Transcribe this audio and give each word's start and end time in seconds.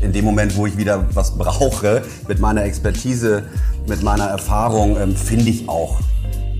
in 0.00 0.12
dem 0.12 0.24
Moment, 0.24 0.56
wo 0.56 0.66
ich 0.66 0.76
wieder 0.76 1.06
was 1.14 1.36
brauche, 1.36 2.02
mit 2.28 2.38
meiner 2.40 2.64
Expertise, 2.64 3.44
mit 3.86 4.02
meiner 4.02 4.26
Erfahrung, 4.26 4.98
ähm, 4.98 5.14
finde 5.14 5.50
ich 5.50 5.68
auch 5.68 6.00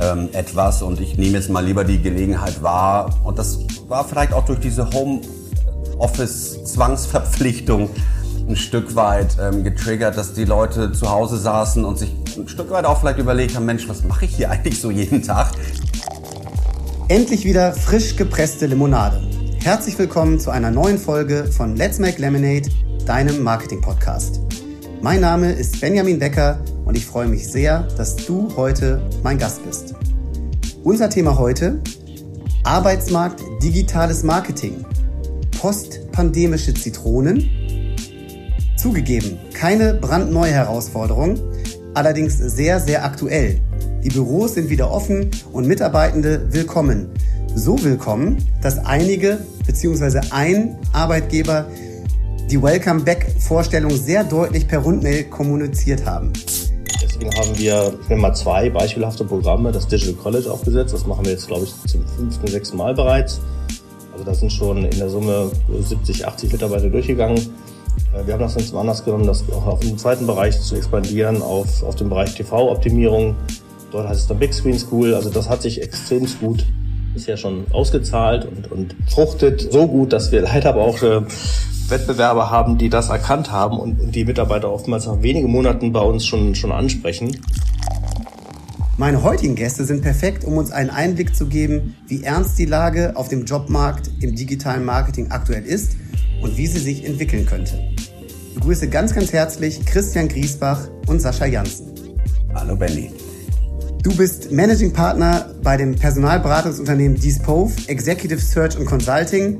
ähm, 0.00 0.28
etwas 0.32 0.82
und 0.82 1.00
ich 1.00 1.16
nehme 1.16 1.38
jetzt 1.38 1.48
mal 1.50 1.64
lieber 1.64 1.82
die 1.84 2.02
Gelegenheit 2.02 2.62
wahr. 2.62 3.18
Und 3.24 3.36
das 3.38 3.60
war 3.88 4.04
vielleicht 4.04 4.32
auch 4.32 4.44
durch 4.44 4.60
diese 4.60 4.88
Home-Office-Zwangsverpflichtung 4.90 7.90
ein 8.48 8.56
Stück 8.56 8.94
weit 8.96 9.36
ähm, 9.40 9.64
getriggert, 9.64 10.16
dass 10.16 10.32
die 10.32 10.44
Leute 10.44 10.92
zu 10.92 11.10
Hause 11.10 11.36
saßen 11.38 11.84
und 11.84 11.98
sich 11.98 12.14
ein 12.36 12.48
Stück 12.48 12.70
weit 12.70 12.84
auch 12.84 13.00
vielleicht 13.00 13.18
überlegt 13.18 13.56
haben, 13.56 13.66
Mensch, 13.66 13.88
was 13.88 14.04
mache 14.04 14.24
ich 14.24 14.36
hier 14.36 14.50
eigentlich 14.50 14.80
so 14.80 14.90
jeden 14.90 15.22
Tag? 15.22 15.52
Endlich 17.08 17.44
wieder 17.44 17.72
frisch 17.72 18.16
gepresste 18.16 18.66
Limonade. 18.66 19.20
Herzlich 19.62 19.98
willkommen 19.98 20.40
zu 20.40 20.50
einer 20.50 20.70
neuen 20.70 20.96
Folge 20.96 21.44
von 21.44 21.76
Let's 21.76 21.98
Make 21.98 22.18
Lemonade, 22.20 22.70
deinem 23.06 23.42
Marketing-Podcast. 23.42 24.40
Mein 25.02 25.20
Name 25.20 25.52
ist 25.52 25.80
Benjamin 25.80 26.18
Becker 26.18 26.60
und 26.84 26.96
ich 26.96 27.06
freue 27.06 27.26
mich 27.26 27.48
sehr, 27.48 27.82
dass 27.96 28.16
du 28.16 28.54
heute 28.56 29.02
mein 29.22 29.38
Gast 29.38 29.64
bist. 29.64 29.94
Unser 30.84 31.10
Thema 31.10 31.38
heute, 31.38 31.80
Arbeitsmarkt 32.64 33.42
digitales 33.62 34.22
Marketing, 34.22 34.84
postpandemische 35.60 36.74
Zitronen. 36.74 37.48
Zugegeben, 38.76 39.38
keine 39.52 39.94
brandneue 39.94 40.52
Herausforderung, 40.52 41.38
allerdings 41.94 42.38
sehr, 42.38 42.80
sehr 42.80 43.04
aktuell. 43.04 43.60
Die 44.04 44.08
Büros 44.10 44.54
sind 44.54 44.70
wieder 44.70 44.90
offen 44.90 45.30
und 45.52 45.66
Mitarbeitende 45.66 46.46
willkommen. 46.50 47.10
So 47.54 47.82
willkommen, 47.82 48.38
dass 48.62 48.78
einige 48.78 49.38
bzw. 49.66 50.20
ein 50.30 50.78
Arbeitgeber 50.92 51.66
die 52.50 52.60
Welcome 52.60 53.02
Back 53.02 53.32
Vorstellung 53.38 53.92
sehr 53.92 54.24
deutlich 54.24 54.66
per 54.66 54.80
Rundmail 54.80 55.24
kommuniziert 55.24 56.04
haben. 56.04 56.32
Deswegen 57.00 57.30
haben 57.36 57.56
wir, 57.56 58.16
mal 58.16 58.34
zwei 58.34 58.68
beispielhafte 58.68 59.24
Programme, 59.24 59.70
das 59.70 59.86
Digital 59.86 60.14
College 60.14 60.50
aufgesetzt. 60.50 60.92
Das 60.92 61.06
machen 61.06 61.24
wir 61.24 61.32
jetzt, 61.32 61.46
glaube 61.46 61.64
ich, 61.64 61.90
zum 61.90 62.04
fünften, 62.08 62.46
sechsten 62.48 62.76
Mal 62.76 62.92
bereits. 62.94 63.40
Also 64.12 64.24
da 64.24 64.34
sind 64.34 64.52
schon 64.52 64.84
in 64.84 64.98
der 64.98 65.08
Summe 65.08 65.52
70, 65.80 66.26
80 66.26 66.52
Mitarbeiter 66.52 66.88
durchgegangen. 66.88 67.38
Äh, 67.38 68.26
wir 68.26 68.34
haben 68.34 68.40
das 68.40 68.54
dann 68.54 68.64
zum 68.64 68.78
Anlass 68.78 69.04
genommen, 69.04 69.26
das 69.28 69.44
auch 69.52 69.66
auf 69.66 69.80
den 69.80 69.96
zweiten 69.96 70.26
Bereich 70.26 70.60
zu 70.60 70.74
expandieren, 70.74 71.42
auf, 71.42 71.84
auf 71.84 71.94
den 71.94 72.08
Bereich 72.08 72.34
TV-Optimierung. 72.34 73.36
Dort 73.92 74.08
heißt 74.08 74.22
es 74.22 74.26
dann 74.26 74.40
Big 74.40 74.52
Screen 74.52 74.78
School. 74.78 75.14
Also 75.14 75.30
das 75.30 75.48
hat 75.48 75.62
sich 75.62 75.80
extrem 75.80 76.26
gut 76.40 76.66
bisher 77.12 77.36
schon 77.36 77.66
ausgezahlt 77.72 78.46
und, 78.46 78.70
und 78.70 78.96
fruchtet 79.08 79.72
so 79.72 79.86
gut, 79.86 80.12
dass 80.12 80.32
wir 80.32 80.42
leider 80.42 80.70
aber 80.70 80.82
auch 80.82 81.02
äh, 81.02 81.22
Wettbewerber 81.88 82.50
haben, 82.50 82.78
die 82.78 82.88
das 82.88 83.08
erkannt 83.08 83.50
haben 83.50 83.78
und, 83.78 84.00
und 84.00 84.14
die 84.14 84.24
Mitarbeiter 84.24 84.70
oftmals 84.70 85.06
nach 85.06 85.22
wenigen 85.22 85.50
Monaten 85.50 85.92
bei 85.92 86.00
uns 86.00 86.24
schon, 86.26 86.54
schon 86.54 86.72
ansprechen. 86.72 87.36
Meine 88.96 89.22
heutigen 89.22 89.54
Gäste 89.54 89.84
sind 89.84 90.02
perfekt, 90.02 90.44
um 90.44 90.58
uns 90.58 90.72
einen 90.72 90.90
Einblick 90.90 91.34
zu 91.34 91.46
geben, 91.46 91.96
wie 92.06 92.22
ernst 92.22 92.58
die 92.58 92.66
Lage 92.66 93.16
auf 93.16 93.28
dem 93.28 93.46
Jobmarkt 93.46 94.10
im 94.20 94.36
digitalen 94.36 94.84
Marketing 94.84 95.30
aktuell 95.30 95.64
ist 95.64 95.96
und 96.42 96.56
wie 96.58 96.66
sie 96.66 96.80
sich 96.80 97.06
entwickeln 97.06 97.46
könnte. 97.46 97.80
Ich 97.96 98.54
begrüße 98.56 98.88
ganz, 98.88 99.14
ganz 99.14 99.32
herzlich 99.32 99.84
Christian 99.86 100.28
Griesbach 100.28 100.88
und 101.06 101.20
Sascha 101.20 101.46
Janssen. 101.46 101.86
Hallo 102.54 102.76
Benny. 102.76 103.10
Du 104.02 104.16
bist 104.16 104.50
Managing 104.50 104.94
Partner 104.94 105.54
bei 105.62 105.76
dem 105.76 105.94
Personalberatungsunternehmen 105.94 107.20
Dispove, 107.20 107.70
Executive 107.86 108.40
Search 108.40 108.78
und 108.78 108.86
Consulting. 108.86 109.58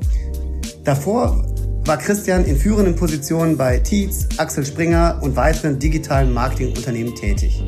Davor 0.83 1.45
war 1.85 1.97
Christian 1.97 2.45
in 2.45 2.57
führenden 2.57 2.95
Positionen 2.95 3.55
bei 3.55 3.77
Tietz, 3.77 4.27
Axel 4.37 4.65
Springer 4.65 5.19
und 5.21 5.35
weiteren 5.35 5.77
digitalen 5.77 6.33
Marketingunternehmen 6.33 7.13
tätig. 7.13 7.63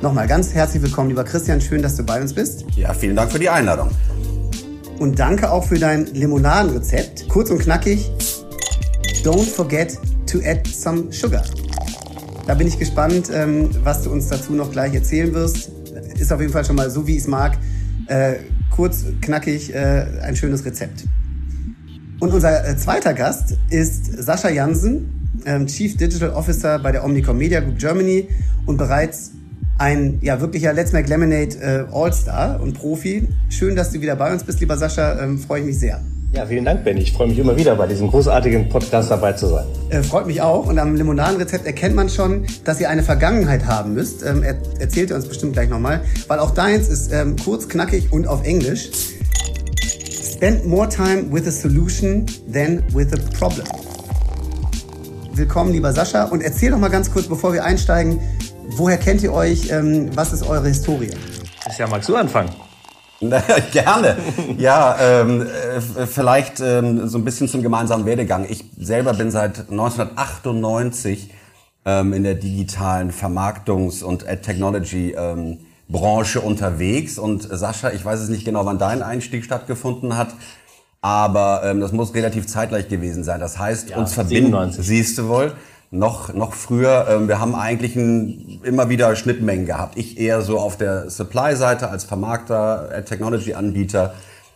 Nochmal 0.00 0.28
ganz 0.28 0.54
herzlich 0.54 0.80
willkommen, 0.80 1.08
lieber 1.08 1.24
Christian. 1.24 1.60
Schön, 1.60 1.82
dass 1.82 1.96
du 1.96 2.04
bei 2.04 2.20
uns 2.20 2.32
bist. 2.32 2.64
Ja, 2.76 2.94
vielen 2.94 3.16
Dank 3.16 3.32
für 3.32 3.40
die 3.40 3.48
Einladung. 3.48 3.90
Und 5.00 5.18
danke 5.18 5.50
auch 5.50 5.64
für 5.64 5.78
dein 5.78 6.06
Limonadenrezept. 6.06 7.28
Kurz 7.28 7.50
und 7.50 7.58
knackig. 7.58 8.12
Don't 9.24 9.50
forget 9.50 9.98
to 10.30 10.38
add 10.44 10.62
some 10.70 11.12
sugar. 11.12 11.42
Da 12.46 12.54
bin 12.54 12.68
ich 12.68 12.78
gespannt, 12.78 13.28
ähm, 13.34 13.70
was 13.82 14.02
du 14.02 14.10
uns 14.10 14.28
dazu 14.28 14.52
noch 14.52 14.70
gleich 14.70 14.94
erzählen 14.94 15.34
wirst. 15.34 15.72
Ist 16.18 16.32
auf 16.32 16.40
jeden 16.40 16.52
Fall 16.52 16.64
schon 16.64 16.76
mal 16.76 16.90
so, 16.90 17.06
wie 17.06 17.12
ich 17.12 17.22
es 17.22 17.26
mag. 17.26 17.58
Äh, 18.06 18.36
kurz, 18.70 19.04
knackig, 19.20 19.74
äh, 19.74 20.06
ein 20.22 20.36
schönes 20.36 20.64
Rezept. 20.64 21.04
Und 22.20 22.32
unser 22.32 22.66
äh, 22.66 22.76
zweiter 22.76 23.14
Gast 23.14 23.56
ist 23.70 24.22
Sascha 24.22 24.48
Jansen, 24.48 25.30
ähm, 25.44 25.66
Chief 25.66 25.96
Digital 25.96 26.30
Officer 26.30 26.78
bei 26.78 26.92
der 26.92 27.04
Omnicom 27.04 27.36
Media 27.36 27.60
Group 27.60 27.78
Germany 27.78 28.28
und 28.64 28.76
bereits 28.78 29.32
ein 29.78 30.18
ja 30.22 30.40
wirklicher 30.40 30.72
Let's 30.72 30.92
Make 30.92 31.08
Lemonade 31.08 31.56
äh, 31.60 31.84
All-Star 31.92 32.60
und 32.60 32.74
Profi. 32.74 33.28
Schön, 33.50 33.76
dass 33.76 33.90
du 33.90 34.00
wieder 34.00 34.16
bei 34.16 34.32
uns 34.32 34.44
bist, 34.44 34.60
lieber 34.60 34.76
Sascha. 34.76 35.22
Ähm, 35.22 35.38
freue 35.38 35.60
ich 35.60 35.66
mich 35.66 35.78
sehr. 35.78 36.00
Ja, 36.32 36.44
vielen 36.44 36.64
Dank, 36.64 36.84
Benny. 36.84 37.00
Ich 37.00 37.12
freue 37.12 37.28
mich 37.28 37.38
immer 37.38 37.56
wieder 37.56 37.76
bei 37.76 37.86
diesem 37.86 38.08
großartigen 38.08 38.68
Podcast 38.68 39.10
dabei 39.10 39.32
zu 39.32 39.46
sein. 39.46 39.64
Äh, 39.88 40.02
freut 40.02 40.26
mich 40.26 40.42
auch. 40.42 40.66
Und 40.66 40.78
am 40.78 40.94
Limonadenrezept 40.94 41.64
erkennt 41.64 41.94
man 41.94 42.08
schon, 42.08 42.46
dass 42.64 42.80
ihr 42.80 42.90
eine 42.90 43.02
Vergangenheit 43.02 43.66
haben 43.66 43.94
müsst. 43.94 44.22
Ähm, 44.24 44.42
er 44.42 44.56
erzählt 44.78 45.10
ihr 45.10 45.16
uns 45.16 45.26
bestimmt 45.26 45.54
gleich 45.54 45.70
nochmal. 45.70 46.02
Weil 46.28 46.38
auch 46.40 46.50
deins 46.50 46.88
ist 46.88 47.12
ähm, 47.12 47.36
kurz, 47.42 47.68
knackig 47.68 48.12
und 48.12 48.26
auf 48.26 48.44
Englisch. 48.44 48.90
Spend 50.10 50.66
more 50.66 50.88
time 50.88 51.32
with 51.32 51.46
a 51.46 51.50
solution 51.50 52.26
than 52.52 52.82
with 52.92 53.12
a 53.12 53.38
problem. 53.38 53.66
Willkommen, 55.32 55.72
lieber 55.72 55.92
Sascha. 55.92 56.24
Und 56.24 56.42
erzähl 56.42 56.70
doch 56.70 56.78
mal 56.78 56.88
ganz 56.88 57.10
kurz, 57.10 57.26
bevor 57.26 57.52
wir 57.52 57.64
einsteigen, 57.64 58.20
woher 58.70 58.98
kennt 58.98 59.22
ihr 59.22 59.32
euch? 59.32 59.70
Ähm, 59.70 60.10
was 60.14 60.32
ist 60.32 60.46
eure 60.46 60.68
Historie? 60.68 61.10
Ja, 61.78 61.86
magst 61.86 62.08
du 62.08 62.16
anfangen? 62.16 62.50
Gerne. 63.72 64.16
Ja, 64.58 64.96
ähm, 65.00 65.42
äh, 65.42 66.06
vielleicht 66.06 66.60
ähm, 66.60 67.08
so 67.08 67.18
ein 67.18 67.24
bisschen 67.24 67.48
zum 67.48 67.62
gemeinsamen 67.62 68.04
Werdegang. 68.04 68.46
Ich 68.48 68.64
selber 68.78 69.14
bin 69.14 69.30
seit 69.30 69.70
1998 69.70 71.30
ähm, 71.86 72.12
in 72.12 72.24
der 72.24 72.34
digitalen 72.34 73.12
Vermarktungs- 73.12 74.02
und 74.02 74.26
Technology 74.42 75.12
ähm, 75.12 75.60
Branche 75.88 76.40
unterwegs. 76.40 77.18
Und 77.18 77.48
Sascha, 77.50 77.90
ich 77.90 78.04
weiß 78.04 78.20
es 78.20 78.28
nicht 78.28 78.44
genau, 78.44 78.66
wann 78.66 78.78
dein 78.78 79.02
Einstieg 79.02 79.44
stattgefunden 79.44 80.16
hat, 80.16 80.34
aber 81.00 81.62
ähm, 81.64 81.80
das 81.80 81.92
muss 81.92 82.14
relativ 82.14 82.46
zeitgleich 82.46 82.88
gewesen 82.88 83.24
sein. 83.24 83.40
Das 83.40 83.58
heißt, 83.58 83.90
ja, 83.90 83.96
uns 83.96 84.12
verbinden, 84.12 84.72
siehst 84.72 85.16
du 85.18 85.28
wohl, 85.28 85.52
noch, 85.90 86.32
noch 86.34 86.54
früher. 86.54 87.06
Ähm, 87.08 87.28
wir 87.28 87.40
haben 87.40 87.54
eigentlich 87.54 87.96
ein, 87.96 88.60
immer 88.62 88.88
wieder 88.88 89.14
Schnittmengen 89.16 89.66
gehabt. 89.66 89.96
Ich 89.96 90.18
eher 90.18 90.42
so 90.42 90.58
auf 90.58 90.76
der 90.76 91.10
Supply-Seite 91.10 91.88
als 91.88 92.04
Vermarkter, 92.04 92.90
äh, 92.92 93.04
Technology-Anbieter 93.04 94.14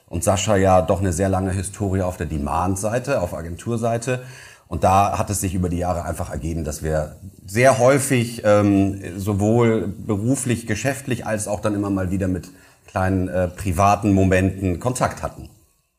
und 0.09 0.25
Sascha 0.25 0.57
ja 0.57 0.83
doch 0.83 1.01
eine 1.01 1.13
sehr 1.13 1.29
lange 1.29 1.53
Historie 1.53 2.03
auf 2.03 2.17
der 2.17 2.27
Demand-Seite, 2.27 3.21
auf 3.21 3.35
Agenturseite. 3.35 4.23
Und 4.67 4.85
da 4.85 5.19
hat 5.19 5.31
es 5.31 5.41
sich 5.41 5.55
über 5.55 5.69
die 5.69 5.79
Jahre 5.79 6.05
einfach 6.05 6.31
ergeben, 6.31 6.65
dass 6.65 6.83
wir 6.83 7.17
sehr 7.45 7.79
häufig 7.79 8.43
ähm, 8.45 9.01
sowohl 9.17 9.89
beruflich, 9.89 10.67
geschäftlich 10.67 11.27
als 11.27 11.49
auch 11.49 11.61
dann 11.61 11.75
immer 11.75 11.91
mal 11.91 12.13
wieder 12.13 12.29
mit 12.29 12.51
kleinen 12.87 13.29
äh, 13.29 13.49
privaten 13.49 14.13
Momenten 14.13 14.79
Kontakt 14.79 15.23
hatten. 15.23 15.49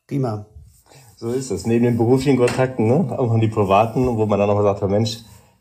Prima. 0.06 0.46
So 1.22 1.30
ist 1.30 1.52
es. 1.52 1.66
Neben 1.66 1.84
den 1.84 1.96
beruflichen 1.96 2.36
Kontakten, 2.36 2.88
ne, 2.88 3.16
auch 3.16 3.32
noch 3.32 3.38
die 3.38 3.46
privaten, 3.46 4.04
wo 4.16 4.26
man 4.26 4.40
dann 4.40 4.48
noch 4.48 4.60
sagt, 4.60 4.82
Mensch, 4.90 5.18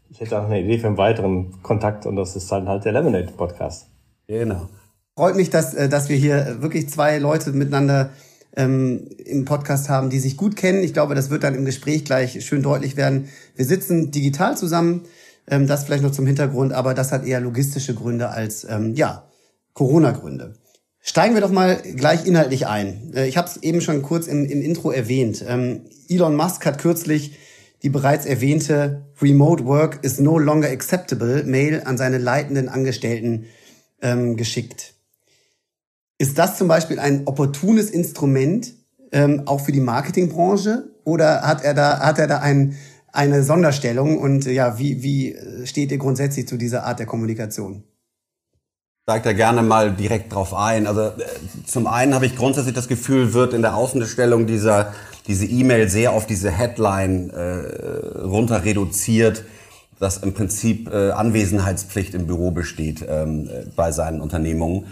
ich 0.09 0.19
hätte 0.19 0.41
auch 0.41 0.45
eine 0.45 0.59
Idee 0.59 0.79
für 0.79 0.87
einen 0.87 0.97
weiteren 0.97 1.61
Kontakt 1.61 2.07
und 2.07 2.15
das 2.15 2.35
ist 2.35 2.51
dann 2.51 2.67
halt 2.67 2.83
der 2.83 2.93
Lemonade 2.93 3.31
Podcast. 3.37 3.85
Genau. 4.27 4.67
Freut 5.15 5.35
mich, 5.35 5.51
dass, 5.51 5.75
äh, 5.75 5.87
dass 5.87 6.09
wir 6.09 6.15
hier 6.15 6.63
wirklich 6.63 6.89
zwei 6.89 7.19
Leute 7.19 7.51
miteinander 7.51 8.09
ähm, 8.57 9.07
im 9.23 9.45
Podcast 9.45 9.87
haben, 9.87 10.09
die 10.09 10.17
sich 10.17 10.35
gut 10.35 10.55
kennen. 10.55 10.83
Ich 10.83 10.93
glaube, 10.93 11.13
das 11.13 11.29
wird 11.29 11.43
dann 11.43 11.53
im 11.53 11.65
Gespräch 11.65 12.05
gleich 12.05 12.43
schön 12.43 12.63
deutlich 12.63 12.97
werden. 12.97 13.29
Wir 13.55 13.65
sitzen 13.65 14.09
digital 14.09 14.57
zusammen, 14.57 15.03
ähm, 15.47 15.67
das 15.67 15.83
vielleicht 15.83 16.01
noch 16.01 16.09
zum 16.11 16.25
Hintergrund, 16.25 16.73
aber 16.73 16.95
das 16.95 17.11
hat 17.11 17.23
eher 17.23 17.39
logistische 17.39 17.93
Gründe 17.93 18.29
als 18.29 18.63
ähm, 18.67 18.95
ja 18.95 19.25
Corona-Gründe. 19.75 20.55
Steigen 21.01 21.33
wir 21.33 21.41
doch 21.41 21.51
mal 21.51 21.81
gleich 21.95 22.27
inhaltlich 22.27 22.67
ein. 22.67 23.11
Äh, 23.15 23.27
ich 23.27 23.37
habe 23.37 23.47
es 23.47 23.57
eben 23.57 23.81
schon 23.81 24.03
kurz 24.03 24.27
im, 24.27 24.45
im 24.45 24.61
Intro 24.61 24.91
erwähnt. 24.91 25.43
Ähm, 25.47 25.81
Elon 26.07 26.35
Musk 26.35 26.65
hat 26.65 26.77
kürzlich 26.77 27.37
die 27.83 27.89
bereits 27.89 28.27
erwähnte 28.27 29.07
Remote 29.19 29.65
Work 29.65 30.03
is 30.03 30.19
no 30.19 30.37
longer 30.37 30.69
acceptable 30.69 31.43
Mail 31.43 31.81
an 31.85 31.97
seine 31.97 32.19
leitenden 32.19 32.69
Angestellten 32.69 33.45
ähm, 34.01 34.37
geschickt. 34.37 34.93
Ist 36.19 36.37
das 36.37 36.59
zum 36.59 36.67
Beispiel 36.67 36.99
ein 36.99 37.25
opportunes 37.25 37.89
Instrument 37.89 38.75
ähm, 39.11 39.43
auch 39.47 39.61
für 39.61 39.71
die 39.71 39.79
Marketingbranche 39.79 40.91
oder 41.03 41.41
hat 41.41 41.63
er 41.63 41.73
da 41.73 41.99
hat 41.99 42.19
er 42.19 42.27
da 42.27 42.39
ein, 42.39 42.75
eine 43.11 43.41
Sonderstellung 43.43 44.19
und 44.19 44.45
ja 44.45 44.77
wie 44.77 45.01
wie 45.01 45.35
steht 45.65 45.91
ihr 45.91 45.97
grundsätzlich 45.97 46.47
zu 46.47 46.57
dieser 46.57 46.83
Art 46.83 46.99
der 46.99 47.07
Kommunikation? 47.07 47.83
Steigt 49.03 49.25
da 49.25 49.33
gerne 49.33 49.63
mal 49.63 49.91
direkt 49.93 50.31
drauf 50.31 50.53
ein. 50.53 50.85
Also 50.85 51.01
äh, 51.01 51.11
zum 51.65 51.87
einen 51.87 52.13
habe 52.13 52.27
ich 52.27 52.35
grundsätzlich 52.35 52.75
das 52.75 52.87
Gefühl, 52.87 53.33
wird 53.33 53.53
in 53.53 53.63
der 53.63 53.75
Außenstellung 53.75 54.45
dieser 54.45 54.93
diese 55.27 55.45
E-Mail 55.45 55.89
sehr 55.89 56.11
auf 56.13 56.27
diese 56.27 56.51
Headline 56.51 57.31
äh, 57.31 58.19
runter 58.19 58.63
reduziert, 58.63 59.43
dass 59.99 60.17
im 60.17 60.33
Prinzip 60.33 60.91
äh, 60.91 61.11
Anwesenheitspflicht 61.11 62.13
im 62.13 62.27
Büro 62.27 62.51
besteht 62.51 63.03
ähm, 63.07 63.49
bei 63.75 63.91
seinen 63.91 64.21
Unternehmungen. 64.21 64.85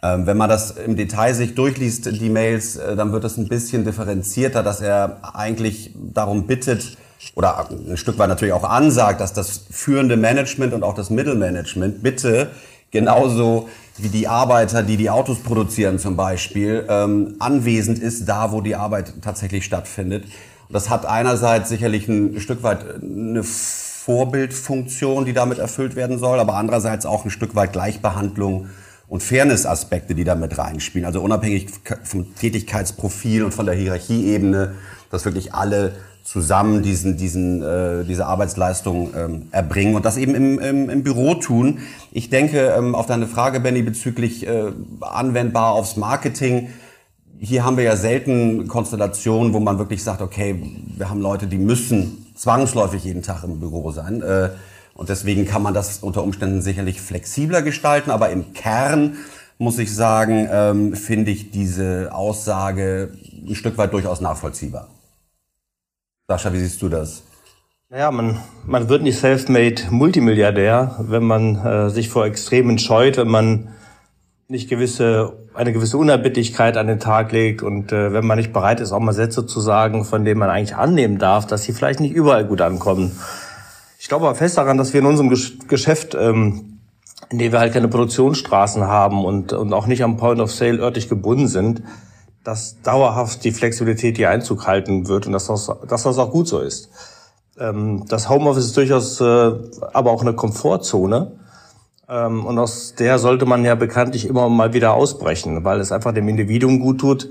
Ähm, 0.00 0.26
wenn 0.26 0.36
man 0.36 0.48
das 0.48 0.72
im 0.72 0.94
Detail 0.94 1.34
sich 1.34 1.54
durchliest, 1.54 2.06
die 2.06 2.28
Mails, 2.28 2.76
äh, 2.76 2.94
dann 2.94 3.12
wird 3.12 3.24
es 3.24 3.36
ein 3.36 3.48
bisschen 3.48 3.84
differenzierter, 3.84 4.62
dass 4.62 4.80
er 4.80 5.18
eigentlich 5.34 5.92
darum 5.94 6.46
bittet 6.46 6.96
oder 7.34 7.68
ein 7.70 7.96
Stück 7.96 8.18
weit 8.18 8.28
natürlich 8.28 8.54
auch 8.54 8.68
ansagt, 8.68 9.20
dass 9.20 9.32
das 9.32 9.66
führende 9.70 10.16
Management 10.16 10.72
und 10.72 10.84
auch 10.84 10.94
das 10.94 11.10
Mittelmanagement 11.10 12.02
bitte 12.02 12.50
genauso 12.96 13.68
wie 13.98 14.08
die 14.08 14.28
Arbeiter, 14.28 14.82
die 14.82 14.96
die 14.96 15.10
Autos 15.10 15.38
produzieren 15.38 15.98
zum 15.98 16.16
Beispiel, 16.16 16.84
ähm, 16.88 17.36
anwesend 17.38 17.98
ist, 17.98 18.26
da 18.26 18.52
wo 18.52 18.60
die 18.60 18.74
Arbeit 18.74 19.14
tatsächlich 19.22 19.64
stattfindet. 19.64 20.24
Das 20.68 20.90
hat 20.90 21.06
einerseits 21.06 21.68
sicherlich 21.68 22.08
ein 22.08 22.40
Stück 22.40 22.62
weit 22.62 22.84
eine 23.00 23.42
Vorbildfunktion, 23.44 25.24
die 25.24 25.32
damit 25.32 25.58
erfüllt 25.58 25.96
werden 25.96 26.18
soll, 26.18 26.40
aber 26.40 26.54
andererseits 26.54 27.06
auch 27.06 27.24
ein 27.24 27.30
Stück 27.30 27.54
weit 27.54 27.72
Gleichbehandlung 27.72 28.68
und 29.08 29.22
Fairness-Aspekte, 29.22 30.14
die 30.14 30.24
damit 30.24 30.58
reinspielen. 30.58 31.06
Also 31.06 31.20
unabhängig 31.20 31.68
vom 32.02 32.34
Tätigkeitsprofil 32.34 33.44
und 33.44 33.52
von 33.54 33.66
der 33.66 33.74
Hierarchieebene, 33.76 34.74
dass 35.10 35.24
wirklich 35.24 35.54
alle 35.54 35.92
zusammen 36.26 36.82
diesen, 36.82 37.16
diesen, 37.16 37.62
äh, 37.62 38.04
diese 38.04 38.26
Arbeitsleistung 38.26 39.14
ähm, 39.16 39.48
erbringen 39.52 39.94
und 39.94 40.04
das 40.04 40.16
eben 40.16 40.34
im, 40.34 40.58
im, 40.58 40.90
im 40.90 41.02
Büro 41.04 41.34
tun. 41.34 41.78
Ich 42.10 42.30
denke, 42.30 42.74
ähm, 42.76 42.96
auf 42.96 43.06
deine 43.06 43.28
Frage, 43.28 43.60
Benny, 43.60 43.82
bezüglich 43.82 44.44
äh, 44.44 44.72
anwendbar 45.00 45.72
aufs 45.72 45.96
Marketing, 45.96 46.70
hier 47.38 47.64
haben 47.64 47.76
wir 47.76 47.84
ja 47.84 47.94
selten 47.94 48.66
Konstellationen, 48.66 49.52
wo 49.52 49.60
man 49.60 49.78
wirklich 49.78 50.02
sagt, 50.02 50.20
okay, 50.20 50.60
wir 50.96 51.08
haben 51.08 51.20
Leute, 51.20 51.46
die 51.46 51.58
müssen 51.58 52.26
zwangsläufig 52.34 53.04
jeden 53.04 53.22
Tag 53.22 53.44
im 53.44 53.60
Büro 53.60 53.92
sein. 53.92 54.20
Äh, 54.20 54.50
und 54.94 55.08
deswegen 55.08 55.46
kann 55.46 55.62
man 55.62 55.74
das 55.74 55.98
unter 56.00 56.24
Umständen 56.24 56.60
sicherlich 56.60 57.00
flexibler 57.00 57.62
gestalten, 57.62 58.10
aber 58.10 58.30
im 58.30 58.52
Kern 58.52 59.16
muss 59.58 59.78
ich 59.78 59.94
sagen, 59.94 60.48
ähm, 60.50 60.94
finde 60.94 61.30
ich 61.30 61.52
diese 61.52 62.10
Aussage 62.12 63.12
ein 63.48 63.54
Stück 63.54 63.78
weit 63.78 63.92
durchaus 63.92 64.20
nachvollziehbar. 64.20 64.88
Sascha, 66.28 66.52
wie 66.52 66.58
siehst 66.58 66.82
du 66.82 66.88
das? 66.88 67.22
Naja, 67.88 68.10
man, 68.10 68.40
man 68.66 68.88
wird 68.88 69.04
nicht 69.04 69.16
self-made 69.16 69.82
Multimilliardär, 69.90 70.96
wenn 70.98 71.22
man 71.22 71.54
äh, 71.64 71.88
sich 71.88 72.08
vor 72.08 72.26
Extremen 72.26 72.80
scheut, 72.80 73.16
wenn 73.16 73.28
man 73.28 73.68
nicht 74.48 74.68
gewisse, 74.68 75.34
eine 75.54 75.72
gewisse 75.72 75.96
Unerbittlichkeit 75.98 76.78
an 76.78 76.88
den 76.88 76.98
Tag 76.98 77.30
legt 77.30 77.62
und 77.62 77.92
äh, 77.92 78.12
wenn 78.12 78.26
man 78.26 78.38
nicht 78.38 78.52
bereit 78.52 78.80
ist, 78.80 78.90
auch 78.90 78.98
mal 78.98 79.12
Sätze 79.12 79.46
zu 79.46 79.60
sagen, 79.60 80.04
von 80.04 80.24
denen 80.24 80.40
man 80.40 80.50
eigentlich 80.50 80.74
annehmen 80.74 81.18
darf, 81.18 81.46
dass 81.46 81.62
sie 81.62 81.72
vielleicht 81.72 82.00
nicht 82.00 82.12
überall 82.12 82.44
gut 82.44 82.60
ankommen. 82.60 83.16
Ich 84.00 84.08
glaube 84.08 84.26
aber 84.26 84.34
fest 84.34 84.58
daran, 84.58 84.78
dass 84.78 84.92
wir 84.94 85.00
in 85.02 85.06
unserem 85.06 85.32
Geschäft, 85.68 86.16
ähm, 86.16 86.80
in 87.30 87.38
dem 87.38 87.52
wir 87.52 87.60
halt 87.60 87.72
keine 87.72 87.86
Produktionsstraßen 87.86 88.82
haben 88.82 89.24
und, 89.24 89.52
und 89.52 89.72
auch 89.72 89.86
nicht 89.86 90.02
am 90.02 90.16
Point 90.16 90.40
of 90.40 90.50
Sale 90.50 90.78
örtlich 90.78 91.08
gebunden 91.08 91.46
sind, 91.46 91.84
dass 92.46 92.80
dauerhaft 92.82 93.44
die 93.44 93.52
Flexibilität 93.52 94.16
hier 94.16 94.30
Einzug 94.30 94.66
halten 94.66 95.08
wird 95.08 95.26
und 95.26 95.32
dass 95.32 95.46
das, 95.46 95.70
dass 95.88 96.04
das 96.04 96.18
auch 96.18 96.30
gut 96.30 96.48
so 96.48 96.60
ist. 96.60 96.90
Ähm, 97.58 98.04
das 98.08 98.28
Homeoffice 98.28 98.66
ist 98.66 98.76
durchaus 98.76 99.20
äh, 99.20 99.52
aber 99.92 100.10
auch 100.10 100.22
eine 100.22 100.34
Komfortzone. 100.34 101.32
Ähm, 102.08 102.46
und 102.46 102.58
aus 102.58 102.94
der 102.94 103.18
sollte 103.18 103.46
man 103.46 103.64
ja 103.64 103.74
bekanntlich 103.74 104.26
immer 104.26 104.48
mal 104.48 104.72
wieder 104.72 104.94
ausbrechen, 104.94 105.64
weil 105.64 105.80
es 105.80 105.92
einfach 105.92 106.12
dem 106.12 106.28
Individuum 106.28 106.80
gut 106.80 107.00
tut. 107.00 107.30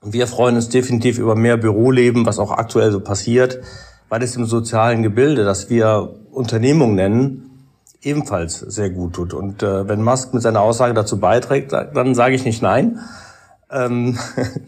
Wir 0.00 0.26
freuen 0.26 0.56
uns 0.56 0.68
definitiv 0.68 1.18
über 1.18 1.36
mehr 1.36 1.56
Büroleben, 1.56 2.26
was 2.26 2.38
auch 2.38 2.50
aktuell 2.50 2.90
so 2.90 3.00
passiert 3.00 3.60
weil 4.12 4.22
es 4.22 4.36
im 4.36 4.44
sozialen 4.44 5.02
Gebilde, 5.02 5.42
das 5.42 5.70
wir 5.70 6.16
Unternehmung 6.32 6.94
nennen, 6.94 7.70
ebenfalls 8.02 8.58
sehr 8.58 8.90
gut 8.90 9.14
tut. 9.14 9.32
Und 9.32 9.62
äh, 9.62 9.88
wenn 9.88 10.02
Musk 10.02 10.34
mit 10.34 10.42
seiner 10.42 10.60
Aussage 10.60 10.92
dazu 10.92 11.18
beiträgt, 11.18 11.72
dann 11.72 12.14
sage 12.14 12.34
ich 12.34 12.44
nicht 12.44 12.60
nein. 12.60 12.98
Ähm, 13.72 14.18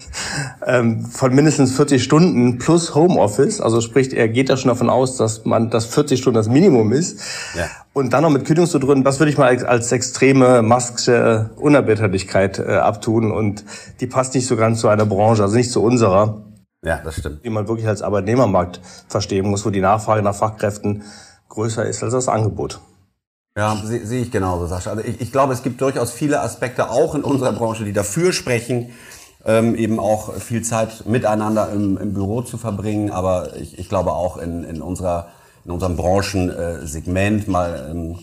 ähm, 0.67 1.05
von 1.05 1.35
mindestens 1.35 1.77
40 1.77 2.03
Stunden 2.03 2.59
plus 2.59 2.95
Homeoffice, 2.95 3.61
also 3.61 3.81
sprich, 3.81 4.17
er 4.17 4.29
geht 4.29 4.49
da 4.49 4.57
schon 4.57 4.71
davon 4.71 4.89
aus, 4.89 5.17
dass 5.17 5.45
man 5.45 5.69
das 5.69 5.85
40 5.87 6.19
Stunden 6.19 6.37
das 6.37 6.49
Minimum 6.49 6.93
ist. 6.93 7.21
Ja. 7.55 7.67
Und 7.93 8.13
dann 8.13 8.23
noch 8.23 8.31
mit 8.31 8.45
Kündigung 8.45 8.69
zu 8.69 8.79
das 8.79 9.21
würde 9.21 9.31
ich 9.31 9.39
mal 9.39 9.49
als, 9.49 9.63
als 9.63 9.93
extreme 9.93 10.61
Musk'sche 10.61 11.51
Unerbitterlichkeit 11.57 12.59
äh, 12.59 12.77
abtun. 12.77 13.31
Und 13.31 13.65
die 14.01 14.07
passt 14.07 14.35
nicht 14.35 14.47
so 14.47 14.57
ganz 14.57 14.81
zu 14.81 14.89
einer 14.89 15.07
Branche, 15.07 15.43
also 15.43 15.55
nicht 15.55 15.71
zu 15.71 15.83
unserer. 15.83 16.43
Ja, 16.85 17.01
das 17.05 17.17
stimmt. 17.17 17.45
Die 17.45 17.51
man 17.51 17.69
wirklich 17.69 17.87
als 17.87 18.03
Arbeitnehmermarkt 18.03 18.81
verstehen 19.09 19.49
muss, 19.49 19.65
wo 19.65 19.71
die 19.71 19.81
Nachfrage 19.81 20.23
nach 20.23 20.35
Fachkräften 20.35 21.03
größer 21.51 21.85
ist 21.85 22.03
als 22.03 22.13
das 22.13 22.29
Angebot. 22.29 22.81
Ja, 23.57 23.81
sehe 23.85 24.05
seh 24.05 24.21
ich 24.23 24.33
genauso, 24.33 24.67
Sascha. 24.67 24.91
Also 24.91 25.05
ich, 25.05 25.21
ich 25.21 25.31
glaube, 25.31 25.53
es 25.53 25.63
gibt 25.63 25.81
durchaus 25.81 26.11
viele 26.11 26.41
Aspekte 26.41 26.91
auch 26.91 27.15
in 27.15 27.23
unserer 27.23 27.53
Branche, 27.53 27.85
die 27.85 27.93
dafür 27.93 28.33
sprechen, 28.33 28.91
ähm, 29.45 29.77
eben 29.77 30.01
auch 30.01 30.35
viel 30.35 30.63
Zeit 30.63 31.07
miteinander 31.07 31.71
im, 31.71 31.97
im 31.97 32.15
Büro 32.15 32.43
zu 32.43 32.59
verbringen. 32.59 33.13
Aber 33.13 33.55
ich, 33.57 33.79
ich 33.79 33.89
glaube 33.89 34.13
auch 34.13 34.39
in, 34.39 34.65
in, 34.65 34.83
unserer, 34.83 35.29
in 35.65 35.71
unserem 35.71 35.97
Branchensegment 35.97 37.47
mal 37.47 37.89
ähm, 37.93 38.19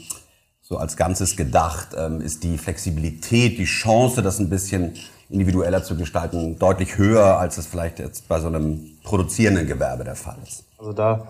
so 0.62 0.76
als 0.78 0.98
Ganzes 0.98 1.38
gedacht, 1.38 1.90
ähm, 1.98 2.20
ist 2.20 2.44
die 2.44 2.58
Flexibilität, 2.58 3.58
die 3.58 3.66
Chance, 3.66 4.22
das 4.22 4.40
ein 4.40 4.50
bisschen 4.50 4.96
individueller 5.30 5.82
zu 5.82 5.96
gestalten, 5.96 6.60
deutlich 6.60 6.98
höher, 6.98 7.38
als 7.40 7.58
es 7.58 7.68
vielleicht 7.68 8.00
jetzt 8.00 8.28
bei 8.28 8.42
so 8.42 8.48
einem 8.48 8.98
produzierenden 9.06 9.66
Gewerbe 9.66 10.04
der 10.04 10.18
Fall 10.18 10.38
ist. 10.46 10.66
Also 10.78 10.92
da 10.92 11.26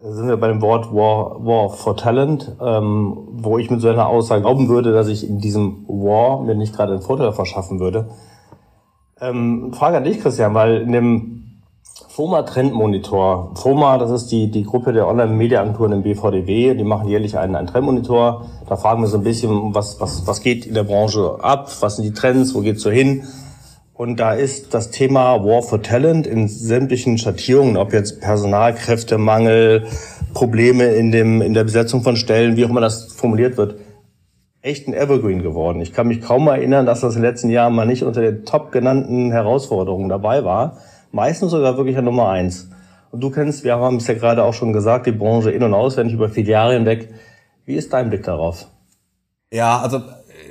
sind 0.00 0.28
wir 0.28 0.36
bei 0.36 0.48
dem 0.48 0.62
Wort 0.62 0.92
War, 0.92 1.44
War 1.44 1.70
for 1.70 1.96
Talent, 1.96 2.56
ähm, 2.60 3.16
wo 3.32 3.58
ich 3.58 3.70
mit 3.70 3.80
so 3.80 3.88
einer 3.88 4.08
Aussage 4.08 4.42
glauben 4.42 4.68
würde, 4.68 4.92
dass 4.92 5.08
ich 5.08 5.28
in 5.28 5.40
diesem 5.40 5.84
War 5.88 6.40
mir 6.40 6.54
nicht 6.54 6.74
gerade 6.74 6.92
einen 6.92 7.02
Vorteil 7.02 7.32
verschaffen 7.32 7.80
würde. 7.80 8.08
Ähm, 9.20 9.72
Frage 9.72 9.96
an 9.96 10.04
dich, 10.04 10.20
Christian, 10.20 10.54
weil 10.54 10.82
in 10.82 10.92
dem 10.92 11.38
FOMA 12.08 12.42
Trendmonitor, 12.42 13.52
FOMA, 13.56 13.98
das 13.98 14.10
ist 14.10 14.30
die, 14.30 14.50
die 14.50 14.64
Gruppe 14.64 14.92
der 14.92 15.08
Online-Media-Agenturen 15.08 15.92
im 15.92 16.02
BVDW, 16.02 16.74
die 16.74 16.84
machen 16.84 17.08
jährlich 17.08 17.36
einen, 17.36 17.56
einen 17.56 17.66
Trendmonitor. 17.66 18.46
Da 18.68 18.76
fragen 18.76 19.02
wir 19.02 19.08
so 19.08 19.18
ein 19.18 19.24
bisschen, 19.24 19.74
was, 19.74 20.00
was, 20.00 20.26
was 20.26 20.40
geht 20.40 20.66
in 20.66 20.74
der 20.74 20.84
Branche 20.84 21.38
ab, 21.40 21.70
was 21.80 21.96
sind 21.96 22.04
die 22.04 22.12
Trends, 22.12 22.54
wo 22.54 22.60
geht's 22.60 22.82
so 22.82 22.90
hin? 22.90 23.24
Und 23.98 24.18
da 24.18 24.32
ist 24.32 24.72
das 24.72 24.90
Thema 24.90 25.44
War 25.44 25.62
for 25.62 25.82
Talent 25.82 26.26
in 26.26 26.48
sämtlichen 26.48 27.18
Schattierungen, 27.18 27.76
ob 27.76 27.92
jetzt 27.92 28.22
Personalkräftemangel, 28.22 29.86
Probleme 30.32 30.84
in, 30.84 31.12
dem, 31.12 31.42
in 31.42 31.52
der 31.52 31.64
Besetzung 31.64 32.02
von 32.02 32.16
Stellen, 32.16 32.56
wie 32.56 32.64
auch 32.64 32.70
immer 32.70 32.80
das 32.80 33.12
formuliert 33.12 33.58
wird, 33.58 33.74
echt 34.62 34.88
ein 34.88 34.94
Evergreen 34.94 35.42
geworden. 35.42 35.82
Ich 35.82 35.92
kann 35.92 36.08
mich 36.08 36.22
kaum 36.22 36.46
erinnern, 36.48 36.86
dass 36.86 37.00
das 37.00 37.16
in 37.16 37.22
den 37.22 37.30
letzten 37.30 37.50
Jahren 37.50 37.74
mal 37.74 37.86
nicht 37.86 38.04
unter 38.04 38.22
den 38.22 38.46
top 38.46 38.72
genannten 38.72 39.32
Herausforderungen 39.32 40.08
dabei 40.08 40.44
war 40.44 40.78
meistens 41.12 41.50
sogar 41.50 41.76
wirklich 41.76 41.96
an 41.96 42.04
Nummer 42.04 42.28
eins. 42.28 42.70
Und 43.10 43.20
du 43.22 43.30
kennst, 43.30 43.64
wir 43.64 43.76
haben 43.76 43.96
es 43.96 44.06
ja 44.06 44.14
gerade 44.14 44.44
auch 44.44 44.54
schon 44.54 44.72
gesagt, 44.72 45.06
die 45.06 45.12
Branche 45.12 45.50
in- 45.50 45.62
und 45.62 45.74
auswendig 45.74 46.14
über 46.14 46.28
viele 46.28 46.50
Jahre 46.50 46.74
hinweg. 46.74 47.08
Wie 47.64 47.74
ist 47.74 47.92
dein 47.92 48.10
Blick 48.10 48.22
darauf? 48.24 48.66
Ja, 49.50 49.80
also 49.80 50.02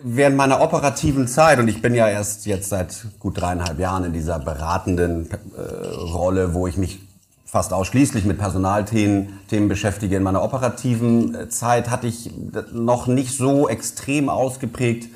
während 0.03 0.37
meiner 0.37 0.61
operativen 0.61 1.27
Zeit, 1.27 1.59
und 1.59 1.67
ich 1.67 1.81
bin 1.81 1.93
ja 1.93 2.07
erst 2.07 2.45
jetzt 2.45 2.69
seit 2.69 3.05
gut 3.19 3.39
dreieinhalb 3.39 3.79
Jahren 3.79 4.03
in 4.03 4.13
dieser 4.13 4.39
beratenden 4.39 5.29
äh, 5.31 5.61
Rolle, 5.95 6.53
wo 6.53 6.67
ich 6.67 6.77
mich 6.77 6.99
fast 7.45 7.73
ausschließlich 7.73 8.25
mit 8.25 8.37
Personalthemen 8.37 9.39
Themen 9.49 9.69
beschäftige. 9.69 10.17
In 10.17 10.23
meiner 10.23 10.43
operativen 10.43 11.33
äh, 11.33 11.49
Zeit 11.49 11.89
hatte 11.89 12.07
ich 12.07 12.31
noch 12.73 13.07
nicht 13.07 13.37
so 13.37 13.69
extrem 13.69 14.29
ausgeprägt 14.29 15.09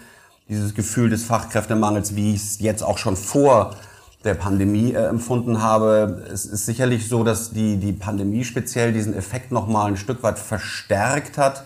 dieses 0.47 0.73
Gefühl 0.73 1.09
des 1.09 1.23
Fachkräftemangels, 1.23 2.15
wie 2.15 2.33
ich 2.33 2.41
es 2.41 2.59
jetzt 2.59 2.83
auch 2.83 2.97
schon 2.97 3.15
vor 3.15 3.75
der 4.23 4.33
Pandemie 4.35 4.93
äh, 4.93 5.07
empfunden 5.07 5.61
habe. 5.61 6.25
Es 6.31 6.45
ist 6.45 6.65
sicherlich 6.65 7.07
so, 7.07 7.23
dass 7.23 7.51
die, 7.51 7.77
die 7.77 7.93
Pandemie 7.93 8.43
speziell 8.43 8.93
diesen 8.93 9.15
Effekt 9.15 9.51
nochmal 9.51 9.87
ein 9.87 9.97
Stück 9.97 10.23
weit 10.23 10.39
verstärkt 10.39 11.37
hat. 11.37 11.63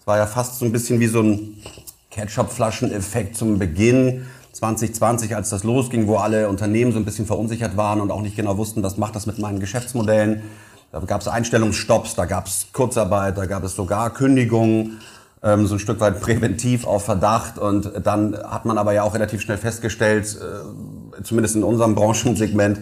Es 0.00 0.06
war 0.06 0.18
ja 0.18 0.26
fast 0.26 0.58
so 0.58 0.64
ein 0.64 0.72
bisschen 0.72 1.00
wie 1.00 1.06
so 1.06 1.22
ein 1.22 1.56
Ketchup-Flaschen-Effekt 2.14 3.36
zum 3.36 3.58
Beginn 3.58 4.26
2020, 4.52 5.34
als 5.34 5.50
das 5.50 5.64
losging, 5.64 6.06
wo 6.06 6.16
alle 6.16 6.48
Unternehmen 6.48 6.92
so 6.92 6.98
ein 6.98 7.04
bisschen 7.04 7.26
verunsichert 7.26 7.76
waren 7.76 8.00
und 8.00 8.12
auch 8.12 8.22
nicht 8.22 8.36
genau 8.36 8.56
wussten, 8.56 8.82
was 8.84 8.96
macht 8.96 9.16
das 9.16 9.26
mit 9.26 9.38
meinen 9.40 9.58
Geschäftsmodellen. 9.58 10.42
Da 10.92 11.00
gab 11.00 11.22
es 11.22 11.28
Einstellungsstopps, 11.28 12.14
da 12.14 12.24
gab 12.24 12.46
es 12.46 12.68
Kurzarbeit, 12.72 13.36
da 13.36 13.46
gab 13.46 13.64
es 13.64 13.74
sogar 13.74 14.10
Kündigungen 14.10 15.00
ähm, 15.42 15.66
so 15.66 15.74
ein 15.74 15.80
Stück 15.80 15.98
weit 15.98 16.20
präventiv 16.20 16.86
auf 16.86 17.04
Verdacht. 17.04 17.58
Und 17.58 17.90
dann 18.04 18.36
hat 18.36 18.64
man 18.64 18.78
aber 18.78 18.92
ja 18.92 19.02
auch 19.02 19.14
relativ 19.14 19.40
schnell 19.40 19.58
festgestellt, 19.58 20.38
äh, 20.40 21.22
zumindest 21.24 21.56
in 21.56 21.64
unserem 21.64 21.94
Branchensegment, 21.96 22.78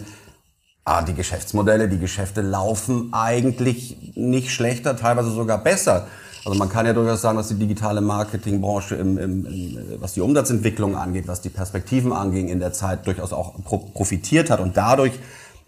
ah, 0.85 1.01
die 1.01 1.15
Geschäftsmodelle, 1.15 1.89
die 1.89 1.97
Geschäfte 1.97 2.41
laufen 2.41 3.09
eigentlich 3.13 4.13
nicht 4.13 4.51
schlechter, 4.51 4.95
teilweise 4.95 5.31
sogar 5.31 5.57
besser. 5.57 6.07
Also 6.45 6.59
man 6.59 6.67
kann 6.67 6.85
ja 6.85 6.93
durchaus 6.93 7.21
sagen, 7.21 7.37
dass 7.37 7.47
die 7.47 7.55
digitale 7.55 8.01
Marketingbranche, 8.01 8.95
im, 8.95 9.17
im, 9.17 9.45
im, 9.45 9.77
was 10.01 10.13
die 10.13 10.21
Umsatzentwicklung 10.21 10.97
angeht, 10.97 11.27
was 11.27 11.39
die 11.41 11.49
Perspektiven 11.49 12.11
anging, 12.11 12.49
in 12.49 12.59
der 12.59 12.73
Zeit 12.73 13.07
durchaus 13.07 13.31
auch 13.31 13.53
profitiert 13.63 14.49
hat 14.49 14.59
und 14.59 14.75
dadurch 14.75 15.13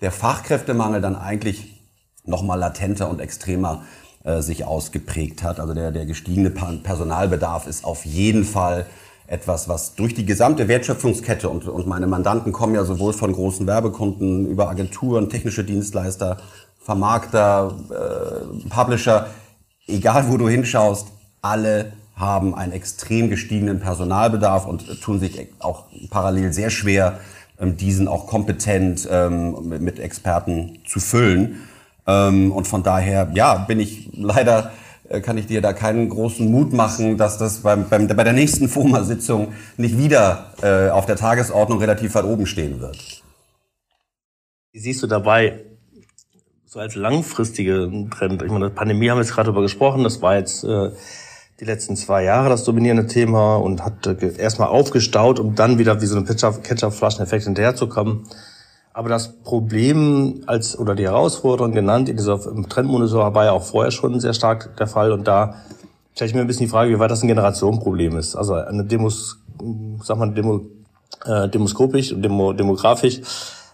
der 0.01 0.11
Fachkräftemangel 0.11 0.99
dann 0.99 1.15
eigentlich 1.15 1.81
noch 2.25 2.43
mal 2.43 2.55
latenter 2.55 3.09
und 3.09 3.21
extremer 3.21 3.83
äh, 4.23 4.41
sich 4.41 4.65
ausgeprägt 4.65 5.43
hat. 5.43 5.59
Also 5.59 5.73
der, 5.73 5.91
der 5.91 6.05
gestiegene 6.05 6.49
Personalbedarf 6.49 7.67
ist 7.67 7.85
auf 7.85 8.05
jeden 8.05 8.43
Fall 8.43 8.85
etwas, 9.27 9.69
was 9.69 9.95
durch 9.95 10.13
die 10.13 10.25
gesamte 10.25 10.67
Wertschöpfungskette 10.67 11.49
und, 11.49 11.67
und 11.67 11.87
meine 11.87 12.07
Mandanten 12.07 12.51
kommen 12.51 12.75
ja 12.75 12.83
sowohl 12.83 13.13
von 13.13 13.31
großen 13.31 13.65
Werbekunden 13.65 14.45
über 14.45 14.69
Agenturen, 14.69 15.29
technische 15.29 15.63
Dienstleister, 15.63 16.37
Vermarkter, 16.79 17.73
äh, 17.89 18.69
Publisher, 18.69 19.27
egal 19.87 20.29
wo 20.29 20.37
du 20.37 20.47
hinschaust, 20.47 21.07
alle 21.41 21.93
haben 22.15 22.55
einen 22.55 22.71
extrem 22.71 23.29
gestiegenen 23.29 23.79
Personalbedarf 23.79 24.65
und 24.65 25.01
tun 25.01 25.19
sich 25.19 25.49
auch 25.59 25.85
parallel 26.09 26.53
sehr 26.53 26.69
schwer, 26.69 27.19
ähm, 27.59 27.77
diesen 27.77 28.07
auch 28.07 28.27
kompetent 28.27 29.07
ähm, 29.11 29.67
mit 29.67 29.99
Experten 29.99 30.79
zu 30.87 30.99
füllen. 30.99 31.67
Ähm, 32.07 32.51
und 32.51 32.67
von 32.67 32.83
daher, 32.83 33.31
ja, 33.33 33.55
bin 33.55 33.79
ich 33.79 34.09
leider 34.13 34.71
äh, 35.09 35.21
kann 35.21 35.37
ich 35.37 35.45
dir 35.45 35.61
da 35.61 35.73
keinen 35.73 36.09
großen 36.09 36.49
Mut 36.49 36.73
machen, 36.73 37.17
dass 37.17 37.37
das 37.37 37.59
beim, 37.59 37.89
beim, 37.89 38.07
bei 38.07 38.23
der 38.23 38.33
nächsten 38.33 38.67
FOMA-Sitzung 38.67 39.53
nicht 39.77 39.97
wieder 39.97 40.53
äh, 40.61 40.89
auf 40.89 41.05
der 41.05 41.15
Tagesordnung 41.15 41.79
relativ 41.79 42.15
weit 42.15 42.25
oben 42.25 42.45
stehen 42.45 42.79
wird. 42.79 43.23
Wie 44.71 44.79
siehst 44.79 45.03
du 45.03 45.07
dabei 45.07 45.63
so 46.75 46.81
als 46.81 46.95
langfristige 46.95 47.89
Trend? 48.11 48.41
Ich 48.43 48.51
meine, 48.51 48.69
Pandemie 48.69 49.09
haben 49.09 49.17
wir 49.17 49.23
jetzt 49.23 49.33
gerade 49.33 49.47
darüber 49.47 49.61
gesprochen, 49.61 50.03
das 50.03 50.21
war 50.21 50.35
jetzt 50.35 50.65
äh, 50.65 50.91
die 51.61 51.63
letzten 51.63 51.95
zwei 51.95 52.25
Jahre 52.25 52.49
das 52.49 52.65
dominierende 52.65 53.07
Thema 53.07 53.55
und 53.55 53.85
hat 53.85 54.05
äh, 54.05 54.35
erstmal 54.37 54.67
aufgestaut, 54.67 55.39
um 55.39 55.55
dann 55.55 55.77
wieder 55.77 56.01
wie 56.01 56.05
so 56.05 56.17
ein 56.17 56.25
Ketchup-Flascheneffekt 56.25 57.45
hinterherzukommen. 57.45 58.25
Aber 58.91 59.07
das 59.07 59.37
Problem 59.41 60.43
als 60.47 60.77
oder 60.77 60.95
die 60.95 61.05
Herausforderung 61.05 61.71
genannt 61.71 62.09
in 62.09 62.17
dieser 62.17 62.45
im 62.45 62.67
Trendmonitor 62.67 63.33
war 63.33 63.45
ja 63.45 63.51
auch 63.53 63.63
vorher 63.63 63.91
schon 63.91 64.19
sehr 64.19 64.33
stark 64.33 64.75
der 64.75 64.87
Fall 64.87 65.13
und 65.13 65.25
da 65.29 65.55
stelle 66.13 66.27
ich 66.27 66.35
mir 66.35 66.41
ein 66.41 66.47
bisschen 66.47 66.65
die 66.65 66.71
Frage, 66.71 66.91
wie 66.93 66.99
weit 66.99 67.11
das 67.11 67.23
ein 67.23 67.29
Generationenproblem 67.29 68.17
ist. 68.17 68.35
Also 68.35 68.53
eine 68.53 68.83
Demos, 68.83 69.37
sag 70.03 70.17
mal, 70.17 70.29
Demo, 70.31 70.65
äh, 71.23 71.47
demoskopisch 71.47 72.11
und 72.11 72.21
demo, 72.21 72.51
demografisch. 72.51 73.21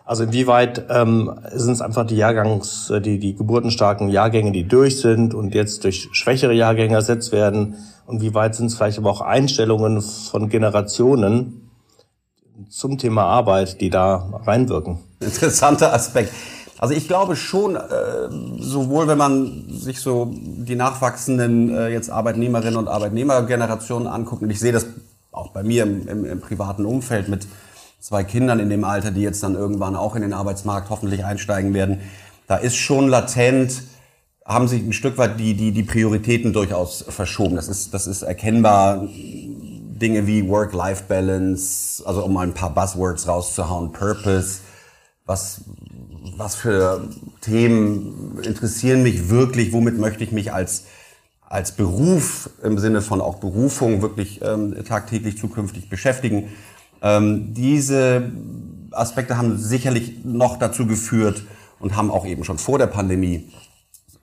Also 0.05 0.24
inwieweit 0.24 0.86
ähm, 0.89 1.39
sind 1.53 1.74
es 1.74 1.81
einfach 1.81 2.05
die 2.05 2.17
Jahrgangs, 2.17 2.89
äh, 2.89 3.01
die, 3.01 3.20
die 3.20 3.36
geburtenstarken 3.36 4.10
Jahrgänge, 4.10 4.51
die 4.51 4.67
durch 4.67 5.00
sind 5.00 5.34
und 5.34 5.53
jetzt 5.53 5.84
durch 5.84 6.10
schwächere 6.12 6.53
Jahrgänge 6.53 6.96
ersetzt 6.96 7.31
werden? 7.31 7.75
Und 8.05 8.22
wie 8.22 8.34
weit 8.34 8.55
sind 8.55 8.67
es 8.67 8.75
vielleicht 8.75 8.98
aber 8.98 9.10
auch 9.10 9.22
Einstellungen 9.22 10.01
von 10.01 10.50
Generationen, 10.50 11.62
zum 12.70 12.98
Thema 12.98 13.24
Arbeit, 13.24 13.81
die 13.81 13.89
da 13.89 14.41
reinwirken. 14.46 15.00
Interessanter 15.20 15.93
Aspekt. 15.93 16.31
Also 16.77 16.96
ich 16.96 17.08
glaube 17.08 17.36
schon, 17.36 17.75
äh, 17.75 17.79
sowohl 18.60 19.08
wenn 19.08 19.17
man 19.17 19.65
sich 19.70 20.00
so 20.00 20.34
die 20.34 20.75
nachwachsenden 20.75 21.70
äh, 21.70 21.89
jetzt 21.89 22.10
Arbeitnehmerinnen 22.10 22.77
und 22.77 22.88
Arbeitnehmergenerationen 22.88 24.08
anguckt, 24.08 24.41
und 24.41 24.50
ich 24.50 24.60
sehe 24.60 24.72
das 24.72 24.88
auch 25.31 25.51
bei 25.51 25.63
mir 25.63 25.84
im, 25.84 26.08
im, 26.08 26.25
im 26.25 26.41
privaten 26.41 26.86
Umfeld 26.86 27.29
mit 27.29 27.48
zwei 28.01 28.24
Kindern 28.24 28.60
in 28.60 28.70
dem 28.70 28.84
Alter, 28.84 29.12
die 29.12 29.22
jetzt 29.22 29.43
dann 29.43 29.55
irgendwann 29.55 29.96
auch 29.96 30.15
in 30.15 30.24
den 30.24 30.34
Arbeitsmarkt 30.34 30.89
hoffentlich 30.89 31.24
einsteigen 31.24 31.74
werden, 31.74 32.00
da 32.48 32.58
ist 32.58 32.75
schon 32.75 33.08
latent, 33.08 33.84
haben 34.43 34.67
sich 34.67 34.84
ein 34.84 34.91
Stück 34.91 35.17
weit 35.20 35.39
die, 35.39 35.53
die, 35.53 35.72
die 35.72 35.84
Prioritäten 35.84 36.51
durchaus 36.51 37.05
verschoben. 37.08 37.55
Das 37.55 37.67
ist, 37.67 37.93
das 37.93 38.08
ist 38.08 38.24
erkennbar 38.24 39.08
Dinge 39.08 40.25
wie 40.25 40.50
Work-Life-Balance, 40.50 42.03
also 42.05 42.25
um 42.25 42.34
mal 42.34 42.48
ein 42.48 42.55
paar 42.55 42.74
Buzzwords 42.74 43.27
rauszuhauen, 43.27 43.91
Purpose, 43.91 44.62
was, 45.27 45.62
was 46.36 46.55
für 46.55 47.08
Themen 47.41 48.39
interessieren 48.43 49.03
mich 49.03 49.29
wirklich, 49.29 49.74
womit 49.74 50.00
möchte 50.00 50.24
ich 50.24 50.31
mich 50.31 50.51
als, 50.51 50.86
als 51.48 51.74
Beruf 51.74 52.50
im 52.63 52.79
Sinne 52.79 53.01
von 53.01 53.22
auch 53.22 53.36
Berufung 53.36 54.01
wirklich 54.01 54.41
ähm, 54.41 54.75
tagtäglich 54.86 55.38
zukünftig 55.38 55.88
beschäftigen. 55.88 56.50
Ähm, 57.01 57.53
diese 57.53 58.31
Aspekte 58.91 59.38
haben 59.38 59.58
sicherlich 59.58 60.24
noch 60.24 60.58
dazu 60.58 60.86
geführt 60.86 61.43
und 61.79 61.96
haben 61.96 62.12
auch 62.12 62.25
eben 62.25 62.43
schon 62.43 62.58
vor 62.58 62.77
der 62.77 62.88
Pandemie 62.88 63.50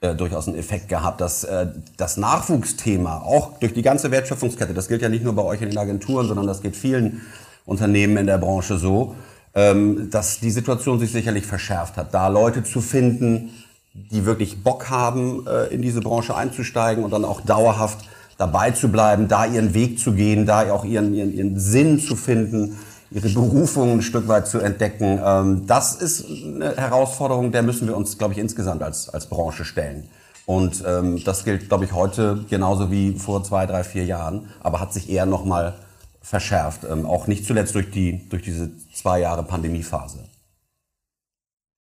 äh, 0.00 0.14
durchaus 0.14 0.47
einen 0.47 0.56
Effekt 0.56 0.88
gehabt, 0.88 1.20
dass 1.20 1.44
äh, 1.44 1.66
das 1.97 2.16
Nachwuchsthema 2.16 3.18
auch 3.18 3.58
durch 3.58 3.75
die 3.75 3.82
ganze 3.82 4.11
Wertschöpfungskette, 4.11 4.75
das 4.75 4.88
gilt 4.88 5.02
ja 5.02 5.08
nicht 5.08 5.25
nur 5.25 5.35
bei 5.35 5.42
euch 5.42 5.61
in 5.61 5.70
den 5.70 5.78
Agenturen, 5.78 6.28
sondern 6.28 6.47
das 6.47 6.62
geht 6.62 6.76
vielen 6.76 7.23
Unternehmen 7.64 8.16
in 8.16 8.26
der 8.26 8.38
Branche 8.38 8.78
so, 8.78 9.16
ähm, 9.54 10.08
dass 10.11 10.38
die 10.38 10.50
Situation 10.50 11.00
sich 11.00 11.11
sicherlich 11.11 11.47
verschärft 11.47 11.97
hat, 11.97 12.14
da 12.14 12.28
Leute 12.28 12.62
zu 12.62 12.80
finden, 12.80 13.50
die 13.92 14.25
wirklich 14.25 14.62
Bock 14.62 14.88
haben, 14.88 15.47
äh, 15.47 15.66
in 15.75 15.82
diese 15.82 16.00
Branche 16.00 16.37
einzusteigen 16.37 17.02
und 17.02 17.11
dann 17.11 17.25
auch 17.25 17.40
dauerhaft 17.40 18.08
dabei 18.38 18.71
zu 18.71 18.88
bleiben, 18.88 19.28
da 19.28 19.45
ihren 19.45 19.75
Weg 19.75 19.99
zu 19.99 20.12
gehen, 20.12 20.47
da 20.47 20.73
auch 20.73 20.85
ihren, 20.85 21.12
ihren, 21.12 21.35
ihren 21.35 21.61
Sinn 21.61 21.99
zu 22.00 22.16
finden 22.16 22.78
ihre 23.11 23.28
Berufung 23.28 23.92
ein 23.92 24.02
Stück 24.02 24.28
weit 24.28 24.47
zu 24.47 24.59
entdecken. 24.59 25.21
Ähm, 25.25 25.66
das 25.66 25.95
ist 25.95 26.26
eine 26.26 26.76
Herausforderung, 26.76 27.52
der 27.52 27.62
müssen 27.62 27.87
wir 27.88 27.97
uns, 27.97 28.18
glaube 28.18 28.35
ich, 28.35 28.38
insgesamt 28.38 28.83
als, 28.83 29.09
als 29.09 29.26
Branche 29.26 29.64
stellen. 29.64 30.09
Und 30.47 30.83
ähm, 30.87 31.23
das 31.25 31.45
gilt, 31.45 31.68
glaube 31.68 31.85
ich, 31.85 31.92
heute 31.92 32.45
genauso 32.49 32.90
wie 32.90 33.12
vor 33.18 33.45
zwei, 33.45 33.66
drei, 33.66 33.85
vier 33.85 34.04
Jahren, 34.04 34.49
aber 34.61 34.80
hat 34.80 34.92
sich 34.92 35.11
eher 35.11 35.26
nochmal 35.26 35.75
verschärft. 36.23 36.85
Ähm, 36.90 37.07
auch 37.07 37.26
nicht 37.26 37.45
zuletzt 37.45 37.75
durch, 37.75 37.90
die, 37.90 38.28
durch 38.28 38.42
diese 38.42 38.71
zwei 38.95 39.21
Jahre 39.21 39.42
Pandemiephase. 39.42 40.21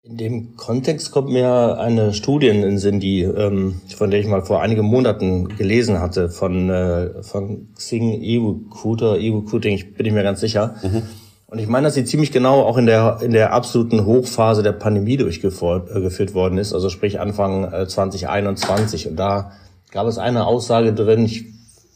In 0.03 0.17
dem 0.17 0.57
Kontext 0.57 1.11
kommt 1.11 1.29
mir 1.29 1.79
eine 1.79 2.15
Studie 2.15 2.49
in 2.49 2.63
den 2.63 2.79
Sinn, 2.79 3.01
die, 3.01 3.21
ähm, 3.21 3.83
von 3.95 4.11
der 4.11 4.19
ich 4.19 4.27
mal 4.27 4.41
vor 4.41 4.63
einigen 4.63 4.87
Monaten 4.87 5.49
gelesen 5.59 6.01
hatte, 6.01 6.31
von, 6.31 6.71
äh, 6.71 7.23
von 7.23 7.69
Xing 7.75 8.23
E-Recruiter, 8.23 9.19
E-Recruiting, 9.19 9.75
ich 9.75 9.93
bin 9.93 10.05
nicht 10.05 10.15
mehr 10.15 10.23
ganz 10.23 10.41
sicher. 10.41 10.77
Mhm. 10.83 11.03
Und 11.49 11.59
ich 11.59 11.67
meine, 11.67 11.89
dass 11.89 11.95
sie 11.95 12.07
ziemlich 12.07 12.33
genau 12.33 12.63
auch 12.63 12.79
in 12.79 12.87
der, 12.87 13.19
in 13.21 13.33
der 13.33 13.53
absoluten 13.53 14.07
Hochphase 14.07 14.63
der 14.63 14.73
Pandemie 14.73 15.19
durchgeführt 15.19 15.91
äh, 15.91 16.35
worden 16.35 16.57
ist, 16.57 16.73
also 16.73 16.89
sprich 16.89 17.21
Anfang 17.21 17.71
äh, 17.71 17.87
2021. 17.87 19.07
Und 19.07 19.17
da 19.17 19.53
gab 19.91 20.07
es 20.07 20.17
eine 20.17 20.47
Aussage 20.47 20.95
drin, 20.95 21.27
ich 21.27 21.45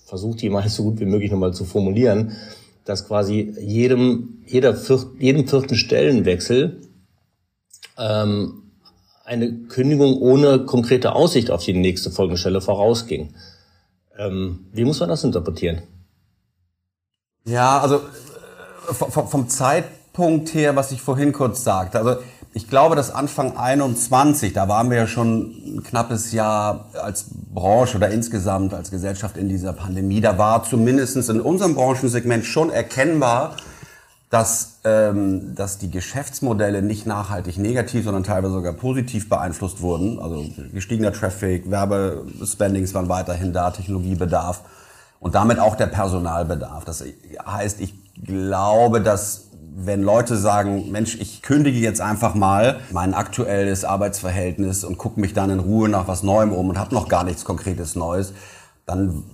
versuche 0.04 0.36
die 0.36 0.50
mal 0.50 0.68
so 0.68 0.82
gut 0.82 1.00
wie 1.00 1.06
möglich 1.06 1.30
nochmal 1.30 1.54
zu 1.54 1.64
formulieren, 1.64 2.32
dass 2.84 3.08
quasi 3.08 3.54
jedem, 3.58 4.42
jeder 4.44 4.74
viert, 4.74 5.06
jedem 5.18 5.48
vierten 5.48 5.74
Stellenwechsel 5.74 6.82
ähm, 7.98 8.62
eine 9.24 9.52
Kündigung 9.68 10.18
ohne 10.20 10.60
konkrete 10.66 11.14
Aussicht 11.14 11.50
auf 11.50 11.64
die 11.64 11.72
nächste 11.72 12.10
Folgestelle 12.10 12.60
vorausging. 12.60 13.34
Ähm, 14.18 14.66
wie 14.72 14.84
muss 14.84 15.00
man 15.00 15.08
das 15.08 15.24
interpretieren? 15.24 15.82
Ja, 17.44 17.80
also 17.80 17.96
äh, 17.96 18.94
vom, 18.94 19.28
vom 19.28 19.48
Zeitpunkt 19.48 20.54
her, 20.54 20.76
was 20.76 20.92
ich 20.92 21.02
vorhin 21.02 21.32
kurz 21.32 21.64
sagte, 21.64 21.98
also 21.98 22.20
ich 22.56 22.68
glaube, 22.68 22.94
dass 22.94 23.10
Anfang 23.10 23.56
21, 23.56 24.52
da 24.52 24.68
waren 24.68 24.88
wir 24.88 24.96
ja 24.96 25.06
schon 25.08 25.78
ein 25.78 25.82
knappes 25.82 26.30
Jahr 26.30 26.88
als 27.02 27.26
Branche 27.52 27.96
oder 27.96 28.10
insgesamt 28.10 28.72
als 28.72 28.92
Gesellschaft 28.92 29.36
in 29.36 29.48
dieser 29.48 29.72
Pandemie, 29.72 30.20
da 30.20 30.38
war 30.38 30.62
zumindestens 30.62 31.28
in 31.28 31.40
unserem 31.40 31.74
Branchensegment 31.74 32.44
schon 32.44 32.70
erkennbar, 32.70 33.56
dass, 34.30 34.73
dass 34.84 35.78
die 35.78 35.90
Geschäftsmodelle 35.90 36.82
nicht 36.82 37.06
nachhaltig 37.06 37.56
negativ, 37.56 38.04
sondern 38.04 38.22
teilweise 38.22 38.52
sogar 38.52 38.74
positiv 38.74 39.30
beeinflusst 39.30 39.80
wurden. 39.80 40.18
Also 40.18 40.44
gestiegener 40.74 41.12
Traffic, 41.12 41.70
Werbespendings 41.70 42.92
waren 42.92 43.08
weiterhin 43.08 43.54
da, 43.54 43.70
Technologiebedarf 43.70 44.60
und 45.20 45.34
damit 45.34 45.58
auch 45.58 45.74
der 45.74 45.86
Personalbedarf. 45.86 46.84
Das 46.84 47.02
heißt, 47.46 47.80
ich 47.80 47.94
glaube, 48.22 49.00
dass 49.00 49.48
wenn 49.74 50.02
Leute 50.02 50.36
sagen, 50.36 50.92
Mensch, 50.92 51.18
ich 51.18 51.40
kündige 51.40 51.78
jetzt 51.78 52.02
einfach 52.02 52.34
mal 52.34 52.80
mein 52.92 53.14
aktuelles 53.14 53.84
Arbeitsverhältnis 53.84 54.84
und 54.84 54.98
gucke 54.98 55.18
mich 55.18 55.32
dann 55.32 55.48
in 55.48 55.60
Ruhe 55.60 55.88
nach 55.88 56.06
was 56.06 56.22
Neuem 56.22 56.52
um 56.52 56.68
und 56.68 56.78
habe 56.78 56.94
noch 56.94 57.08
gar 57.08 57.24
nichts 57.24 57.44
Konkretes 57.44 57.96
Neues, 57.96 58.34
dann 58.86 59.24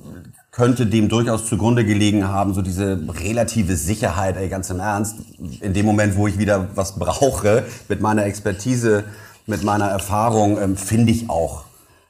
könnte 0.50 0.86
dem 0.86 1.08
durchaus 1.08 1.46
zugrunde 1.46 1.84
gelegen 1.84 2.26
haben, 2.26 2.54
so 2.54 2.62
diese 2.62 2.98
relative 3.08 3.76
Sicherheit, 3.76 4.36
ey, 4.36 4.48
ganz 4.48 4.68
im 4.70 4.80
Ernst, 4.80 5.18
in 5.60 5.74
dem 5.74 5.86
Moment, 5.86 6.16
wo 6.16 6.26
ich 6.26 6.38
wieder 6.38 6.70
was 6.74 6.98
brauche, 6.98 7.62
mit 7.88 8.00
meiner 8.00 8.24
Expertise, 8.24 9.04
mit 9.46 9.62
meiner 9.62 9.86
Erfahrung, 9.86 10.60
ähm, 10.60 10.76
finde 10.76 11.12
ich 11.12 11.30
auch 11.30 11.66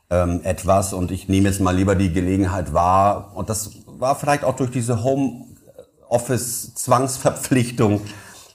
ähm, 0.08 0.40
etwas 0.42 0.94
und 0.94 1.10
ich 1.10 1.28
nehme 1.28 1.48
jetzt 1.48 1.60
mal 1.60 1.76
lieber 1.76 1.94
die 1.94 2.10
Gelegenheit 2.12 2.72
wahr 2.72 3.32
und 3.34 3.50
das 3.50 3.72
war 3.86 4.16
vielleicht 4.16 4.44
auch 4.44 4.56
durch 4.56 4.70
diese 4.70 5.04
Home-Office-Zwangsverpflichtung 5.04 8.00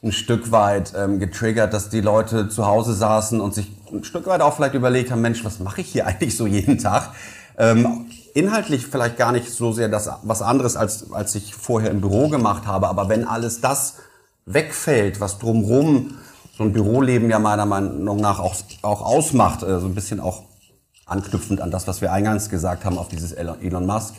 ein 0.03 0.11
Stück 0.11 0.51
weit 0.51 0.93
ähm, 0.97 1.19
getriggert, 1.19 1.73
dass 1.73 1.89
die 1.89 2.01
Leute 2.01 2.49
zu 2.49 2.65
Hause 2.65 2.93
saßen 2.93 3.39
und 3.39 3.53
sich 3.53 3.71
ein 3.91 4.03
Stück 4.03 4.25
weit 4.27 4.41
auch 4.41 4.55
vielleicht 4.55 4.73
überlegt 4.73 5.11
haben, 5.11 5.21
Mensch, 5.21 5.45
was 5.45 5.59
mache 5.59 5.81
ich 5.81 5.87
hier 5.87 6.07
eigentlich 6.07 6.35
so 6.35 6.47
jeden 6.47 6.79
Tag? 6.79 7.11
Ähm, 7.57 8.07
inhaltlich 8.35 8.85
vielleicht 8.85 9.17
gar 9.17 9.31
nicht 9.31 9.49
so 9.49 9.71
sehr 9.71 9.89
das 9.89 10.09
was 10.23 10.41
anderes 10.43 10.75
als 10.75 11.11
als 11.11 11.33
ich 11.35 11.55
vorher 11.55 11.89
im 11.89 12.01
Büro 12.01 12.27
gemacht 12.27 12.67
habe, 12.67 12.87
aber 12.87 13.09
wenn 13.09 13.25
alles 13.25 13.61
das 13.61 13.95
wegfällt, 14.45 15.19
was 15.19 15.39
drumrum 15.39 16.17
so 16.57 16.63
ein 16.63 16.73
Büroleben 16.73 17.29
ja 17.29 17.39
meiner 17.39 17.65
Meinung 17.65 18.17
nach 18.17 18.39
auch, 18.39 18.55
auch 18.81 19.01
ausmacht, 19.01 19.63
äh, 19.63 19.79
so 19.79 19.87
ein 19.87 19.95
bisschen 19.95 20.19
auch 20.19 20.43
anknüpfend 21.05 21.61
an 21.61 21.71
das, 21.71 21.87
was 21.87 22.01
wir 22.01 22.11
eingangs 22.11 22.49
gesagt 22.49 22.85
haben, 22.85 22.97
auf 22.97 23.07
dieses 23.07 23.31
Elon 23.31 23.85
Musk 23.85 24.15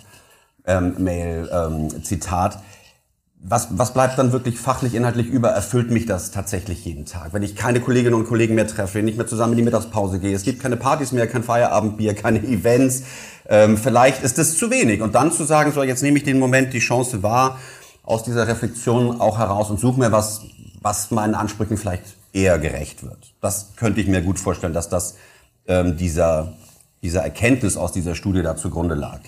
ähm, 0.66 0.94
Mail 0.98 1.48
ähm, 1.52 2.02
Zitat. 2.04 2.58
Was, 3.48 3.68
was 3.78 3.94
bleibt 3.94 4.18
dann 4.18 4.32
wirklich 4.32 4.58
fachlich, 4.58 4.94
inhaltlich 4.94 5.28
über? 5.28 5.50
Erfüllt 5.50 5.88
mich 5.88 6.04
das 6.04 6.32
tatsächlich 6.32 6.84
jeden 6.84 7.06
Tag? 7.06 7.32
Wenn 7.32 7.44
ich 7.44 7.54
keine 7.54 7.80
Kolleginnen 7.80 8.14
und 8.14 8.26
Kollegen 8.26 8.56
mehr 8.56 8.66
treffe, 8.66 9.04
nicht 9.04 9.16
mehr 9.16 9.28
zusammen 9.28 9.52
in 9.52 9.58
die 9.58 9.62
Mittagspause 9.62 10.18
gehe, 10.18 10.34
es 10.34 10.42
gibt 10.42 10.60
keine 10.60 10.76
Partys 10.76 11.12
mehr, 11.12 11.28
kein 11.28 11.44
Feierabendbier, 11.44 12.14
keine 12.14 12.40
Events, 12.40 13.04
ähm, 13.48 13.78
vielleicht 13.78 14.24
ist 14.24 14.40
es 14.40 14.58
zu 14.58 14.68
wenig. 14.72 15.00
Und 15.00 15.14
dann 15.14 15.30
zu 15.30 15.44
sagen, 15.44 15.70
so 15.70 15.84
jetzt 15.84 16.02
nehme 16.02 16.18
ich 16.18 16.24
den 16.24 16.40
Moment, 16.40 16.72
die 16.72 16.80
Chance 16.80 17.22
wahr, 17.22 17.60
aus 18.02 18.24
dieser 18.24 18.48
Reflexion 18.48 19.20
auch 19.20 19.38
heraus 19.38 19.70
und 19.70 19.78
suche 19.78 20.00
mir 20.00 20.10
was, 20.10 20.40
was 20.82 21.12
meinen 21.12 21.36
Ansprüchen 21.36 21.76
vielleicht 21.76 22.16
eher 22.32 22.58
gerecht 22.58 23.04
wird. 23.04 23.32
Das 23.40 23.76
könnte 23.76 24.00
ich 24.00 24.08
mir 24.08 24.22
gut 24.22 24.40
vorstellen, 24.40 24.72
dass 24.72 24.88
das 24.88 25.14
ähm, 25.68 25.96
dieser, 25.96 26.54
dieser 27.00 27.22
Erkenntnis 27.22 27.76
aus 27.76 27.92
dieser 27.92 28.16
Studie 28.16 28.42
da 28.42 28.56
zugrunde 28.56 28.96
lag. 28.96 29.20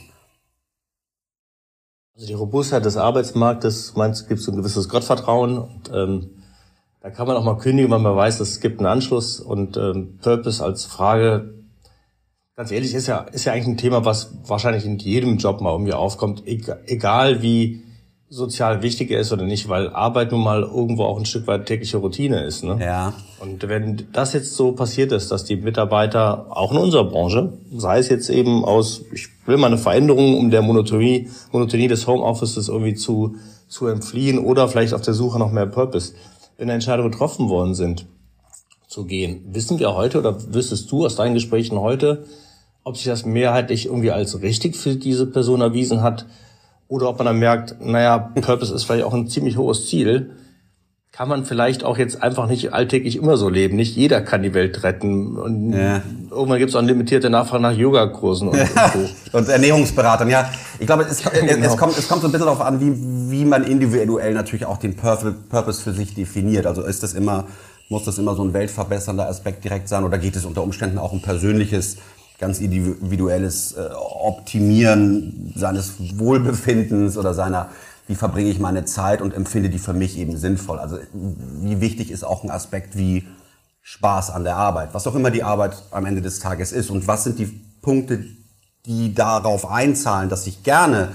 Also 2.18 2.26
die 2.26 2.34
Robustheit 2.34 2.84
des 2.84 2.96
Arbeitsmarktes, 2.96 3.94
meinst 3.94 4.24
du, 4.24 4.26
gibt 4.26 4.40
so 4.40 4.50
ein 4.50 4.56
gewisses 4.56 4.88
Gottvertrauen 4.88 5.56
und 5.56 5.88
ähm, 5.94 6.30
da 7.00 7.10
kann 7.10 7.28
man 7.28 7.36
auch 7.36 7.44
mal 7.44 7.58
kündigen, 7.58 7.92
wenn 7.92 8.02
man 8.02 8.16
weiß, 8.16 8.40
es 8.40 8.58
gibt 8.58 8.80
einen 8.80 8.88
Anschluss 8.88 9.38
und 9.38 9.76
ähm, 9.76 10.18
Purpose 10.20 10.64
als 10.64 10.84
Frage. 10.84 11.54
Ganz 12.56 12.72
ehrlich, 12.72 12.92
ist 12.92 13.06
ja, 13.06 13.18
ist 13.18 13.44
ja 13.44 13.52
eigentlich 13.52 13.68
ein 13.68 13.76
Thema, 13.76 14.04
was 14.04 14.34
wahrscheinlich 14.42 14.84
in 14.84 14.98
jedem 14.98 15.36
Job 15.36 15.60
mal 15.60 15.70
irgendwie 15.70 15.92
aufkommt, 15.92 16.42
egal 16.44 17.40
wie 17.40 17.84
sozial 18.30 18.82
wichtig 18.82 19.10
ist 19.10 19.32
oder 19.32 19.44
nicht, 19.44 19.68
weil 19.68 19.88
Arbeit 19.88 20.32
nun 20.32 20.42
mal 20.42 20.62
irgendwo 20.62 21.04
auch 21.04 21.18
ein 21.18 21.24
Stück 21.24 21.46
weit 21.46 21.66
tägliche 21.66 21.96
Routine 21.96 22.44
ist. 22.44 22.62
Ne? 22.62 22.78
Ja. 22.80 23.14
Und 23.40 23.66
wenn 23.68 24.06
das 24.12 24.34
jetzt 24.34 24.54
so 24.54 24.72
passiert 24.72 25.12
ist, 25.12 25.30
dass 25.30 25.44
die 25.44 25.56
Mitarbeiter 25.56 26.46
auch 26.50 26.72
in 26.72 26.78
unserer 26.78 27.04
Branche, 27.04 27.54
sei 27.74 27.98
es 27.98 28.08
jetzt 28.08 28.28
eben 28.28 28.64
aus, 28.64 29.02
ich 29.12 29.28
will 29.46 29.56
mal 29.56 29.68
eine 29.68 29.78
Veränderung, 29.78 30.36
um 30.36 30.50
der 30.50 30.60
Monotonie, 30.60 31.28
Monotonie 31.52 31.88
des 31.88 32.06
Homeoffices 32.06 32.68
irgendwie 32.68 32.94
zu, 32.94 33.36
zu 33.66 33.86
entfliehen 33.86 34.38
oder 34.38 34.68
vielleicht 34.68 34.92
auf 34.92 35.02
der 35.02 35.14
Suche 35.14 35.38
nach 35.38 35.50
mehr 35.50 35.66
Purpose, 35.66 36.12
wenn 36.58 36.68
Entscheidungen 36.68 37.10
getroffen 37.10 37.48
worden 37.48 37.74
sind, 37.74 38.06
zu 38.88 39.04
gehen, 39.04 39.44
wissen 39.52 39.78
wir 39.78 39.94
heute 39.94 40.18
oder 40.18 40.52
wüsstest 40.52 40.90
du 40.90 41.04
aus 41.06 41.16
deinen 41.16 41.34
Gesprächen 41.34 41.78
heute, 41.78 42.24
ob 42.84 42.96
sich 42.96 43.06
das 43.06 43.24
mehrheitlich 43.24 43.86
irgendwie 43.86 44.10
als 44.10 44.40
richtig 44.40 44.76
für 44.76 44.96
diese 44.96 45.26
Person 45.26 45.60
erwiesen 45.60 46.02
hat, 46.02 46.26
oder 46.88 47.08
ob 47.08 47.18
man 47.18 47.26
dann 47.26 47.38
merkt, 47.38 47.76
naja, 47.80 48.18
Purpose 48.18 48.74
ist 48.74 48.84
vielleicht 48.84 49.04
auch 49.04 49.14
ein 49.14 49.28
ziemlich 49.28 49.56
hohes 49.56 49.88
Ziel, 49.88 50.30
kann 51.12 51.28
man 51.28 51.44
vielleicht 51.44 51.84
auch 51.84 51.98
jetzt 51.98 52.22
einfach 52.22 52.46
nicht 52.46 52.72
alltäglich 52.72 53.16
immer 53.16 53.36
so 53.36 53.48
leben. 53.48 53.76
Nicht 53.76 53.96
jeder 53.96 54.20
kann 54.20 54.42
die 54.42 54.54
Welt 54.54 54.84
retten. 54.84 55.36
Und 55.36 55.72
ja. 55.72 56.00
irgendwann 56.30 56.58
gibt 56.58 56.70
es 56.70 56.76
auch 56.76 56.80
eine 56.80 56.88
limitierte 56.88 57.28
Nachfrage 57.28 57.62
nach 57.62 57.72
Yogakursen 57.72 58.48
und, 58.48 58.56
ja. 58.56 58.64
und, 58.94 59.08
so. 59.08 59.08
und 59.38 59.48
Ernährungsberatern. 59.48 60.30
Ja, 60.30 60.48
ich 60.78 60.86
glaube, 60.86 61.02
es, 61.02 61.22
genau. 61.22 61.66
es, 61.66 61.76
kommt, 61.76 61.98
es 61.98 62.08
kommt 62.08 62.22
so 62.22 62.28
ein 62.28 62.32
bisschen 62.32 62.46
darauf 62.46 62.60
an, 62.60 62.80
wie, 62.80 63.30
wie 63.32 63.44
man 63.44 63.64
individuell 63.64 64.32
natürlich 64.32 64.64
auch 64.64 64.76
den 64.76 64.94
Purpose 64.96 65.82
für 65.82 65.92
sich 65.92 66.14
definiert. 66.14 66.66
Also 66.66 66.82
ist 66.82 67.02
das 67.02 67.14
immer, 67.14 67.46
muss 67.88 68.04
das 68.04 68.18
immer 68.18 68.36
so 68.36 68.44
ein 68.44 68.52
weltverbessernder 68.52 69.28
Aspekt 69.28 69.64
direkt 69.64 69.88
sein 69.88 70.04
oder 70.04 70.18
geht 70.18 70.36
es 70.36 70.44
unter 70.44 70.62
Umständen 70.62 70.98
auch 70.98 71.12
um 71.12 71.20
persönliches 71.20 71.96
ganz 72.38 72.60
individuelles 72.60 73.72
äh, 73.72 73.88
Optimieren 73.94 75.52
seines 75.56 75.94
Wohlbefindens 76.18 77.16
oder 77.16 77.34
seiner, 77.34 77.70
wie 78.06 78.14
verbringe 78.14 78.50
ich 78.50 78.60
meine 78.60 78.84
Zeit 78.84 79.20
und 79.20 79.34
empfinde 79.34 79.70
die 79.70 79.78
für 79.78 79.92
mich 79.92 80.16
eben 80.18 80.36
sinnvoll. 80.36 80.78
Also 80.78 80.98
wie 81.12 81.80
wichtig 81.80 82.10
ist 82.10 82.24
auch 82.24 82.44
ein 82.44 82.50
Aspekt 82.50 82.96
wie 82.96 83.26
Spaß 83.82 84.30
an 84.30 84.44
der 84.44 84.56
Arbeit, 84.56 84.90
was 84.92 85.06
auch 85.06 85.14
immer 85.14 85.30
die 85.30 85.42
Arbeit 85.42 85.82
am 85.90 86.06
Ende 86.06 86.22
des 86.22 86.40
Tages 86.40 86.72
ist 86.72 86.90
und 86.90 87.08
was 87.08 87.24
sind 87.24 87.38
die 87.38 87.46
Punkte, 87.80 88.24
die 88.86 89.14
darauf 89.14 89.70
einzahlen, 89.70 90.28
dass 90.28 90.46
ich 90.46 90.62
gerne 90.62 91.10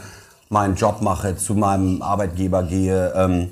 meinen 0.49 0.75
Job 0.75 1.01
mache, 1.01 1.35
zu 1.37 1.55
meinem 1.55 2.01
Arbeitgeber 2.01 2.63
gehe. 2.63 3.13
Ähm, 3.15 3.49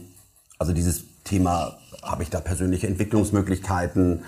also 0.60 0.74
dieses 0.74 1.04
Thema, 1.24 1.78
habe 2.04 2.24
ich 2.24 2.30
da 2.30 2.40
persönliche 2.40 2.88
Entwicklungsmöglichkeiten? 2.88 4.24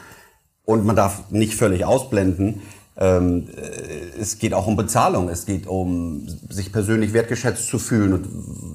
Und 0.66 0.86
man 0.86 0.96
darf 0.96 1.30
nicht 1.30 1.56
völlig 1.56 1.86
ausblenden, 1.86 2.62
ähm, 2.96 3.48
äh, 3.56 4.20
es 4.20 4.38
geht 4.38 4.54
auch 4.54 4.68
um 4.68 4.76
Bezahlung, 4.76 5.30
es 5.30 5.46
geht 5.46 5.68
um 5.68 6.28
sich 6.50 6.72
persönlich 6.72 7.14
wertgeschätzt 7.14 7.68
zu 7.68 7.80
fühlen. 7.80 8.14
Und 8.14 8.28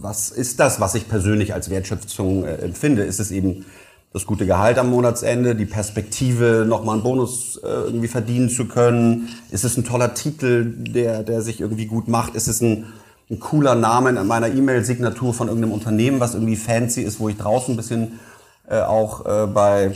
was 0.02 0.31
ist 0.31 0.59
das, 0.61 0.81
was 0.81 0.94
ich 0.94 1.09
persönlich 1.09 1.54
als 1.54 1.70
Wertschätzung 1.70 2.44
äh, 2.44 2.57
empfinde? 2.57 3.04
Ist 3.04 3.20
es 3.20 3.31
eben 3.31 3.64
das 4.12 4.26
gute 4.26 4.46
Gehalt 4.46 4.78
am 4.78 4.90
Monatsende, 4.90 5.54
die 5.54 5.66
Perspektive, 5.66 6.64
nochmal 6.66 6.94
einen 6.94 7.04
Bonus 7.04 7.61
äh, 7.62 7.68
irgendwie 7.68 8.09
verdienen 8.09 8.48
zu 8.48 8.66
können? 8.66 9.28
Ist 9.50 9.64
es 9.64 9.76
ein 9.76 9.85
toller 9.85 10.14
Titel, 10.14 10.74
der, 10.76 11.22
der 11.22 11.42
sich 11.42 11.61
irgendwie 11.61 11.87
gut 11.87 12.09
macht? 12.09 12.35
Ist 12.35 12.48
es 12.48 12.61
ein, 12.61 12.87
ein 13.31 13.38
cooler 13.38 13.76
Name 13.76 14.11
in 14.11 14.26
meiner 14.26 14.48
E-Mail-Signatur 14.48 15.33
von 15.33 15.46
irgendeinem 15.46 15.74
Unternehmen, 15.74 16.18
was 16.18 16.35
irgendwie 16.35 16.57
fancy 16.57 17.02
ist, 17.02 17.20
wo 17.20 17.28
ich 17.28 17.37
draußen 17.37 17.74
ein 17.74 17.76
bisschen 17.76 18.18
äh, 18.68 18.81
auch 18.81 19.26
äh, 19.26 19.46
bei 19.46 19.92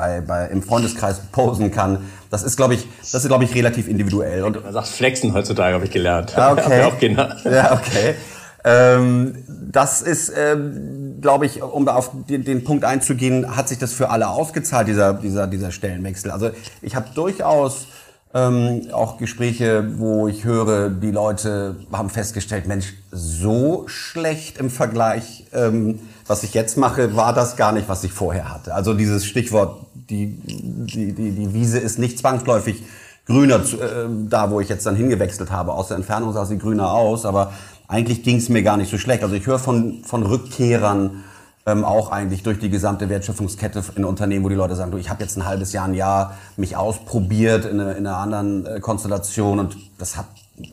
bei, 0.00 0.20
bei, 0.20 0.46
im 0.46 0.62
Freundeskreis 0.62 1.20
posen 1.32 1.70
kann. 1.70 1.98
Das 2.30 2.44
ist, 2.44 2.56
glaube 2.56 2.74
ich, 2.74 2.86
das 3.00 3.14
ist, 3.14 3.28
glaube 3.28 3.44
ich, 3.44 3.54
relativ 3.54 3.88
individuell. 3.88 4.44
Und 4.44 4.62
man 4.62 4.72
sagt 4.72 4.88
Flexen 4.88 5.34
heutzutage, 5.34 5.74
habe 5.74 5.84
ich 5.84 5.90
gelernt. 5.90 6.36
Ah, 6.38 6.52
okay. 6.52 6.82
auch 6.84 6.98
Kinder. 6.98 7.36
Ja, 7.44 7.72
okay. 7.72 8.14
Ähm, 8.62 9.44
das 9.48 10.02
ist, 10.02 10.32
ähm, 10.36 11.18
glaube 11.20 11.46
ich, 11.46 11.62
um 11.62 11.86
da 11.86 11.94
auf 11.94 12.10
den, 12.28 12.44
den, 12.44 12.62
Punkt 12.62 12.84
einzugehen, 12.84 13.56
hat 13.56 13.68
sich 13.68 13.78
das 13.78 13.92
für 13.92 14.10
alle 14.10 14.28
ausgezahlt, 14.28 14.86
dieser, 14.86 15.14
dieser, 15.14 15.46
dieser 15.46 15.72
Stellenwechsel. 15.72 16.30
Also 16.30 16.50
ich 16.82 16.94
habe 16.94 17.06
durchaus 17.14 17.86
ähm, 18.34 18.88
auch 18.92 19.16
Gespräche, 19.16 19.98
wo 19.98 20.28
ich 20.28 20.44
höre, 20.44 20.90
die 20.90 21.10
Leute 21.10 21.76
haben 21.92 22.10
festgestellt, 22.10 22.66
Mensch, 22.66 22.94
so 23.10 23.84
schlecht 23.86 24.58
im 24.58 24.70
Vergleich, 24.70 25.46
ähm, 25.52 26.00
was 26.26 26.44
ich 26.44 26.54
jetzt 26.54 26.76
mache, 26.76 27.16
war 27.16 27.32
das 27.32 27.56
gar 27.56 27.72
nicht, 27.72 27.88
was 27.88 28.04
ich 28.04 28.12
vorher 28.12 28.52
hatte. 28.52 28.74
Also 28.74 28.94
dieses 28.94 29.26
Stichwort, 29.26 29.86
die, 30.10 30.26
die, 30.26 31.12
die, 31.12 31.30
die 31.30 31.54
Wiese 31.54 31.78
ist 31.78 31.98
nicht 31.98 32.18
zwangsläufig 32.18 32.82
grüner, 33.26 33.56
äh, 33.56 34.08
da 34.28 34.50
wo 34.50 34.60
ich 34.60 34.68
jetzt 34.68 34.84
dann 34.86 34.96
hingewechselt 34.96 35.50
habe. 35.50 35.72
Aus 35.72 35.88
der 35.88 35.96
Entfernung 35.96 36.32
sah 36.32 36.44
sie 36.44 36.58
grüner 36.58 36.92
aus, 36.92 37.24
aber 37.24 37.52
eigentlich 37.88 38.22
ging 38.22 38.36
es 38.36 38.48
mir 38.48 38.62
gar 38.62 38.76
nicht 38.76 38.90
so 38.90 38.98
schlecht. 38.98 39.22
Also 39.22 39.34
ich 39.34 39.46
höre 39.46 39.58
von, 39.58 40.02
von 40.04 40.22
Rückkehrern, 40.24 41.24
ähm, 41.66 41.84
auch 41.84 42.10
eigentlich 42.10 42.42
durch 42.42 42.58
die 42.58 42.70
gesamte 42.70 43.08
Wertschöpfungskette 43.08 43.82
in 43.96 44.04
Unternehmen, 44.04 44.44
wo 44.44 44.48
die 44.48 44.54
Leute 44.54 44.74
sagen, 44.74 44.90
du, 44.90 44.98
ich 44.98 45.10
habe 45.10 45.22
jetzt 45.22 45.36
ein 45.36 45.46
halbes 45.46 45.72
Jahr, 45.72 45.86
ein 45.86 45.94
Jahr 45.94 46.36
mich 46.56 46.76
ausprobiert 46.76 47.64
in, 47.66 47.80
eine, 47.80 47.92
in 47.92 48.06
einer 48.06 48.16
anderen 48.16 48.66
äh, 48.66 48.80
Konstellation 48.80 49.58
und 49.58 49.76
das 49.98 50.16
hat, 50.16 50.26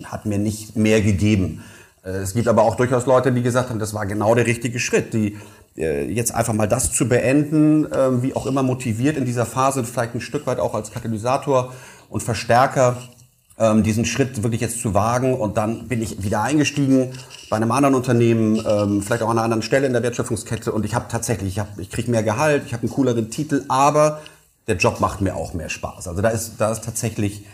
hat 0.06 0.26
mir 0.26 0.38
nicht 0.38 0.76
mehr 0.76 1.02
gegeben. 1.02 1.64
Äh, 2.04 2.12
es 2.12 2.34
gibt 2.34 2.48
aber 2.48 2.64
auch 2.64 2.76
durchaus 2.76 3.06
Leute, 3.06 3.32
die 3.32 3.42
gesagt 3.42 3.70
haben, 3.70 3.80
das 3.80 3.94
war 3.94 4.06
genau 4.06 4.34
der 4.34 4.46
richtige 4.46 4.80
Schritt, 4.80 5.14
die 5.14 5.38
jetzt 5.82 6.34
einfach 6.34 6.54
mal 6.54 6.68
das 6.68 6.92
zu 6.92 7.08
beenden, 7.08 7.86
äh, 7.92 8.24
wie 8.24 8.36
auch 8.36 8.46
immer 8.46 8.64
motiviert 8.64 9.16
in 9.16 9.26
dieser 9.26 9.46
Phase, 9.46 9.84
vielleicht 9.84 10.16
ein 10.16 10.22
Stück 10.22 10.48
weit 10.48 10.60
auch 10.60 10.74
als 10.74 10.92
Katalysator 10.92 11.74
und 12.10 12.24
Verstärker 12.24 12.98
ähm, 13.60 13.84
diesen 13.84 14.06
Schritt 14.06 14.44
wirklich 14.44 14.62
jetzt 14.62 14.82
zu 14.82 14.94
wagen. 14.94 15.34
Und 15.34 15.58
dann 15.58 15.88
bin 15.88 16.02
ich 16.02 16.24
wieder 16.24 16.42
eingestiegen 16.42 17.14
bei 17.50 17.58
einem 17.58 17.72
anderen 17.72 17.96
Unternehmen, 17.96 18.64
ähm, 18.68 19.02
vielleicht 19.02 19.22
auch 19.22 19.30
an 19.30 19.38
einer 19.38 19.44
anderen 19.44 19.64
Stelle 19.64 19.88
in 19.88 19.94
der 19.94 20.04
Wertschöpfungskette. 20.04 20.72
Und 20.72 20.86
ich 20.86 20.96
habe 20.96 21.06
tatsächlich, 21.10 21.50
ich, 21.50 21.60
hab, 21.60 21.78
ich 21.80 21.90
kriege 21.90 22.12
mehr 22.12 22.24
Gehalt, 22.24 22.64
ich 22.66 22.74
habe 22.74 22.84
einen 22.84 22.92
cooleren 22.92 23.30
Titel, 23.30 23.64
aber 23.68 24.22
der 24.68 24.76
Job 24.76 25.00
macht 25.00 25.22
mir 25.22 25.36
auch 25.36 25.54
mehr 25.54 25.70
Spaß. 25.70 26.08
Also 26.08 26.22
da 26.22 26.30
ist, 26.30 26.54
da 26.58 26.72
ist 26.72 26.84
tatsächlich 26.84 27.46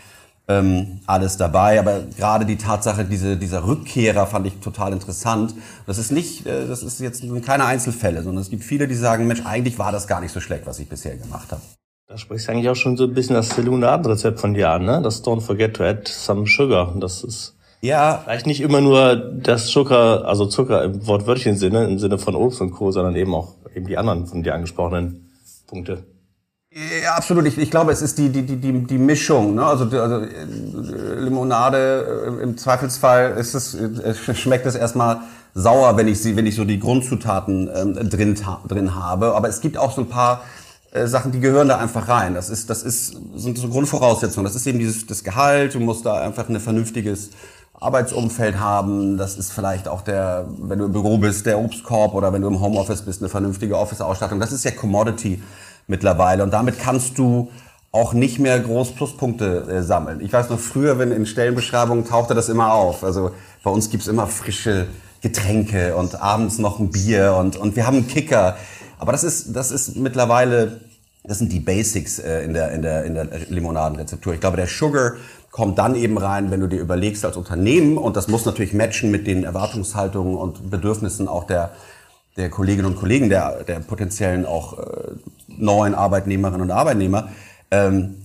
ähm, 0.48 1.00
alles 1.06 1.36
dabei. 1.36 1.78
Aber 1.78 2.00
gerade 2.16 2.46
die 2.46 2.56
Tatsache, 2.56 3.04
diese, 3.04 3.36
dieser 3.36 3.66
Rückkehrer 3.66 4.26
fand 4.26 4.46
ich 4.46 4.54
total 4.60 4.92
interessant. 4.92 5.54
Das 5.86 5.98
ist 5.98 6.12
nicht, 6.12 6.46
äh, 6.46 6.66
das 6.66 6.82
ist 6.82 7.00
jetzt 7.00 7.24
keine 7.44 7.64
Einzelfälle, 7.64 8.22
sondern 8.22 8.42
es 8.42 8.50
gibt 8.50 8.64
viele, 8.64 8.88
die 8.88 8.94
sagen, 8.94 9.26
Mensch, 9.26 9.42
eigentlich 9.44 9.78
war 9.78 9.92
das 9.92 10.06
gar 10.06 10.20
nicht 10.20 10.32
so 10.32 10.40
schlecht, 10.40 10.66
was 10.66 10.78
ich 10.78 10.88
bisher 10.88 11.16
gemacht 11.16 11.52
habe. 11.52 11.62
Da 12.06 12.18
sprichst 12.18 12.48
du 12.48 12.52
eigentlich 12.52 12.68
auch 12.68 12.76
schon 12.76 12.96
so 12.96 13.04
ein 13.04 13.14
bisschen 13.14 13.34
das 13.34 13.56
Limonade-Rezept 13.56 14.38
von 14.38 14.52
dir 14.52 14.70
an, 14.70 14.84
ne? 14.84 15.00
Das 15.02 15.24
Don't 15.24 15.40
forget 15.40 15.74
to 15.74 15.84
add 15.84 16.02
some 16.06 16.46
sugar. 16.46 16.94
Das 17.00 17.24
ist 17.24 17.56
ja 17.80 18.20
vielleicht 18.22 18.46
nicht 18.46 18.60
immer 18.60 18.82
nur 18.82 19.16
das 19.16 19.68
Zucker, 19.68 20.26
also 20.26 20.46
Zucker 20.46 20.84
im 20.84 21.06
wortwörtlichen 21.06 21.56
Sinne, 21.56 21.84
im 21.84 21.98
Sinne 21.98 22.18
von 22.18 22.34
Obst 22.34 22.60
und 22.60 22.72
Co., 22.72 22.90
sondern 22.90 23.16
eben 23.16 23.34
auch 23.34 23.54
eben 23.74 23.86
die 23.86 23.96
anderen 23.96 24.26
von 24.26 24.42
dir 24.42 24.54
angesprochenen 24.54 25.30
Punkte. 25.66 26.04
Ja, 26.74 27.14
absolut. 27.14 27.46
Ich, 27.46 27.56
ich 27.56 27.70
glaube, 27.70 27.92
es 27.92 28.02
ist 28.02 28.18
die, 28.18 28.30
die, 28.30 28.42
die, 28.42 28.56
die, 28.56 28.72
die 28.72 28.98
Mischung. 28.98 29.54
Ne? 29.54 29.64
Also, 29.64 29.84
also 29.96 30.26
Limonade, 31.20 32.36
äh, 32.40 32.42
im 32.42 32.58
Zweifelsfall 32.58 33.36
ist 33.38 33.54
es, 33.54 33.78
schmeckt 34.36 34.66
es 34.66 34.74
erstmal 34.74 35.20
sauer, 35.54 35.96
wenn 35.96 36.08
ich 36.08 36.20
sie, 36.20 36.34
wenn 36.34 36.46
ich 36.46 36.56
so 36.56 36.64
die 36.64 36.80
Grundzutaten 36.80 37.70
ähm, 37.72 38.10
drin, 38.10 38.36
drin 38.66 38.94
habe. 38.96 39.36
Aber 39.36 39.48
es 39.48 39.60
gibt 39.60 39.78
auch 39.78 39.92
so 39.92 40.00
ein 40.00 40.08
paar 40.08 40.42
äh, 40.90 41.06
Sachen, 41.06 41.30
die 41.30 41.38
gehören 41.38 41.68
da 41.68 41.78
einfach 41.78 42.08
rein. 42.08 42.34
Das 42.34 42.50
ist, 42.50 42.68
das 42.70 42.82
ist, 42.82 43.16
sind 43.36 43.56
so 43.56 43.68
Grundvoraussetzungen. 43.68 44.44
Das 44.44 44.56
ist 44.56 44.66
eben 44.66 44.80
dieses, 44.80 45.06
das 45.06 45.22
Gehalt. 45.22 45.74
Du 45.74 45.80
musst 45.80 46.04
da 46.04 46.22
einfach 46.22 46.48
ein 46.48 46.58
vernünftiges 46.58 47.30
Arbeitsumfeld 47.74 48.58
haben. 48.58 49.16
Das 49.16 49.36
ist 49.36 49.52
vielleicht 49.52 49.86
auch 49.86 50.02
der, 50.02 50.48
wenn 50.58 50.80
du 50.80 50.86
im 50.86 50.92
Büro 50.92 51.18
bist, 51.18 51.46
der 51.46 51.60
Obstkorb 51.60 52.14
oder 52.14 52.32
wenn 52.32 52.42
du 52.42 52.48
im 52.48 52.60
Homeoffice 52.60 53.02
bist, 53.02 53.22
eine 53.22 53.28
vernünftige 53.28 53.78
Office-Ausstattung. 53.78 54.40
Das 54.40 54.50
ist 54.50 54.64
ja 54.64 54.72
Commodity. 54.72 55.40
Mittlerweile. 55.86 56.42
Und 56.42 56.52
damit 56.52 56.78
kannst 56.78 57.18
du 57.18 57.50
auch 57.92 58.12
nicht 58.12 58.40
mehr 58.40 58.58
groß 58.58 58.92
Pluspunkte 58.92 59.66
äh, 59.70 59.82
sammeln. 59.82 60.20
Ich 60.20 60.32
weiß 60.32 60.50
noch 60.50 60.58
früher, 60.58 60.98
wenn 60.98 61.12
in 61.12 61.26
Stellenbeschreibungen 61.26 62.04
tauchte 62.04 62.34
das 62.34 62.48
immer 62.48 62.72
auf. 62.72 63.04
Also 63.04 63.30
bei 63.62 63.70
uns 63.70 63.88
gibt's 63.88 64.08
immer 64.08 64.26
frische 64.26 64.88
Getränke 65.20 65.94
und 65.96 66.20
abends 66.20 66.58
noch 66.58 66.80
ein 66.80 66.90
Bier 66.90 67.36
und, 67.38 67.56
und 67.56 67.76
wir 67.76 67.86
haben 67.86 67.98
einen 67.98 68.08
Kicker. 68.08 68.56
Aber 68.98 69.12
das 69.12 69.22
ist, 69.22 69.54
das 69.54 69.70
ist 69.70 69.96
mittlerweile, 69.96 70.80
das 71.22 71.38
sind 71.38 71.52
die 71.52 71.60
Basics 71.60 72.18
äh, 72.18 72.42
in, 72.42 72.52
der, 72.52 72.72
in, 72.72 72.82
der, 72.82 73.04
in 73.04 73.14
der 73.14 73.28
Limonadenrezeptur. 73.48 74.34
Ich 74.34 74.40
glaube, 74.40 74.56
der 74.56 74.66
Sugar 74.66 75.12
kommt 75.52 75.78
dann 75.78 75.94
eben 75.94 76.18
rein, 76.18 76.50
wenn 76.50 76.60
du 76.60 76.66
dir 76.66 76.80
überlegst 76.80 77.24
als 77.24 77.36
Unternehmen, 77.36 77.96
und 77.96 78.16
das 78.16 78.26
muss 78.26 78.44
natürlich 78.44 78.74
matchen 78.74 79.12
mit 79.12 79.28
den 79.28 79.44
Erwartungshaltungen 79.44 80.34
und 80.34 80.68
Bedürfnissen 80.68 81.28
auch 81.28 81.44
der, 81.44 81.70
der 82.36 82.50
Kolleginnen 82.50 82.86
und 82.86 82.96
Kollegen, 82.96 83.28
der, 83.28 83.62
der 83.62 83.78
potenziellen 83.78 84.46
auch 84.46 84.78
äh, 84.80 84.82
neuen 85.58 85.94
Arbeitnehmerinnen 85.94 86.62
und 86.62 86.70
Arbeitnehmer. 86.70 87.28
Ähm, 87.70 88.16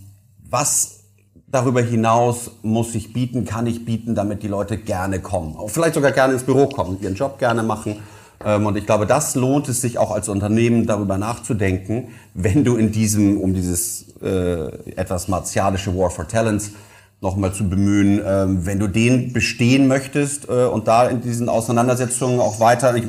was 0.50 1.00
darüber 1.48 1.82
hinaus 1.82 2.52
muss 2.62 2.96
ich 2.96 3.14
bieten, 3.14 3.46
kann 3.46 3.68
ich 3.68 3.86
bieten, 3.86 4.16
damit 4.16 4.44
die 4.44 4.48
Leute 4.48 4.78
gerne 4.78 5.20
kommen. 5.20 5.56
Vielleicht 5.68 5.96
sogar 5.96 6.12
gerne 6.12 6.34
ins 6.34 6.44
Büro 6.44 6.68
kommen, 6.68 7.00
ihren 7.02 7.16
Job 7.16 7.40
gerne 7.40 7.64
machen. 7.64 7.98
Ähm, 8.44 8.66
und 8.66 8.78
ich 8.78 8.86
glaube, 8.86 9.06
das 9.06 9.36
lohnt 9.36 9.68
es 9.70 9.82
sich 9.82 9.98
auch 9.98 10.12
als 10.12 10.30
Unternehmen 10.30 10.86
darüber 10.86 11.18
nachzudenken, 11.18 12.10
wenn 12.34 12.64
du 12.64 12.78
in 12.78 12.92
diesem, 12.92 13.40
um 13.40 13.54
dieses 13.54 14.06
äh, 14.22 14.68
etwas 14.96 15.28
martialische 15.28 15.98
War 15.98 16.10
for 16.10 16.28
Talents 16.28 16.72
nochmal 17.22 17.54
zu 17.54 17.68
bemühen, 17.68 18.22
ähm, 18.26 18.66
wenn 18.66 18.80
du 18.80 18.88
den 18.88 19.34
bestehen 19.34 19.88
möchtest 19.88 20.48
äh, 20.48 20.66
und 20.66 20.88
da 20.88 21.08
in 21.08 21.22
diesen 21.22 21.50
Auseinandersetzungen 21.50 22.40
auch 22.40 22.60
weiter, 22.60 22.96
ich, 22.96 23.04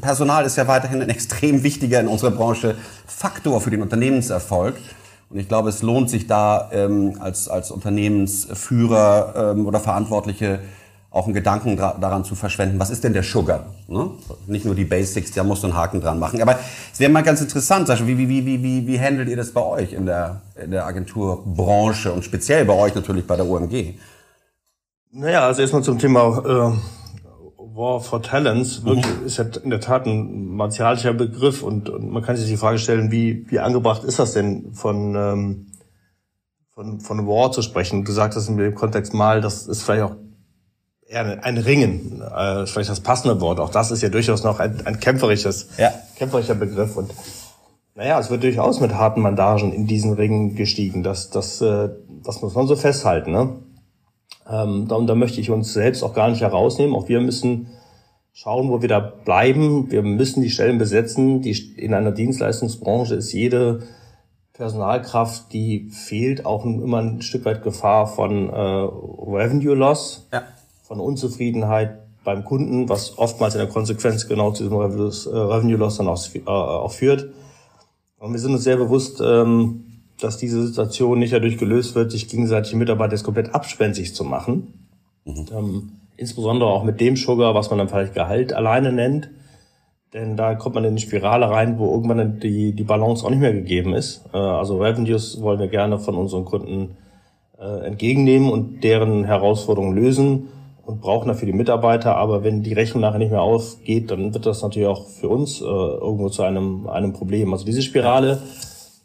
Personal 0.00 0.46
ist 0.46 0.56
ja 0.56 0.66
weiterhin 0.66 1.02
ein 1.02 1.10
extrem 1.10 1.62
wichtiger 1.62 2.00
in 2.00 2.08
unserer 2.08 2.30
Branche 2.30 2.76
Faktor 3.06 3.60
für 3.60 3.70
den 3.70 3.82
Unternehmenserfolg. 3.82 4.76
Und 5.28 5.38
ich 5.38 5.48
glaube, 5.48 5.68
es 5.68 5.82
lohnt 5.82 6.08
sich 6.08 6.26
da 6.28 6.70
ähm, 6.72 7.16
als, 7.18 7.48
als 7.48 7.70
Unternehmensführer 7.70 9.52
ähm, 9.54 9.66
oder 9.66 9.80
Verantwortliche 9.80 10.60
auch 11.16 11.24
einen 11.24 11.32
Gedanken 11.32 11.76
daran 11.76 12.24
zu 12.24 12.34
verschwenden, 12.34 12.78
was 12.78 12.90
ist 12.90 13.02
denn 13.02 13.14
der 13.14 13.22
Sugar? 13.22 13.64
Ne? 13.88 14.10
Nicht 14.46 14.66
nur 14.66 14.74
die 14.74 14.84
Basics, 14.84 15.32
da 15.32 15.44
musst 15.44 15.62
du 15.62 15.68
einen 15.68 15.76
Haken 15.76 16.02
dran 16.02 16.18
machen. 16.18 16.42
Aber 16.42 16.58
es 16.92 17.00
wäre 17.00 17.10
mal 17.10 17.22
ganz 17.22 17.40
interessant, 17.40 17.86
Sascha, 17.86 18.06
wie, 18.06 18.18
wie, 18.18 18.28
wie, 18.28 18.44
wie, 18.44 18.62
wie, 18.62 18.86
wie 18.86 19.00
handelt 19.00 19.30
ihr 19.30 19.36
das 19.36 19.50
bei 19.50 19.62
euch 19.62 19.94
in 19.94 20.04
der, 20.04 20.42
in 20.62 20.72
der 20.72 20.84
Agenturbranche 20.84 22.12
und 22.12 22.22
speziell 22.22 22.66
bei 22.66 22.74
euch 22.74 22.94
natürlich 22.94 23.26
bei 23.26 23.34
der 23.34 23.46
OMG? 23.46 23.94
Naja, 25.10 25.46
also 25.46 25.62
erstmal 25.62 25.82
zum 25.82 25.98
Thema 25.98 26.38
äh, 26.44 26.76
War 27.74 28.00
for 28.00 28.20
Talents. 28.20 28.84
Wirklich 28.84 29.06
mhm. 29.06 29.24
ist 29.24 29.38
ja 29.38 29.46
in 29.64 29.70
der 29.70 29.80
Tat 29.80 30.04
ein 30.04 30.54
martialischer 30.54 31.14
Begriff 31.14 31.62
und, 31.62 31.88
und, 31.88 32.10
man 32.10 32.22
kann 32.22 32.36
sich 32.36 32.46
die 32.46 32.58
Frage 32.58 32.78
stellen, 32.78 33.10
wie, 33.10 33.50
wie 33.50 33.58
angebracht 33.58 34.04
ist 34.04 34.18
das 34.18 34.34
denn 34.34 34.74
von, 34.74 35.14
ähm, 35.14 35.66
von, 36.74 37.00
von 37.00 37.26
War 37.26 37.52
zu 37.52 37.62
sprechen? 37.62 38.04
Du 38.04 38.12
sagtest 38.12 38.50
in 38.50 38.58
dem 38.58 38.74
Kontext 38.74 39.14
mal, 39.14 39.40
das 39.40 39.66
ist 39.66 39.82
vielleicht 39.82 40.02
auch 40.02 40.16
eher 41.08 41.44
ein 41.44 41.58
Ringen, 41.58 42.22
äh, 42.22 42.66
vielleicht 42.66 42.90
das 42.90 43.00
passende 43.00 43.40
Wort. 43.40 43.60
Auch 43.60 43.70
das 43.70 43.90
ist 43.90 44.02
ja 44.02 44.08
durchaus 44.08 44.42
noch 44.42 44.58
ein, 44.58 44.86
ein 44.86 45.00
kämpferisches, 45.00 45.68
ja. 45.78 45.92
kämpferischer 46.16 46.54
Begriff. 46.54 46.96
Und 46.96 47.12
naja, 47.94 48.18
es 48.18 48.30
wird 48.30 48.42
durchaus 48.42 48.80
mit 48.80 48.94
harten 48.94 49.22
Bandagen 49.22 49.72
in 49.72 49.86
diesen 49.86 50.14
Ringen 50.14 50.54
gestiegen. 50.56 51.02
Das, 51.02 51.30
das, 51.30 51.60
äh, 51.60 51.90
das 52.24 52.42
muss 52.42 52.54
man 52.54 52.66
so 52.66 52.76
festhalten. 52.76 53.32
Ne? 53.32 53.56
Ähm, 54.50 54.86
da, 54.88 55.00
da 55.00 55.14
möchte 55.14 55.40
ich 55.40 55.50
uns 55.50 55.72
selbst 55.72 56.02
auch 56.02 56.14
gar 56.14 56.28
nicht 56.28 56.40
herausnehmen. 56.40 56.94
Auch 56.94 57.08
wir 57.08 57.20
müssen 57.20 57.68
schauen, 58.32 58.68
wo 58.68 58.82
wir 58.82 58.88
da 58.88 59.00
bleiben. 59.00 59.90
Wir 59.90 60.02
müssen 60.02 60.42
die 60.42 60.50
Stellen 60.50 60.78
besetzen. 60.78 61.40
Die, 61.40 61.74
in 61.76 61.94
einer 61.94 62.12
Dienstleistungsbranche 62.12 63.14
ist 63.14 63.32
jede 63.32 63.84
Personalkraft, 64.52 65.52
die 65.52 65.90
fehlt, 65.90 66.46
auch 66.46 66.64
immer 66.64 66.98
ein 66.98 67.22
Stück 67.22 67.44
weit 67.44 67.62
Gefahr 67.62 68.06
von 68.06 68.48
äh, 68.48 68.52
Revenue 68.56 69.74
Loss. 69.74 70.28
Ja 70.32 70.42
von 70.86 71.00
Unzufriedenheit 71.00 71.98
beim 72.24 72.44
Kunden, 72.44 72.88
was 72.88 73.18
oftmals 73.18 73.54
in 73.54 73.60
der 73.60 73.68
Konsequenz 73.68 74.28
genau 74.28 74.52
zu 74.52 74.64
diesem 74.64 74.76
Revenue 74.76 75.76
Loss 75.76 75.96
dann 75.96 76.08
auch, 76.08 76.22
äh, 76.34 76.40
auch 76.48 76.92
führt. 76.92 77.28
Und 78.18 78.32
wir 78.32 78.38
sind 78.38 78.52
uns 78.52 78.64
sehr 78.64 78.76
bewusst, 78.76 79.20
ähm, 79.24 79.84
dass 80.20 80.38
diese 80.38 80.66
Situation 80.66 81.18
nicht 81.18 81.32
dadurch 81.32 81.58
gelöst 81.58 81.94
wird, 81.94 82.10
sich 82.10 82.28
gegenseitige 82.28 82.76
Mitarbeiter 82.76 83.12
jetzt 83.12 83.24
komplett 83.24 83.54
abspenstig 83.54 84.14
zu 84.14 84.24
machen. 84.24 84.88
Mhm. 85.24 85.46
Ähm, 85.52 85.92
insbesondere 86.16 86.70
auch 86.70 86.84
mit 86.84 87.00
dem 87.00 87.16
Sugar, 87.16 87.54
was 87.54 87.68
man 87.70 87.78
dann 87.78 87.88
vielleicht 87.88 88.14
Gehalt 88.14 88.52
alleine 88.52 88.92
nennt. 88.92 89.28
Denn 90.14 90.36
da 90.36 90.54
kommt 90.54 90.76
man 90.76 90.84
in 90.84 90.90
eine 90.90 91.00
Spirale 91.00 91.50
rein, 91.50 91.78
wo 91.78 91.90
irgendwann 91.90 92.40
die, 92.40 92.72
die 92.72 92.84
Balance 92.84 93.24
auch 93.24 93.30
nicht 93.30 93.40
mehr 93.40 93.52
gegeben 93.52 93.92
ist. 93.92 94.24
Äh, 94.32 94.38
also 94.38 94.78
Revenues 94.78 95.40
wollen 95.42 95.58
wir 95.58 95.68
gerne 95.68 95.98
von 95.98 96.14
unseren 96.14 96.44
Kunden 96.44 96.96
äh, 97.58 97.86
entgegennehmen 97.86 98.50
und 98.50 98.82
deren 98.82 99.24
Herausforderungen 99.24 99.96
lösen 99.96 100.48
und 100.86 101.00
brauchen 101.00 101.28
dafür 101.28 101.46
die 101.46 101.52
Mitarbeiter. 101.52 102.16
Aber 102.16 102.44
wenn 102.44 102.62
die 102.62 102.72
Rechnung 102.72 103.02
nachher 103.02 103.18
nicht 103.18 103.32
mehr 103.32 103.42
aufgeht, 103.42 104.10
dann 104.10 104.32
wird 104.32 104.46
das 104.46 104.62
natürlich 104.62 104.88
auch 104.88 105.06
für 105.08 105.28
uns 105.28 105.60
äh, 105.60 105.64
irgendwo 105.64 106.28
zu 106.28 106.42
einem, 106.42 106.86
einem 106.86 107.12
Problem. 107.12 107.52
Also 107.52 107.66
diese 107.66 107.82
Spirale, 107.82 108.38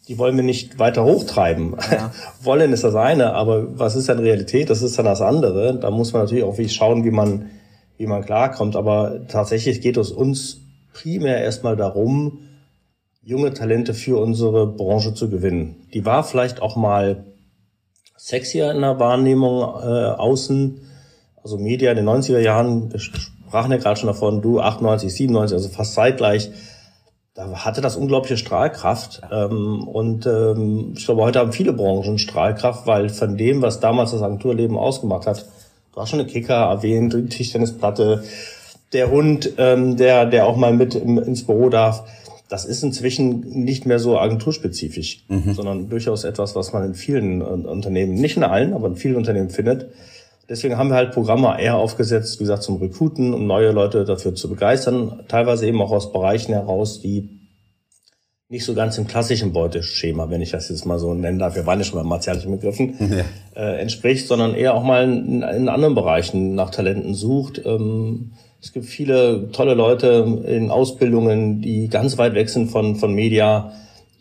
die 0.08 0.18
wollen 0.20 0.36
wir 0.36 0.44
nicht 0.44 0.78
weiter 0.78 1.04
hochtreiben. 1.04 1.76
Ja. 1.92 2.12
wollen 2.44 2.72
ist 2.72 2.84
das 2.84 2.96
eine, 2.96 3.34
aber 3.34 3.80
was 3.80 3.96
ist 3.96 4.10
dann 4.10 4.20
Realität? 4.20 4.70
Das 4.70 4.84
ist 4.84 4.98
dann 4.98 5.06
das 5.06 5.22
andere. 5.22 5.76
Da 5.76 5.90
muss 5.90 6.14
man 6.14 6.22
natürlich 6.22 6.44
auch 6.44 6.60
wie 6.60 6.70
schauen, 6.70 7.04
wie 7.04 7.12
man, 7.12 7.50
wie 7.98 8.06
man 8.06 8.24
klarkommt. 8.24 8.76
Aber 8.76 9.28
tatsächlich 9.28 9.82
geht 9.82 9.98
es 9.98 10.12
uns 10.12 10.62
primär 10.94 11.42
erstmal 11.42 11.76
darum, 11.76 12.40
junge 13.24 13.54
Talente 13.54 13.96
für 13.96 14.22
unsere 14.22 14.68
Branche 14.68 15.16
zu 15.16 15.30
gewinnen. 15.30 15.88
Die 15.94 16.06
war 16.06 16.24
vielleicht 16.24 16.62
auch 16.62 16.76
mal 16.76 17.26
sexier 18.18 18.72
in 18.72 18.82
der 18.82 19.00
Wahrnehmung 19.00 19.62
äh, 19.62 20.12
außen 20.12 20.91
also 21.44 21.58
Media 21.58 21.92
in 21.92 21.98
den 21.98 22.08
90er 22.08 22.40
Jahren, 22.40 22.92
wir 22.92 23.00
sprachen 23.00 23.72
ja 23.72 23.78
gerade 23.78 24.00
schon 24.00 24.08
davon, 24.08 24.42
du 24.42 24.60
98, 24.60 25.14
97, 25.14 25.56
also 25.56 25.70
fast 25.70 25.94
zeitgleich, 25.94 26.52
da 27.34 27.66
hatte 27.66 27.82
das 27.82 27.96
unglaubliche 27.96 28.38
Strahlkraft. 28.38 29.22
Ähm, 29.32 29.88
und 29.88 30.26
ähm, 30.26 30.94
ich 30.98 31.06
glaube, 31.06 31.22
heute 31.22 31.40
haben 31.40 31.54
viele 31.54 31.74
Branchen 31.74 32.18
Strahlkraft, 32.18 32.88
weil 32.88 33.10
von 33.10 33.38
dem, 33.38 33.62
was 33.62 33.80
damals 33.80 34.12
das 34.12 34.22
Agenturleben 34.22 34.78
ausgemacht 34.78 35.28
hat, 35.28 35.46
du 35.94 36.02
hast 36.02 36.10
schon 36.10 36.20
eine 36.20 36.30
Kicker 36.30 36.56
erwähnt, 36.56 37.14
die 37.14 37.28
Tischtennisplatte, 37.28 38.24
der 38.94 39.10
Hund, 39.10 39.54
ähm, 39.58 39.96
der, 39.96 40.26
der 40.26 40.46
auch 40.46 40.58
mal 40.58 40.74
mit 40.74 40.96
im, 40.96 41.18
ins 41.18 41.46
Büro 41.46 41.70
darf, 41.70 42.04
das 42.50 42.66
ist 42.66 42.84
inzwischen 42.84 43.40
nicht 43.64 43.86
mehr 43.86 44.00
so 44.00 44.20
agenturspezifisch, 44.20 45.24
mhm. 45.30 45.54
sondern 45.54 45.90
durchaus 45.90 46.26
etwas, 46.26 46.54
was 46.54 46.74
man 46.74 46.84
in 46.84 46.96
vielen 46.96 47.40
äh, 47.40 47.46
Unternehmen, 47.46 48.16
nicht 48.16 48.36
in 48.36 48.44
allen, 48.44 48.74
aber 48.74 48.88
in 48.88 48.98
vielen 48.98 49.16
Unternehmen 49.16 49.50
findet. 49.50 49.88
Deswegen 50.52 50.78
haben 50.78 50.90
wir 50.90 50.98
halt 50.98 51.14
Programme 51.14 51.56
eher 51.62 51.78
aufgesetzt, 51.78 52.38
wie 52.42 52.44
gesagt, 52.44 52.64
zum 52.64 52.76
Rekruten, 52.76 53.34
um 53.34 53.48
neue 53.48 53.72
Leute 53.72 54.04
dafür 54.04 54.36
zu 54.36 54.50
begeistern. 54.50 55.24
Teilweise 55.30 55.66
eben 55.66 55.82
auch 55.82 55.92
aus 55.92 56.12
Bereichen 56.12 56.52
heraus, 56.52 57.00
die 57.00 57.40
nicht 58.50 58.66
so 58.66 58.74
ganz 58.74 58.98
im 58.98 59.08
klassischen 59.08 59.54
Beuteschema, 59.54 60.30
wenn 60.30 60.42
ich 60.42 60.52
das 60.52 60.68
jetzt 60.68 60.86
mal 60.86 61.00
so 61.00 61.14
nennen 61.14 61.40
darf, 61.40 61.56
wir 61.56 61.66
waren 61.66 61.80
ja 61.80 61.86
schon 61.86 62.00
bei 62.00 62.04
martialischen 62.04 62.52
Begriffen, 62.52 62.96
ja. 63.00 63.24
äh, 63.56 63.80
entspricht, 63.80 64.28
sondern 64.28 64.54
eher 64.54 64.74
auch 64.74 64.84
mal 64.84 65.06
in, 65.06 65.42
in, 65.42 65.70
anderen 65.70 65.96
Bereichen 65.96 66.54
nach 66.54 66.70
Talenten 66.70 67.14
sucht. 67.14 67.62
Ähm, 67.66 68.34
es 68.62 68.74
gibt 68.74 68.88
viele 68.88 69.52
tolle 69.54 69.74
Leute 69.74 70.42
in 70.46 70.70
Ausbildungen, 70.70 71.62
die 71.62 71.88
ganz 71.88 72.18
weit 72.18 72.34
weg 72.34 72.50
sind 72.50 72.70
von, 72.70 72.98
von 72.98 73.14
Media, 73.14 73.72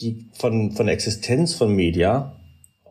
die 0.01 0.27
von, 0.35 0.71
von 0.71 0.87
der 0.87 0.95
Existenz 0.95 1.55
von 1.55 1.75
Media 1.75 2.37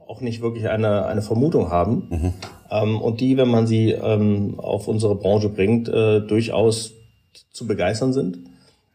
auch 0.10 0.20
nicht 0.20 0.42
wirklich 0.42 0.68
eine, 0.68 1.06
eine 1.06 1.22
Vermutung 1.22 1.72
haben. 1.72 2.08
Mhm. 2.10 2.34
Ähm, 2.72 3.02
und 3.02 3.22
die, 3.22 3.38
wenn 3.38 3.50
man 3.50 3.68
sie 3.68 3.92
ähm, 3.92 4.56
auf 4.58 4.88
unsere 4.88 5.16
Branche 5.16 5.50
bringt, 5.50 5.90
äh, 5.90 6.22
durchaus 6.22 6.94
zu 7.52 7.68
begeistern 7.68 8.14
sind. 8.14 8.40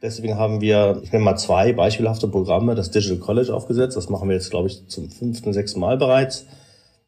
Deswegen 0.03 0.37
haben 0.37 0.61
wir, 0.61 1.01
ich 1.03 1.13
nenne 1.13 1.25
mal 1.25 1.37
zwei 1.37 1.73
beispielhafte 1.73 2.29
Programme, 2.29 2.75
das 2.75 2.91
Digital 2.91 3.19
College 3.19 3.55
aufgesetzt. 3.55 3.97
Das 3.97 4.11
machen 4.11 4.29
wir 4.29 4.37
jetzt, 4.37 4.51
glaube 4.51 4.69
ich, 4.69 4.87
zum 4.89 5.09
fünften, 5.11 5.53
sechsten 5.53 5.81
Mal 5.81 5.97
bereits. 5.97 6.47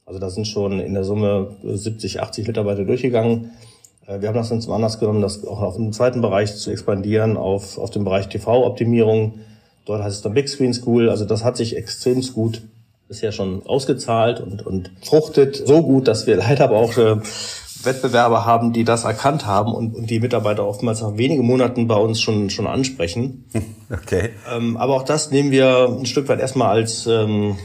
Also 0.06 0.18
da 0.18 0.30
sind 0.30 0.46
schon 0.46 0.80
in 0.80 0.94
der 0.94 1.04
Summe 1.04 1.56
70, 1.62 2.20
80 2.20 2.46
Mitarbeiter 2.46 2.84
durchgegangen. 2.84 3.50
Äh, 4.06 4.20
wir 4.20 4.28
haben 4.28 4.36
das 4.36 4.48
dann 4.48 4.60
zum 4.60 4.72
Anlass 4.72 4.98
genommen, 4.98 5.20
das 5.20 5.44
auch 5.44 5.60
auf 5.60 5.76
dem 5.76 5.92
zweiten 5.92 6.20
Bereich 6.20 6.56
zu 6.56 6.70
expandieren, 6.70 7.36
auf, 7.36 7.76
auf 7.78 7.90
dem 7.90 8.04
Bereich 8.04 8.28
TV-Optimierung. 8.28 9.40
Dort 9.84 10.02
heißt 10.02 10.16
es 10.16 10.22
dann 10.22 10.34
Big 10.34 10.48
Screen 10.48 10.72
School. 10.72 11.10
Also 11.10 11.24
das 11.24 11.44
hat 11.44 11.56
sich 11.56 11.76
extremst 11.76 12.34
gut 12.34 12.62
bisher 13.08 13.32
schon 13.32 13.64
ausgezahlt 13.66 14.40
und, 14.40 14.66
und 14.66 14.90
fruchtet 15.02 15.56
so 15.56 15.82
gut, 15.82 16.08
dass 16.08 16.26
wir 16.26 16.36
leider 16.36 16.64
aber 16.64 16.76
auch 16.76 16.96
äh, 16.96 17.16
Wettbewerber 17.82 18.44
haben, 18.44 18.72
die 18.72 18.84
das 18.84 19.04
erkannt 19.04 19.46
haben 19.46 19.72
und, 19.72 19.94
und 19.94 20.10
die 20.10 20.20
Mitarbeiter 20.20 20.66
oftmals 20.66 21.00
nach 21.02 21.16
wenigen 21.16 21.44
Monaten 21.44 21.86
bei 21.86 21.96
uns 21.96 22.20
schon, 22.20 22.50
schon 22.50 22.66
ansprechen. 22.66 23.44
Okay. 23.88 24.30
Ähm, 24.52 24.76
aber 24.76 24.94
auch 24.96 25.04
das 25.04 25.30
nehmen 25.30 25.52
wir 25.52 25.88
ein 25.88 26.06
Stück 26.06 26.28
weit 26.28 26.40
erstmal 26.40 26.70
als, 26.70 27.06
ähm, 27.06 27.56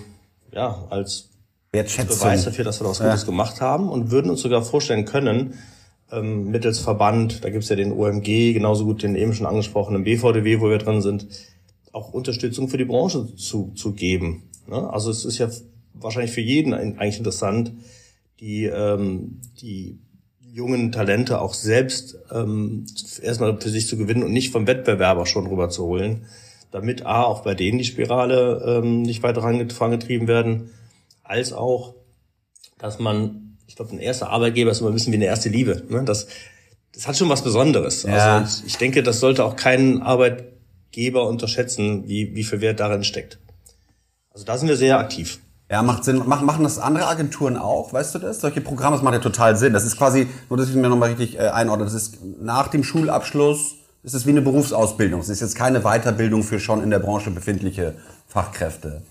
ja, 0.51 0.85
als 0.91 1.29
Beweis 1.71 2.45
dafür, 2.45 2.63
dass 2.63 2.79
wir 2.79 2.87
was 2.87 2.99
Gutes 2.99 3.21
ja. 3.21 3.25
gemacht 3.25 3.59
haben 3.59 3.89
und 3.89 4.11
würden 4.11 4.29
uns 4.29 4.41
sogar 4.41 4.61
vorstellen 4.61 5.05
können, 5.05 5.55
ähm, 6.11 6.51
mittels 6.51 6.77
Verband, 6.77 7.43
da 7.43 7.49
gibt's 7.49 7.69
ja 7.69 7.75
den 7.75 7.91
OMG, 7.91 8.53
genauso 8.53 8.85
gut 8.85 9.01
den 9.01 9.15
eben 9.15 9.33
schon 9.33 9.47
angesprochenen 9.47 10.03
BVDW, 10.03 10.59
wo 10.59 10.69
wir 10.69 10.77
drin 10.77 11.01
sind, 11.01 11.25
auch 11.91 12.13
Unterstützung 12.13 12.67
für 12.67 12.77
die 12.77 12.85
Branche 12.85 13.35
zu, 13.35 13.71
zu 13.75 13.93
geben. 13.93 14.43
Ne? 14.67 14.89
Also 14.91 15.11
es 15.11 15.25
ist 15.25 15.37
ja 15.37 15.49
wahrscheinlich 15.93 16.31
für 16.31 16.41
jeden 16.41 16.73
eigentlich 16.73 17.17
interessant, 17.17 17.73
die, 18.39 18.65
ähm, 18.65 19.41
die 19.61 19.99
jungen 20.53 20.91
Talente 20.91 21.39
auch 21.39 21.53
selbst 21.53 22.17
ähm, 22.31 22.85
erstmal 23.21 23.59
für 23.59 23.69
sich 23.69 23.87
zu 23.87 23.97
gewinnen 23.97 24.23
und 24.23 24.33
nicht 24.33 24.51
vom 24.51 24.67
Wettbewerber 24.67 25.25
schon 25.25 25.47
rüberzuholen, 25.47 26.25
damit 26.71 27.05
A, 27.05 27.23
auch 27.23 27.43
bei 27.43 27.55
denen 27.55 27.77
die 27.77 27.85
Spirale 27.85 28.81
ähm, 28.83 29.01
nicht 29.01 29.23
weiter 29.23 29.41
vorangetrieben 29.41 30.27
werden, 30.27 30.71
als 31.23 31.53
auch, 31.53 31.95
dass 32.77 32.99
man, 32.99 33.57
ich 33.67 33.75
glaube, 33.75 33.91
ein 33.91 33.99
erster 33.99 34.29
Arbeitgeber 34.29 34.71
ist 34.71 34.81
immer 34.81 34.89
ein 34.89 34.93
bisschen 34.93 35.13
wie 35.13 35.17
eine 35.17 35.25
erste 35.25 35.49
Liebe. 35.49 35.83
Ne? 35.89 36.03
Das, 36.03 36.27
das 36.93 37.07
hat 37.07 37.17
schon 37.17 37.29
was 37.29 37.43
Besonderes. 37.43 38.03
Ja. 38.03 38.39
Also 38.39 38.63
ich 38.65 38.77
denke, 38.77 39.03
das 39.03 39.19
sollte 39.19 39.45
auch 39.45 39.55
kein 39.55 40.01
Arbeitgeber 40.01 41.27
unterschätzen, 41.27 42.07
wie, 42.07 42.35
wie 42.35 42.43
viel 42.43 42.59
Wert 42.59 42.79
darin 42.81 43.03
steckt. 43.03 43.39
Also 44.33 44.45
da 44.45 44.57
sind 44.57 44.67
wir 44.67 44.77
sehr 44.77 44.97
aktiv. 44.99 45.39
Ja, 45.69 45.81
macht 45.81 46.03
Sinn. 46.03 46.21
Machen, 46.27 46.45
machen 46.45 46.63
das 46.63 46.79
andere 46.79 47.07
Agenturen 47.07 47.55
auch, 47.57 47.93
weißt 47.93 48.15
du 48.15 48.19
das? 48.19 48.41
Solche 48.41 48.59
Programme, 48.59 48.97
das 48.97 49.03
macht 49.03 49.13
ja 49.13 49.19
total 49.19 49.55
Sinn. 49.55 49.71
Das 49.71 49.85
ist 49.85 49.97
quasi, 49.97 50.27
nur 50.49 50.57
dass 50.57 50.69
ich 50.69 50.75
mir 50.75 50.89
nochmal 50.89 51.09
richtig 51.09 51.37
äh, 51.37 51.47
einordne, 51.47 51.85
das 51.85 51.93
ist 51.93 52.17
nach 52.41 52.67
dem 52.67 52.83
Schulabschluss, 52.83 53.75
ist 54.03 54.13
es 54.13 54.25
wie 54.25 54.31
eine 54.31 54.41
Berufsausbildung. 54.41 55.21
Es 55.21 55.29
ist 55.29 55.39
jetzt 55.39 55.55
keine 55.55 55.81
Weiterbildung 55.81 56.43
für 56.43 56.59
schon 56.59 56.83
in 56.83 56.89
der 56.89 56.99
Branche 56.99 57.31
befindliche 57.31 57.95
Fachkräfte. 58.27 59.03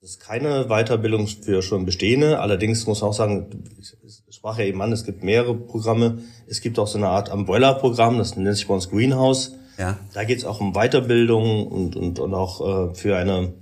Das 0.00 0.10
ist 0.10 0.20
keine 0.20 0.66
Weiterbildung 0.66 1.26
für 1.26 1.62
schon 1.62 1.84
bestehende. 1.84 2.40
Allerdings 2.40 2.86
muss 2.86 3.02
man 3.02 3.10
auch 3.10 3.14
sagen, 3.14 3.64
ich 3.78 4.34
sprach 4.34 4.58
ja 4.58 4.64
eben 4.64 4.80
an, 4.80 4.92
es 4.92 5.04
gibt 5.04 5.22
mehrere 5.22 5.54
Programme. 5.54 6.18
Es 6.46 6.60
gibt 6.60 6.78
auch 6.78 6.88
so 6.88 6.98
eine 6.98 7.08
Art 7.08 7.30
Umbrella-Programm, 7.30 8.18
das 8.18 8.36
nennt 8.36 8.56
sich 8.56 8.66
bei 8.66 8.74
uns 8.74 8.90
Greenhouse. 8.90 9.56
Ja. 9.78 9.98
Da 10.14 10.24
geht 10.24 10.38
es 10.38 10.44
auch 10.44 10.60
um 10.60 10.72
Weiterbildung 10.72 11.68
und, 11.68 11.96
und, 11.96 12.18
und 12.18 12.34
auch 12.34 12.90
äh, 12.90 12.94
für 12.94 13.16
eine 13.16 13.52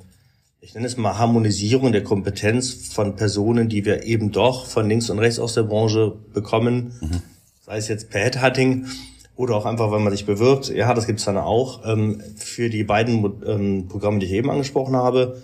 ich 0.61 0.75
nenne 0.75 0.87
es 0.87 0.96
mal 0.96 1.16
Harmonisierung 1.16 1.92
der 1.92 2.05
Kompetenz 2.05 2.92
von 2.92 3.16
Personen, 3.16 3.68
die 3.68 3.85
wir 3.85 4.05
eben 4.05 4.31
doch 4.31 4.66
von 4.66 4.88
links 4.88 5.09
und 5.09 5.18
rechts 5.18 5.38
aus 5.38 5.55
der 5.55 5.62
Branche 5.62 6.14
bekommen, 6.35 6.92
mhm. 7.01 7.23
sei 7.64 7.79
es 7.79 7.88
jetzt 7.88 8.11
per 8.11 8.20
Headhunting 8.20 8.87
oder 9.37 9.57
auch 9.57 9.64
einfach, 9.64 9.90
wenn 9.90 10.05
man 10.05 10.12
sich 10.12 10.27
bewirbt. 10.27 10.68
Ja, 10.68 10.92
das 10.92 11.07
gibt's 11.07 11.25
dann 11.25 11.38
auch. 11.38 11.81
Ähm, 11.87 12.23
für 12.37 12.68
die 12.68 12.85
beiden 12.85 13.42
ähm, 13.46 13.88
Programme, 13.88 14.18
die 14.18 14.27
ich 14.27 14.33
eben 14.33 14.51
angesprochen 14.51 14.96
habe, 14.96 15.40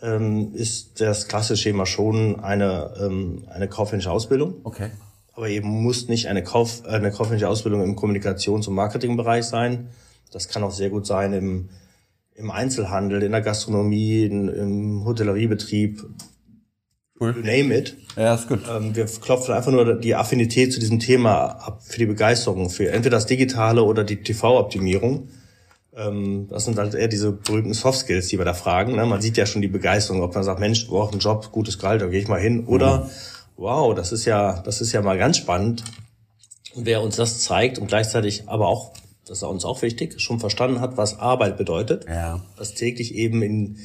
ähm, 0.00 0.54
ist 0.54 1.00
das 1.00 1.28
klassische 1.28 1.62
Schema 1.62 1.84
schon 1.84 2.40
eine, 2.40 3.44
eine 3.50 3.68
kaufmännische 3.68 4.10
Ausbildung. 4.10 4.54
Okay. 4.64 4.90
Aber 5.34 5.48
eben 5.48 5.68
muss 5.68 6.08
nicht 6.08 6.28
eine, 6.28 6.42
Kauf, 6.42 6.86
eine 6.86 7.10
kaufmännische 7.10 7.48
Ausbildung 7.48 7.82
im 7.82 7.96
Kommunikations- 7.96 8.68
und 8.68 8.74
Marketingbereich 8.74 9.44
sein. 9.44 9.88
Das 10.30 10.48
kann 10.48 10.62
auch 10.62 10.70
sehr 10.70 10.90
gut 10.90 11.06
sein 11.06 11.32
im 11.32 11.68
im 12.34 12.50
Einzelhandel, 12.50 13.22
in 13.22 13.32
der 13.32 13.40
Gastronomie, 13.40 14.24
in, 14.24 14.48
im 14.48 15.04
Hotelleriebetrieb, 15.04 16.04
cool. 17.20 17.32
name 17.32 17.76
it. 17.76 17.96
Ja, 18.16 18.34
ist 18.34 18.48
gut. 18.48 18.60
Ähm, 18.68 18.94
wir 18.94 19.06
klopfen 19.06 19.54
einfach 19.54 19.70
nur 19.70 19.94
die 19.94 20.14
Affinität 20.14 20.72
zu 20.72 20.80
diesem 20.80 20.98
Thema 20.98 21.44
ab, 21.44 21.82
für 21.84 21.98
die 21.98 22.06
Begeisterung, 22.06 22.70
für 22.70 22.90
entweder 22.90 23.16
das 23.16 23.26
Digitale 23.26 23.82
oder 23.82 24.04
die 24.04 24.22
TV-Optimierung. 24.22 25.28
Ähm, 25.96 26.48
das 26.50 26.64
sind 26.64 26.78
halt 26.78 26.94
eher 26.94 27.08
diese 27.08 27.32
berühmten 27.32 27.74
Soft 27.74 28.00
Skills, 28.00 28.28
die 28.28 28.38
wir 28.38 28.44
da 28.44 28.54
fragen. 28.54 28.96
Ne? 28.96 29.06
Man 29.06 29.20
sieht 29.20 29.36
ja 29.36 29.46
schon 29.46 29.62
die 29.62 29.68
Begeisterung, 29.68 30.22
ob 30.22 30.34
man 30.34 30.42
sagt, 30.42 30.58
Mensch, 30.58 30.86
du 30.86 30.92
brauchst 30.92 31.12
einen 31.12 31.20
Job, 31.20 31.52
gutes 31.52 31.78
Gehalt, 31.78 32.02
da 32.02 32.06
gehe 32.06 32.20
ich 32.20 32.28
mal 32.28 32.40
hin. 32.40 32.66
Oder, 32.66 33.04
mhm. 33.04 33.10
wow, 33.56 33.94
das 33.94 34.10
ist 34.10 34.24
ja, 34.24 34.60
das 34.62 34.80
ist 34.80 34.92
ja 34.92 35.02
mal 35.02 35.18
ganz 35.18 35.36
spannend. 35.36 35.84
Und 36.74 36.86
wer 36.86 37.00
uns 37.02 37.14
das 37.14 37.40
zeigt 37.40 37.78
und 37.78 37.86
gleichzeitig 37.86 38.48
aber 38.48 38.66
auch 38.66 38.92
das 39.26 39.38
ist 39.38 39.42
uns 39.44 39.64
auch 39.64 39.82
wichtig, 39.82 40.20
schon 40.20 40.40
verstanden 40.40 40.80
hat, 40.80 40.96
was 40.96 41.18
Arbeit 41.18 41.56
bedeutet. 41.56 42.06
Ja. 42.08 42.40
Das 42.56 42.74
täglich 42.74 43.14
eben 43.14 43.42
in, 43.42 43.78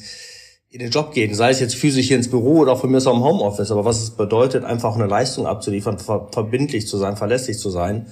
in 0.68 0.80
den 0.80 0.90
Job 0.90 1.12
gehen, 1.12 1.34
sei 1.34 1.50
es 1.50 1.60
jetzt 1.60 1.74
physisch 1.74 2.08
hier 2.08 2.16
ins 2.16 2.30
Büro 2.30 2.58
oder 2.58 2.72
auch 2.72 2.80
von 2.80 2.90
mir 2.90 2.98
aus 2.98 3.06
am 3.06 3.22
Homeoffice, 3.22 3.70
aber 3.70 3.84
was 3.84 4.02
es 4.02 4.10
bedeutet, 4.10 4.64
einfach 4.64 4.94
eine 4.94 5.06
Leistung 5.06 5.46
abzuliefern, 5.46 5.98
ver 5.98 6.28
verbindlich 6.32 6.86
zu 6.86 6.96
sein, 6.98 7.16
verlässlich 7.16 7.58
zu 7.58 7.70
sein, 7.70 8.06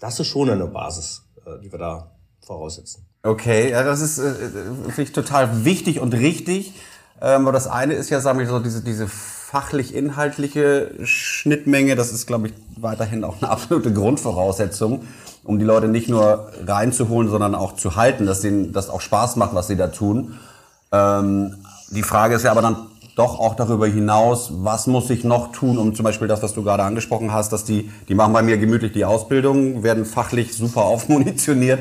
das 0.00 0.20
ist 0.20 0.26
schon 0.26 0.50
eine 0.50 0.66
Basis, 0.66 1.22
äh, 1.46 1.60
die 1.62 1.72
wir 1.72 1.78
da 1.78 2.12
voraussetzen. 2.40 3.06
Okay, 3.22 3.70
ja, 3.70 3.82
das 3.82 4.00
ist 4.00 4.18
äh, 4.18 4.34
finde 4.86 5.02
ich 5.02 5.12
total 5.12 5.64
wichtig 5.64 6.00
und 6.00 6.12
richtig. 6.12 6.74
Ähm, 7.22 7.42
aber 7.42 7.52
das 7.52 7.66
eine 7.66 7.94
ist 7.94 8.10
ja, 8.10 8.20
sagen 8.20 8.38
wir 8.38 8.46
so, 8.46 8.58
diese, 8.60 8.82
diese 8.82 9.08
fachlich-inhaltliche 9.54 10.90
Schnittmenge, 11.04 11.94
das 11.94 12.12
ist, 12.12 12.26
glaube 12.26 12.48
ich, 12.48 12.54
weiterhin 12.76 13.22
auch 13.22 13.40
eine 13.40 13.50
absolute 13.50 13.92
Grundvoraussetzung 13.92 15.02
um 15.44 15.58
die 15.58 15.64
Leute 15.64 15.88
nicht 15.88 16.08
nur 16.08 16.50
reinzuholen, 16.66 17.30
sondern 17.30 17.54
auch 17.54 17.76
zu 17.76 17.96
halten, 17.96 18.26
dass 18.26 18.40
denen 18.40 18.72
das 18.72 18.90
auch 18.90 19.00
Spaß 19.00 19.36
macht, 19.36 19.54
was 19.54 19.68
sie 19.68 19.76
da 19.76 19.88
tun. 19.88 20.38
Ähm, 20.90 21.56
die 21.90 22.02
Frage 22.02 22.34
ist 22.34 22.44
ja 22.44 22.50
aber 22.50 22.62
dann 22.62 22.76
doch 23.14 23.38
auch 23.38 23.54
darüber 23.54 23.86
hinaus, 23.86 24.50
was 24.64 24.86
muss 24.88 25.08
ich 25.10 25.22
noch 25.22 25.52
tun, 25.52 25.78
um 25.78 25.94
zum 25.94 26.02
Beispiel 26.04 26.26
das, 26.26 26.42
was 26.42 26.54
du 26.54 26.64
gerade 26.64 26.82
angesprochen 26.82 27.32
hast, 27.32 27.52
dass 27.52 27.64
die, 27.64 27.92
die 28.08 28.14
machen 28.14 28.32
bei 28.32 28.42
mir 28.42 28.56
gemütlich 28.56 28.92
die 28.92 29.04
Ausbildung, 29.04 29.84
werden 29.84 30.04
fachlich 30.04 30.56
super 30.56 30.82
aufmunitioniert 30.84 31.80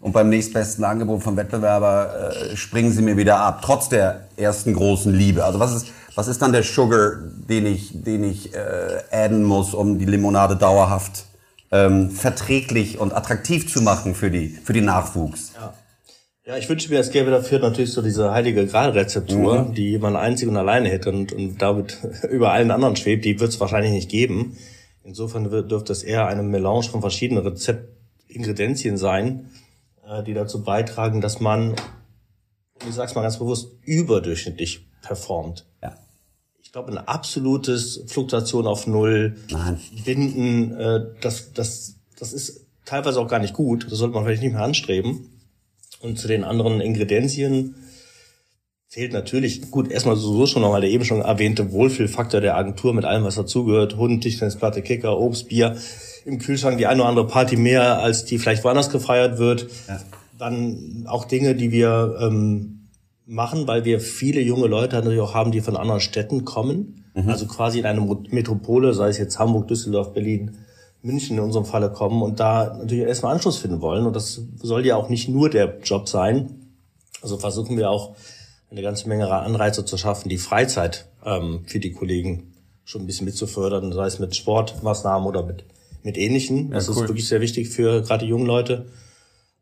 und 0.00 0.12
beim 0.12 0.28
nächstbesten 0.28 0.82
Angebot 0.84 1.22
vom 1.22 1.36
Wettbewerber 1.36 2.32
äh, 2.32 2.56
springen 2.56 2.90
sie 2.90 3.02
mir 3.02 3.16
wieder 3.16 3.38
ab, 3.38 3.60
trotz 3.62 3.88
der 3.88 4.22
ersten 4.36 4.74
großen 4.74 5.12
Liebe. 5.12 5.44
Also 5.44 5.60
was 5.60 5.72
ist, 5.72 5.86
was 6.14 6.28
ist 6.28 6.42
dann 6.42 6.52
der 6.52 6.62
Sugar, 6.62 7.16
den 7.48 7.66
ich, 7.66 7.90
den 7.92 8.24
ich 8.24 8.54
äh, 8.54 9.02
adden 9.10 9.44
muss, 9.44 9.74
um 9.74 9.98
die 9.98 10.04
Limonade 10.04 10.56
dauerhaft 10.56 11.26
ähm, 11.70 12.10
verträglich 12.10 12.98
und 12.98 13.12
attraktiv 13.12 13.72
zu 13.72 13.80
machen 13.80 14.14
für 14.14 14.30
die, 14.30 14.48
für 14.48 14.72
die 14.72 14.82
Nachwuchs. 14.82 15.52
Ja. 15.54 15.74
Ja, 16.44 16.56
ich 16.56 16.68
wünsche 16.68 16.90
mir, 16.90 16.98
es 16.98 17.10
gäbe 17.10 17.30
dafür 17.30 17.60
natürlich 17.60 17.92
so 17.92 18.02
diese 18.02 18.32
heilige 18.32 18.66
Gralrezeptur, 18.66 19.62
mhm. 19.62 19.74
die 19.74 19.96
man 19.98 20.16
einzig 20.16 20.48
und 20.48 20.56
alleine 20.56 20.88
hätte 20.88 21.10
und, 21.10 21.32
und 21.32 21.62
damit 21.62 21.98
über 22.30 22.50
allen 22.50 22.72
anderen 22.72 22.96
schwebt. 22.96 23.24
Die 23.24 23.38
wird 23.38 23.50
es 23.50 23.60
wahrscheinlich 23.60 23.92
nicht 23.92 24.10
geben. 24.10 24.56
Insofern 25.04 25.52
wird, 25.52 25.70
dürfte 25.70 25.92
es 25.92 26.02
eher 26.02 26.26
eine 26.26 26.42
Melange 26.42 26.82
von 26.82 27.00
verschiedenen 27.00 27.46
Rezeptingredenzien 27.46 28.96
sein, 28.96 29.50
äh, 30.04 30.24
die 30.24 30.34
dazu 30.34 30.64
beitragen, 30.64 31.20
dass 31.20 31.38
man, 31.38 31.76
ich 32.88 32.94
sag's 32.94 33.14
mal 33.14 33.22
ganz 33.22 33.38
bewusst, 33.38 33.76
überdurchschnittlich 33.82 34.88
performt. 35.00 35.64
Ja 35.80 35.96
ich 36.72 36.74
glaube, 36.74 36.90
ein 36.90 37.06
absolutes 37.06 38.02
Fluktuation 38.06 38.66
auf 38.66 38.86
Null, 38.86 39.36
Nein. 39.50 39.78
Binden, 40.06 40.74
äh, 40.74 41.00
das, 41.20 41.52
das, 41.52 41.96
das 42.18 42.32
ist 42.32 42.64
teilweise 42.86 43.20
auch 43.20 43.28
gar 43.28 43.40
nicht 43.40 43.52
gut. 43.52 43.92
Das 43.92 43.98
sollte 43.98 44.14
man 44.14 44.24
vielleicht 44.24 44.40
nicht 44.40 44.54
mehr 44.54 44.62
anstreben. 44.62 45.28
Und 46.00 46.18
zu 46.18 46.28
den 46.28 46.44
anderen 46.44 46.80
Ingredienzien 46.80 47.74
zählt 48.88 49.12
natürlich, 49.12 49.70
gut, 49.70 49.90
erstmal 49.90 50.16
so 50.16 50.46
schon 50.46 50.62
nochmal 50.62 50.80
der 50.80 50.88
eben 50.88 51.04
schon 51.04 51.20
erwähnte 51.20 51.72
Wohlfühlfaktor 51.72 52.40
der 52.40 52.56
Agentur 52.56 52.94
mit 52.94 53.04
allem, 53.04 53.24
was 53.24 53.34
dazugehört. 53.34 53.98
Hund, 53.98 54.22
Tischtennisplatte, 54.22 54.80
Kicker, 54.80 55.18
Obst, 55.18 55.50
Bier. 55.50 55.76
Im 56.24 56.38
Kühlschrank 56.38 56.78
die 56.78 56.86
eine 56.86 57.02
oder 57.02 57.10
andere 57.10 57.26
Party 57.26 57.58
mehr, 57.58 57.98
als 57.98 58.24
die 58.24 58.38
vielleicht 58.38 58.64
woanders 58.64 58.88
gefeiert 58.88 59.36
wird. 59.36 59.66
Ja. 59.88 60.00
Dann 60.38 61.04
auch 61.06 61.26
Dinge, 61.26 61.54
die 61.54 61.70
wir 61.70 62.16
ähm, 62.18 62.81
machen, 63.26 63.66
weil 63.66 63.84
wir 63.84 64.00
viele 64.00 64.40
junge 64.40 64.66
Leute 64.66 64.96
natürlich 64.96 65.20
auch 65.20 65.34
haben, 65.34 65.52
die 65.52 65.60
von 65.60 65.76
anderen 65.76 66.00
Städten 66.00 66.44
kommen. 66.44 67.04
Mhm. 67.14 67.28
Also 67.28 67.46
quasi 67.46 67.78
in 67.78 67.86
eine 67.86 68.00
Metropole, 68.30 68.94
sei 68.94 69.08
es 69.08 69.18
jetzt 69.18 69.38
Hamburg, 69.38 69.68
Düsseldorf, 69.68 70.12
Berlin, 70.12 70.58
München 71.02 71.36
in 71.36 71.42
unserem 71.42 71.64
Falle 71.64 71.90
kommen 71.90 72.22
und 72.22 72.40
da 72.40 72.76
natürlich 72.78 73.06
erstmal 73.06 73.34
Anschluss 73.34 73.58
finden 73.58 73.80
wollen. 73.80 74.06
Und 74.06 74.14
das 74.14 74.40
soll 74.62 74.86
ja 74.86 74.96
auch 74.96 75.08
nicht 75.08 75.28
nur 75.28 75.50
der 75.50 75.78
Job 75.80 76.08
sein. 76.08 76.74
Also 77.22 77.38
versuchen 77.38 77.76
wir 77.76 77.90
auch 77.90 78.14
eine 78.70 78.82
ganze 78.82 79.08
Menge 79.08 79.30
Anreize 79.30 79.84
zu 79.84 79.96
schaffen, 79.96 80.28
die 80.28 80.38
Freizeit 80.38 81.06
ähm, 81.24 81.62
für 81.66 81.78
die 81.78 81.92
Kollegen 81.92 82.54
schon 82.84 83.02
ein 83.02 83.06
bisschen 83.06 83.26
mitzufördern, 83.26 83.92
sei 83.92 84.06
es 84.06 84.18
mit 84.18 84.34
Sportmaßnahmen 84.34 85.26
oder 85.26 85.44
mit, 85.44 85.64
mit 86.02 86.16
Ähnlichen. 86.16 86.70
Das 86.70 86.86
ja, 86.86 86.92
cool. 86.92 87.02
ist 87.02 87.08
wirklich 87.08 87.28
sehr 87.28 87.40
wichtig 87.40 87.68
für 87.68 88.02
gerade 88.02 88.24
die 88.24 88.30
jungen 88.30 88.46
Leute. 88.46 88.86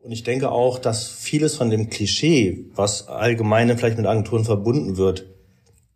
Und 0.03 0.13
ich 0.13 0.23
denke 0.23 0.51
auch, 0.51 0.79
dass 0.79 1.09
vieles 1.09 1.57
von 1.57 1.69
dem 1.69 1.91
Klischee, 1.91 2.65
was 2.75 3.09
allgemein 3.09 3.77
vielleicht 3.77 3.99
mit 3.99 4.07
Agenturen 4.07 4.45
verbunden 4.45 4.97
wird, 4.97 5.27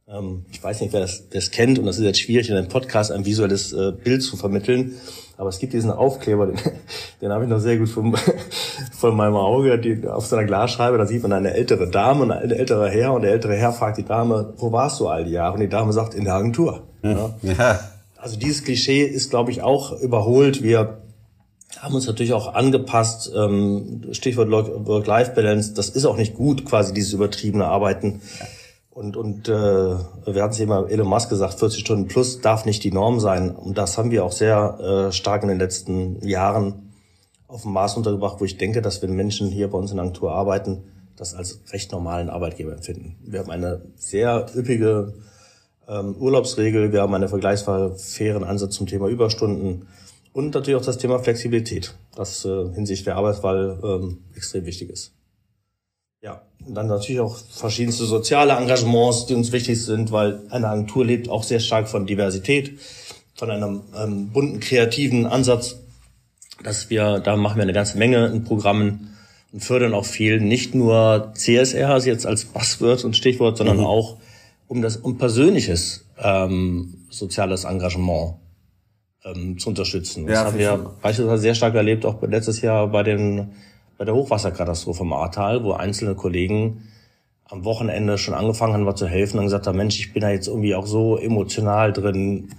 ähm, 0.07 0.45
ich 0.53 0.63
weiß 0.63 0.83
nicht, 0.83 0.93
wer 0.93 1.01
das, 1.01 1.25
wer 1.31 1.41
das 1.41 1.51
kennt, 1.51 1.79
und 1.79 1.87
das 1.87 1.97
ist 1.97 2.05
jetzt 2.05 2.21
schwierig, 2.21 2.51
in 2.51 2.57
einem 2.57 2.69
Podcast 2.69 3.11
ein 3.11 3.25
visuelles 3.25 3.73
äh, 3.73 3.93
Bild 3.93 4.23
zu 4.23 4.37
vermitteln, 4.37 4.97
aber 5.39 5.49
es 5.49 5.59
gibt 5.59 5.73
diesen 5.73 5.91
Aufkleber, 5.91 6.47
den, 6.49 6.59
den 7.23 7.33
habe 7.33 7.45
ich 7.45 7.51
noch 7.51 7.61
sehr 7.61 7.79
gut 7.79 7.89
von, 7.89 8.15
von 8.93 9.17
meinem 9.17 9.37
Auge, 9.37 9.79
die, 9.79 10.07
auf 10.07 10.27
seiner 10.27 10.45
Glasscheibe, 10.45 10.99
da 10.99 11.07
sieht 11.07 11.23
man 11.23 11.33
eine 11.33 11.55
ältere 11.55 11.89
Dame 11.89 12.25
und 12.25 12.31
ein 12.31 12.51
älterer 12.51 12.91
Herr, 12.91 13.15
und 13.15 13.23
der 13.23 13.33
ältere 13.33 13.57
Herr 13.57 13.73
fragt 13.73 13.97
die 13.97 14.05
Dame, 14.05 14.53
wo 14.59 14.71
warst 14.71 15.01
du 15.01 15.09
all 15.09 15.25
die 15.25 15.33
Jahre? 15.33 15.55
Und 15.55 15.61
die 15.61 15.69
Dame 15.69 15.95
sagt, 15.95 16.13
in 16.13 16.25
der 16.25 16.35
Agentur. 16.35 16.83
Ja. 17.03 17.35
ja. 17.43 17.81
Also 18.19 18.39
dieses 18.39 18.65
Klischee 18.65 19.03
ist, 19.03 19.31
glaube 19.31 19.51
ich, 19.51 19.63
auch 19.63 19.99
überholt. 20.01 20.63
Wir 20.63 21.04
haben 21.81 21.95
uns 21.95 22.07
natürlich 22.07 22.33
auch 22.33 22.55
angepasst. 22.55 23.33
Ähm, 23.35 24.09
Stichwort 24.13 24.51
Work-Life-Balance, 24.51 25.75
das 25.75 25.91
ist 25.91 26.05
auch 26.05 26.17
nicht 26.17 26.35
gut, 26.35 26.65
quasi 26.65 26.93
dieses 26.93 27.13
übertriebene 27.13 27.67
Arbeiten. 27.67 28.21
Und, 28.91 29.17
und 29.17 29.49
äh, 29.49 29.53
wir 29.53 30.43
hatten 30.43 30.53
es 30.53 30.61
immer 30.61 30.89
Elon 30.89 31.09
Musk 31.09 31.29
gesagt, 31.29 31.59
40 31.59 31.81
Stunden 31.81 32.07
plus 32.07 32.41
darf 32.41 32.65
nicht 32.65 32.85
die 32.85 32.93
Norm 32.93 33.19
sein. 33.19 33.51
Und 33.51 33.77
das 33.77 33.99
haben 33.99 34.11
wir 34.11 34.25
auch 34.25 34.33
sehr 34.33 35.09
äh, 35.09 35.13
stark 35.13 35.43
in 35.43 35.49
den 35.49 35.59
letzten 35.59 36.27
Jahren 36.27 36.93
auf 37.49 37.63
dem 37.63 37.73
Maß 37.73 37.97
untergebracht, 37.97 38.41
wo 38.41 38.45
ich 38.45 38.57
denke, 38.57 38.83
dass 38.83 39.03
wenn 39.03 39.13
Menschen 39.13 39.49
hier 39.49 39.69
bei 39.69 39.79
uns 39.79 39.91
in 39.91 39.99
Agentur 39.99 40.33
arbeiten, 40.33 40.85
das 41.17 41.35
als 41.35 41.61
recht 41.73 41.93
normalen 41.93 42.31
Arbeitgeber 42.31 42.73
empfinden. 42.73 43.17
Wir 43.25 43.41
haben 43.41 43.51
eine 43.51 43.83
sehr 43.97 44.47
üppige 44.55 45.15
ähm, 45.89 46.17
Urlaubsregel, 46.17 46.93
wir 46.93 47.03
haben 47.03 47.15
einen 47.15 47.29
vergleichsweise 47.29 47.97
fairen 47.97 48.45
Ansatz 48.45 48.75
zum 48.77 48.87
Thema 48.87 49.09
Überstunden 49.09 49.87
und 50.35 50.53
natürlich 50.53 50.79
auch 50.79 50.85
das 50.85 50.99
Thema 50.99 51.21
Flexibilität, 51.21 51.95
das 52.17 52.45
äh, 52.45 52.65
hinsichtlich 52.75 53.05
der 53.05 53.17
Arbeitswahl 53.17 53.79
ähm, 53.83 54.19
extrem 54.35 54.67
wichtig 54.67 54.91
ist. 54.91 55.13
Ja, 56.21 56.43
und 56.67 56.75
dann 56.75 56.89
natürlich 56.89 57.21
auch 57.21 57.37
verschiedenste 57.37 58.05
soziale 58.05 58.55
Engagements, 58.55 59.27
die 59.27 59.35
uns 59.35 59.53
wichtig 59.53 59.83
sind, 59.83 60.11
weil 60.11 60.41
eine 60.51 60.69
Agentur 60.69 61.05
lebt 61.05 61.29
auch 61.29 61.45
sehr 61.45 61.61
stark 61.61 61.89
von 61.89 62.07
Diversität, 62.07 62.79
von 63.37 63.51
einem 63.51 63.83
ähm, 63.97 64.31
bunten, 64.31 64.59
kreativen 64.59 65.27
Ansatz, 65.27 65.77
dass 66.65 66.91
wir, 66.91 67.21
da 67.21 67.37
machen 67.37 67.57
wir 67.57 67.63
eine 67.63 67.73
ganze 67.73 67.97
Menge 67.97 68.27
in 68.27 68.43
Programmen 68.43 69.17
und 69.53 69.61
fördern 69.61 69.95
auch 69.95 70.05
viel, 70.05 70.41
nicht 70.41 70.75
nur 70.75 71.33
CSR 71.35 71.91
also 71.91 72.09
jetzt 72.09 72.27
als 72.27 72.45
Buzzword 72.45 73.05
und 73.05 73.17
Stichwort, 73.17 73.57
sondern 73.57 73.79
mhm. 73.79 73.85
auch 73.85 74.17
um 74.67 74.83
das 74.83 74.97
um 74.97 75.17
persönliches 75.17 76.07
ähm, 76.19 77.05
soziales 77.09 77.63
Engagement 77.65 78.35
ähm, 79.25 79.59
zu 79.59 79.71
unterstützen. 79.71 80.27
Das 80.27 80.35
ja, 80.35 80.45
haben 80.45 80.59
wir 80.59 80.93
beispielsweise 81.03 81.43
sehr 81.43 81.55
stark 81.55 81.75
erlebt, 81.75 82.05
auch 82.05 82.23
letztes 82.23 82.61
Jahr 82.61 82.89
bei 82.89 83.03
den 83.03 83.53
bei 83.97 84.05
der 84.05 84.15
Hochwasserkatastrophe 84.15 85.03
im 85.03 85.13
Ahrtal, 85.13 85.63
wo 85.63 85.73
einzelne 85.73 86.15
Kollegen 86.15 86.89
am 87.45 87.65
Wochenende 87.65 88.19
schon 88.19 88.35
angefangen 88.35 88.75
haben, 88.75 88.83
mal 88.83 88.97
zu 88.97 89.07
helfen 89.07 89.39
und 89.39 89.45
gesagt 89.45 89.67
haben, 89.67 89.77
Mensch, 89.77 89.99
ich 90.01 90.13
bin 90.13 90.23
da 90.23 90.31
jetzt 90.31 90.49
irgendwie 90.49 90.75
auch 90.75 90.87
so 90.87 91.17
emotional 91.19 91.93
drin, 91.93 92.51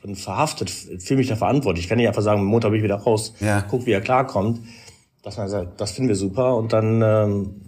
drin 0.00 0.16
verhaftet, 0.16 0.70
fühle 0.70 1.18
mich 1.18 1.28
da 1.28 1.36
verantwortlich. 1.36 1.84
Ich 1.84 1.88
kann 1.88 1.98
nicht 1.98 2.08
einfach 2.08 2.22
sagen, 2.22 2.44
Montag 2.44 2.70
bin 2.70 2.78
ich 2.78 2.84
wieder 2.84 2.96
raus, 2.96 3.34
ja. 3.40 3.62
guck, 3.68 3.86
wie 3.86 3.92
er 3.92 4.00
klarkommt. 4.00 4.60
Dass 5.22 5.36
man 5.36 5.48
sagt, 5.48 5.80
das 5.80 5.92
finden 5.92 6.08
wir 6.08 6.16
super 6.16 6.56
und 6.56 6.72
dann 6.72 7.02
ähm, 7.02 7.60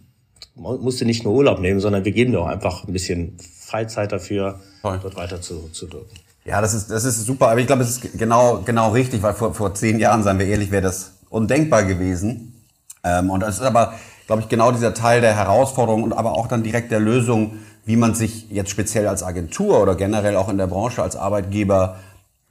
musst 0.54 1.00
du 1.00 1.04
nicht 1.04 1.22
nur 1.22 1.34
Urlaub 1.34 1.60
nehmen, 1.60 1.80
sondern 1.80 2.04
wir 2.04 2.12
geben 2.12 2.32
dir 2.32 2.40
auch 2.40 2.46
einfach 2.46 2.84
ein 2.86 2.92
bisschen 2.94 3.36
Freizeit 3.38 4.10
dafür, 4.10 4.60
Toll. 4.80 4.98
dort 5.02 5.16
weiter 5.16 5.40
zu, 5.40 5.68
zu 5.70 5.86
drücken. 5.86 6.16
Ja, 6.44 6.60
das 6.60 6.74
ist, 6.74 6.90
das 6.90 7.04
ist 7.04 7.24
super, 7.24 7.48
aber 7.48 7.60
ich 7.60 7.66
glaube, 7.66 7.82
es 7.82 7.90
ist 7.90 8.18
genau, 8.18 8.62
genau 8.64 8.90
richtig, 8.90 9.22
weil 9.22 9.34
vor, 9.34 9.54
vor 9.54 9.74
zehn 9.74 10.00
Jahren, 10.00 10.24
seien 10.24 10.38
wir 10.38 10.46
ehrlich, 10.46 10.72
wäre 10.72 10.82
das 10.82 11.12
undenkbar 11.30 11.84
gewesen. 11.84 12.66
Ähm, 13.04 13.30
und 13.30 13.40
das 13.40 13.56
ist 13.56 13.62
aber, 13.62 13.94
glaube 14.26 14.42
ich, 14.42 14.48
genau 14.48 14.72
dieser 14.72 14.92
Teil 14.92 15.20
der 15.20 15.36
Herausforderung 15.36 16.02
und 16.02 16.12
aber 16.12 16.32
auch 16.32 16.48
dann 16.48 16.64
direkt 16.64 16.90
der 16.90 16.98
Lösung, 16.98 17.58
wie 17.84 17.96
man 17.96 18.14
sich 18.14 18.50
jetzt 18.50 18.70
speziell 18.70 19.06
als 19.06 19.22
Agentur 19.22 19.80
oder 19.80 19.94
generell 19.94 20.36
auch 20.36 20.48
in 20.48 20.58
der 20.58 20.66
Branche 20.66 21.02
als 21.02 21.16
Arbeitgeber 21.16 21.96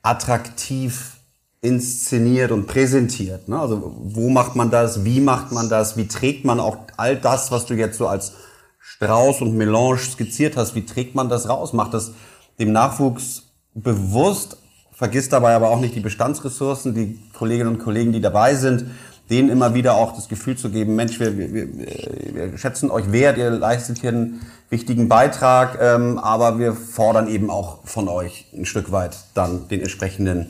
attraktiv 0.02 1.18
inszeniert 1.62 2.52
und 2.52 2.68
präsentiert. 2.68 3.48
Ne? 3.48 3.60
Also 3.60 3.94
wo 4.04 4.30
macht 4.30 4.56
man 4.56 4.72
das, 4.72 5.06
wie 5.06 5.20
macht 5.20 5.52
man 5.52 5.70
das, 5.70 5.96
wie 5.96 6.08
trägt 6.08 6.44
man 6.44 6.60
auch 6.60 6.78
all 6.98 7.18
das, 7.18 7.52
was 7.52 7.66
du 7.66 7.76
jetzt 7.76 7.98
so 7.98 8.08
als 8.08 8.34
Strauß 8.80 9.42
und 9.42 9.56
Melange 9.56 10.00
skizziert 10.00 10.58
hast, 10.58 10.76
wie 10.76 10.86
trägt 10.86 11.14
man 11.14 11.30
das 11.30 11.48
raus? 11.48 11.72
Macht 11.72 11.94
das 11.94 12.14
dem 12.58 12.72
Nachwuchs 12.72 13.51
bewusst, 13.74 14.58
vergisst 14.92 15.34
dabei 15.34 15.56
aber 15.56 15.70
auch 15.70 15.80
nicht 15.80 15.96
die 15.96 16.00
Bestandsressourcen, 16.00 16.94
die 16.94 17.20
Kolleginnen 17.34 17.70
und 17.70 17.80
Kollegen, 17.80 18.12
die 18.12 18.22
dabei 18.22 18.56
sind, 18.56 18.86
denen 19.30 19.50
immer 19.50 19.74
wieder 19.74 19.96
auch 19.96 20.14
das 20.14 20.28
Gefühl 20.28 20.58
zu 20.58 20.70
geben, 20.70 20.96
Mensch, 20.96 21.20
wir, 21.20 21.38
wir, 21.38 21.54
wir 21.54 22.58
schätzen 22.58 22.92
euch 22.92 23.12
wert, 23.12 23.38
ihr 23.38 23.50
leistet 23.50 24.00
hier 24.00 24.10
einen 24.10 24.42
wichtigen 24.70 25.08
Beitrag, 25.08 25.80
ähm, 25.82 26.20
aber 26.20 26.60
wir 26.60 26.74
fordern 26.74 27.28
eben 27.28 27.50
auch 27.50 27.80
von 27.86 28.10
euch 28.10 28.48
ein 28.54 28.66
Stück 28.66 28.92
weit 28.92 29.18
dann 29.34 29.68
den 29.70 29.82
entsprechenden 29.82 30.50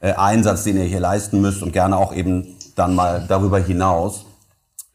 äh, 0.00 0.12
Einsatz, 0.12 0.64
den 0.64 0.78
ihr 0.78 0.84
hier 0.84 1.00
leisten 1.00 1.40
müsst 1.40 1.62
und 1.62 1.72
gerne 1.72 1.96
auch 1.96 2.14
eben 2.14 2.56
dann 2.74 2.94
mal 2.94 3.24
darüber 3.28 3.58
hinaus. 3.58 4.24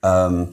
Ähm, 0.03 0.49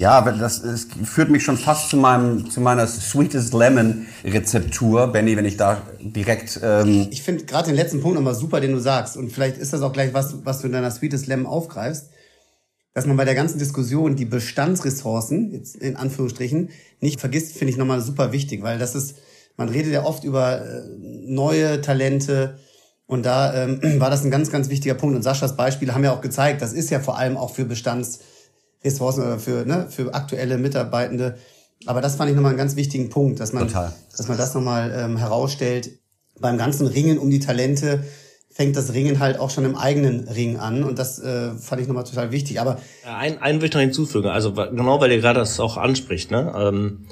ja, 0.00 0.22
das, 0.22 0.62
das 0.62 0.86
führt 1.04 1.28
mich 1.28 1.44
schon 1.44 1.58
fast 1.58 1.90
zu 1.90 1.98
meinem 1.98 2.50
zu 2.50 2.62
meiner 2.62 2.86
Sweetest 2.86 3.52
Lemon 3.52 4.06
Rezeptur, 4.24 5.08
Benny, 5.08 5.36
wenn 5.36 5.44
ich 5.44 5.58
da 5.58 5.82
direkt. 6.00 6.58
Ähm 6.62 7.08
ich 7.10 7.22
finde 7.22 7.44
gerade 7.44 7.66
den 7.66 7.76
letzten 7.76 8.00
Punkt 8.00 8.16
nochmal 8.16 8.34
super, 8.34 8.62
den 8.62 8.72
du 8.72 8.80
sagst, 8.80 9.18
und 9.18 9.30
vielleicht 9.30 9.58
ist 9.58 9.74
das 9.74 9.82
auch 9.82 9.92
gleich 9.92 10.14
was, 10.14 10.42
was 10.42 10.60
du 10.60 10.68
in 10.68 10.72
deiner 10.72 10.90
Sweetest 10.90 11.26
Lemon 11.26 11.44
aufgreifst, 11.44 12.08
dass 12.94 13.04
man 13.04 13.18
bei 13.18 13.26
der 13.26 13.34
ganzen 13.34 13.58
Diskussion 13.58 14.16
die 14.16 14.24
Bestandsressourcen 14.24 15.52
jetzt 15.52 15.76
in 15.76 15.96
Anführungsstrichen 15.96 16.70
nicht 17.00 17.20
vergisst, 17.20 17.58
finde 17.58 17.72
ich 17.72 17.76
nochmal 17.76 18.00
super 18.00 18.32
wichtig, 18.32 18.62
weil 18.62 18.78
das 18.78 18.94
ist, 18.94 19.16
man 19.58 19.68
redet 19.68 19.92
ja 19.92 20.04
oft 20.04 20.24
über 20.24 20.62
äh, 20.62 20.80
neue 21.26 21.82
Talente. 21.82 22.58
Und 23.04 23.26
da 23.26 23.64
ähm, 23.64 23.80
war 24.00 24.08
das 24.08 24.24
ein 24.24 24.30
ganz, 24.30 24.50
ganz 24.50 24.70
wichtiger 24.70 24.94
Punkt. 24.94 25.14
Und 25.14 25.22
Saschas 25.22 25.56
Beispiele 25.56 25.92
haben 25.92 26.04
ja 26.04 26.14
auch 26.14 26.22
gezeigt, 26.22 26.62
das 26.62 26.72
ist 26.72 26.88
ja 26.88 27.00
vor 27.00 27.18
allem 27.18 27.36
auch 27.36 27.54
für 27.54 27.66
Bestands 27.66 28.20
Ressourcen 28.84 29.22
oder 29.22 29.38
für, 29.38 29.64
ne, 29.66 29.86
für 29.88 30.14
aktuelle 30.14 30.58
Mitarbeitende. 30.58 31.36
Aber 31.86 32.00
das 32.00 32.16
fand 32.16 32.30
ich 32.30 32.36
nochmal 32.36 32.50
einen 32.50 32.58
ganz 32.58 32.76
wichtigen 32.76 33.08
Punkt, 33.08 33.40
dass 33.40 33.52
man, 33.52 33.68
Total. 33.68 33.92
dass 34.16 34.28
man 34.28 34.36
das 34.36 34.54
nochmal 34.54 34.92
ähm, 34.94 35.16
herausstellt. 35.16 35.90
Beim 36.38 36.58
ganzen 36.58 36.86
Ringen 36.86 37.18
um 37.18 37.30
die 37.30 37.40
Talente 37.40 38.04
fängt 38.50 38.76
das 38.76 38.92
Ringen 38.92 39.20
halt 39.20 39.38
auch 39.38 39.50
schon 39.50 39.64
im 39.64 39.76
eigenen 39.76 40.28
Ring 40.28 40.58
an 40.58 40.82
und 40.82 40.98
das 40.98 41.18
äh, 41.18 41.52
fand 41.52 41.80
ich 41.80 41.88
nochmal 41.88 42.04
total 42.04 42.32
wichtig. 42.32 42.60
Aber 42.60 42.78
ein, 43.06 43.40
einen 43.40 43.60
will 43.60 43.68
ich 43.68 43.74
noch 43.74 43.80
hinzufügen, 43.80 44.28
also 44.28 44.52
genau 44.52 45.00
weil 45.00 45.12
ihr 45.12 45.20
gerade 45.20 45.38
das 45.38 45.60
auch 45.60 45.76
anspricht, 45.76 46.30
ne? 46.30 46.52
Ähm, 46.56 47.06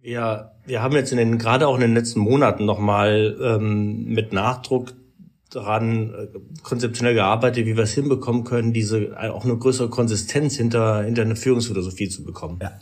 wir, 0.00 0.52
wir 0.64 0.82
haben 0.82 0.94
jetzt 0.94 1.12
in 1.12 1.18
den 1.18 1.38
gerade 1.38 1.68
auch 1.68 1.74
in 1.74 1.82
den 1.82 1.94
letzten 1.94 2.20
Monaten 2.20 2.64
nochmal 2.64 3.36
ähm, 3.40 4.04
mit 4.06 4.32
Nachdruck 4.32 4.94
daran 5.50 6.14
äh, 6.14 6.28
konzeptionell 6.62 7.14
gearbeitet, 7.14 7.66
wie 7.66 7.76
wir 7.76 7.84
es 7.84 7.92
hinbekommen 7.92 8.44
können, 8.44 8.72
diese 8.72 8.98
äh, 8.98 9.28
auch 9.28 9.44
eine 9.44 9.56
größere 9.56 9.90
Konsistenz 9.90 10.56
hinter, 10.56 11.02
hinter 11.02 11.22
eine 11.22 11.36
Führungsphilosophie 11.36 12.08
zu 12.08 12.24
bekommen. 12.24 12.58
Ja. 12.62 12.78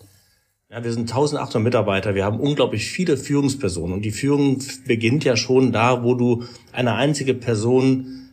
Ja, 0.70 0.85
wir 0.85 0.92
sind 0.92 1.11
1800 1.11 1.62
Mitarbeiter, 1.62 2.14
wir 2.14 2.26
haben 2.26 2.40
unglaublich 2.40 2.90
viele 2.90 3.16
Führungspersonen 3.16 3.94
und 3.94 4.02
die 4.02 4.11
Führung 4.11 4.59
beginnt 4.87 5.24
ja 5.24 5.35
schon 5.35 5.72
da, 5.72 6.04
wo 6.04 6.14
du 6.14 6.44
eine 6.72 6.94
einzige 6.94 7.33
Person 7.33 8.28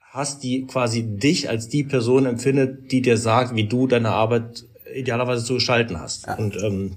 hast, 0.00 0.42
die 0.42 0.66
quasi 0.66 1.02
dich 1.02 1.50
als 1.50 1.68
die 1.68 1.84
Person 1.84 2.24
empfindet, 2.24 2.90
die 2.92 3.02
dir 3.02 3.18
sagt, 3.18 3.54
wie 3.54 3.68
du 3.68 3.86
deine 3.86 4.08
Arbeit 4.08 4.64
idealerweise 4.94 5.44
zu 5.44 5.54
gestalten 5.54 6.00
hast. 6.00 6.26
Ja. 6.26 6.36
Und 6.36 6.56
ähm, 6.62 6.96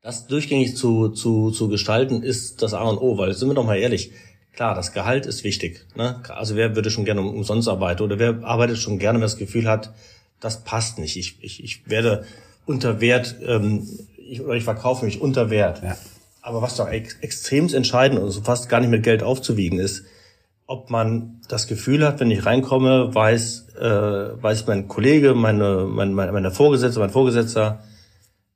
das 0.00 0.26
durchgängig 0.26 0.74
zu, 0.74 1.10
zu, 1.10 1.50
zu 1.50 1.68
gestalten 1.68 2.22
ist 2.22 2.62
das 2.62 2.72
A 2.72 2.84
und 2.84 2.96
O, 2.96 3.18
weil 3.18 3.34
sind 3.34 3.48
wir 3.48 3.54
doch 3.54 3.66
mal 3.66 3.76
ehrlich, 3.76 4.12
Klar, 4.58 4.74
das 4.74 4.90
Gehalt 4.90 5.24
ist 5.24 5.44
wichtig. 5.44 5.86
Ne? 5.94 6.20
Also 6.30 6.56
wer 6.56 6.74
würde 6.74 6.90
schon 6.90 7.04
gerne 7.04 7.20
umsonst 7.20 7.68
arbeiten 7.68 8.02
oder 8.02 8.18
wer 8.18 8.42
arbeitet 8.42 8.78
schon 8.78 8.98
gerne, 8.98 9.18
wenn 9.18 9.22
das 9.22 9.36
Gefühl 9.36 9.68
hat, 9.68 9.92
das 10.40 10.64
passt 10.64 10.98
nicht. 10.98 11.16
Ich, 11.16 11.36
ich, 11.42 11.62
ich 11.62 11.88
werde 11.88 12.24
unter 12.66 13.00
Wert 13.00 13.36
ähm, 13.46 13.86
ich, 14.16 14.40
oder 14.40 14.54
ich 14.54 14.64
verkaufe 14.64 15.04
mich 15.04 15.20
unter 15.20 15.50
Wert. 15.50 15.84
Ja. 15.84 15.96
Aber 16.42 16.60
was 16.60 16.74
doch 16.74 16.88
ex 16.88 17.18
extrem 17.20 17.72
entscheidend 17.72 18.20
und 18.20 18.32
so 18.32 18.40
fast 18.40 18.68
gar 18.68 18.80
nicht 18.80 18.90
mit 18.90 19.04
Geld 19.04 19.22
aufzuwiegen 19.22 19.78
ist, 19.78 20.06
ob 20.66 20.90
man 20.90 21.40
das 21.46 21.68
Gefühl 21.68 22.04
hat, 22.04 22.18
wenn 22.18 22.32
ich 22.32 22.44
reinkomme, 22.44 23.14
weiß, 23.14 23.68
äh, 23.80 24.42
weiß 24.42 24.66
mein 24.66 24.88
Kollege, 24.88 25.34
meine, 25.34 25.84
meine, 25.88 26.32
meine 26.32 26.50
Vorgesetzte, 26.50 26.98
mein 26.98 27.10
Vorgesetzter, 27.10 27.84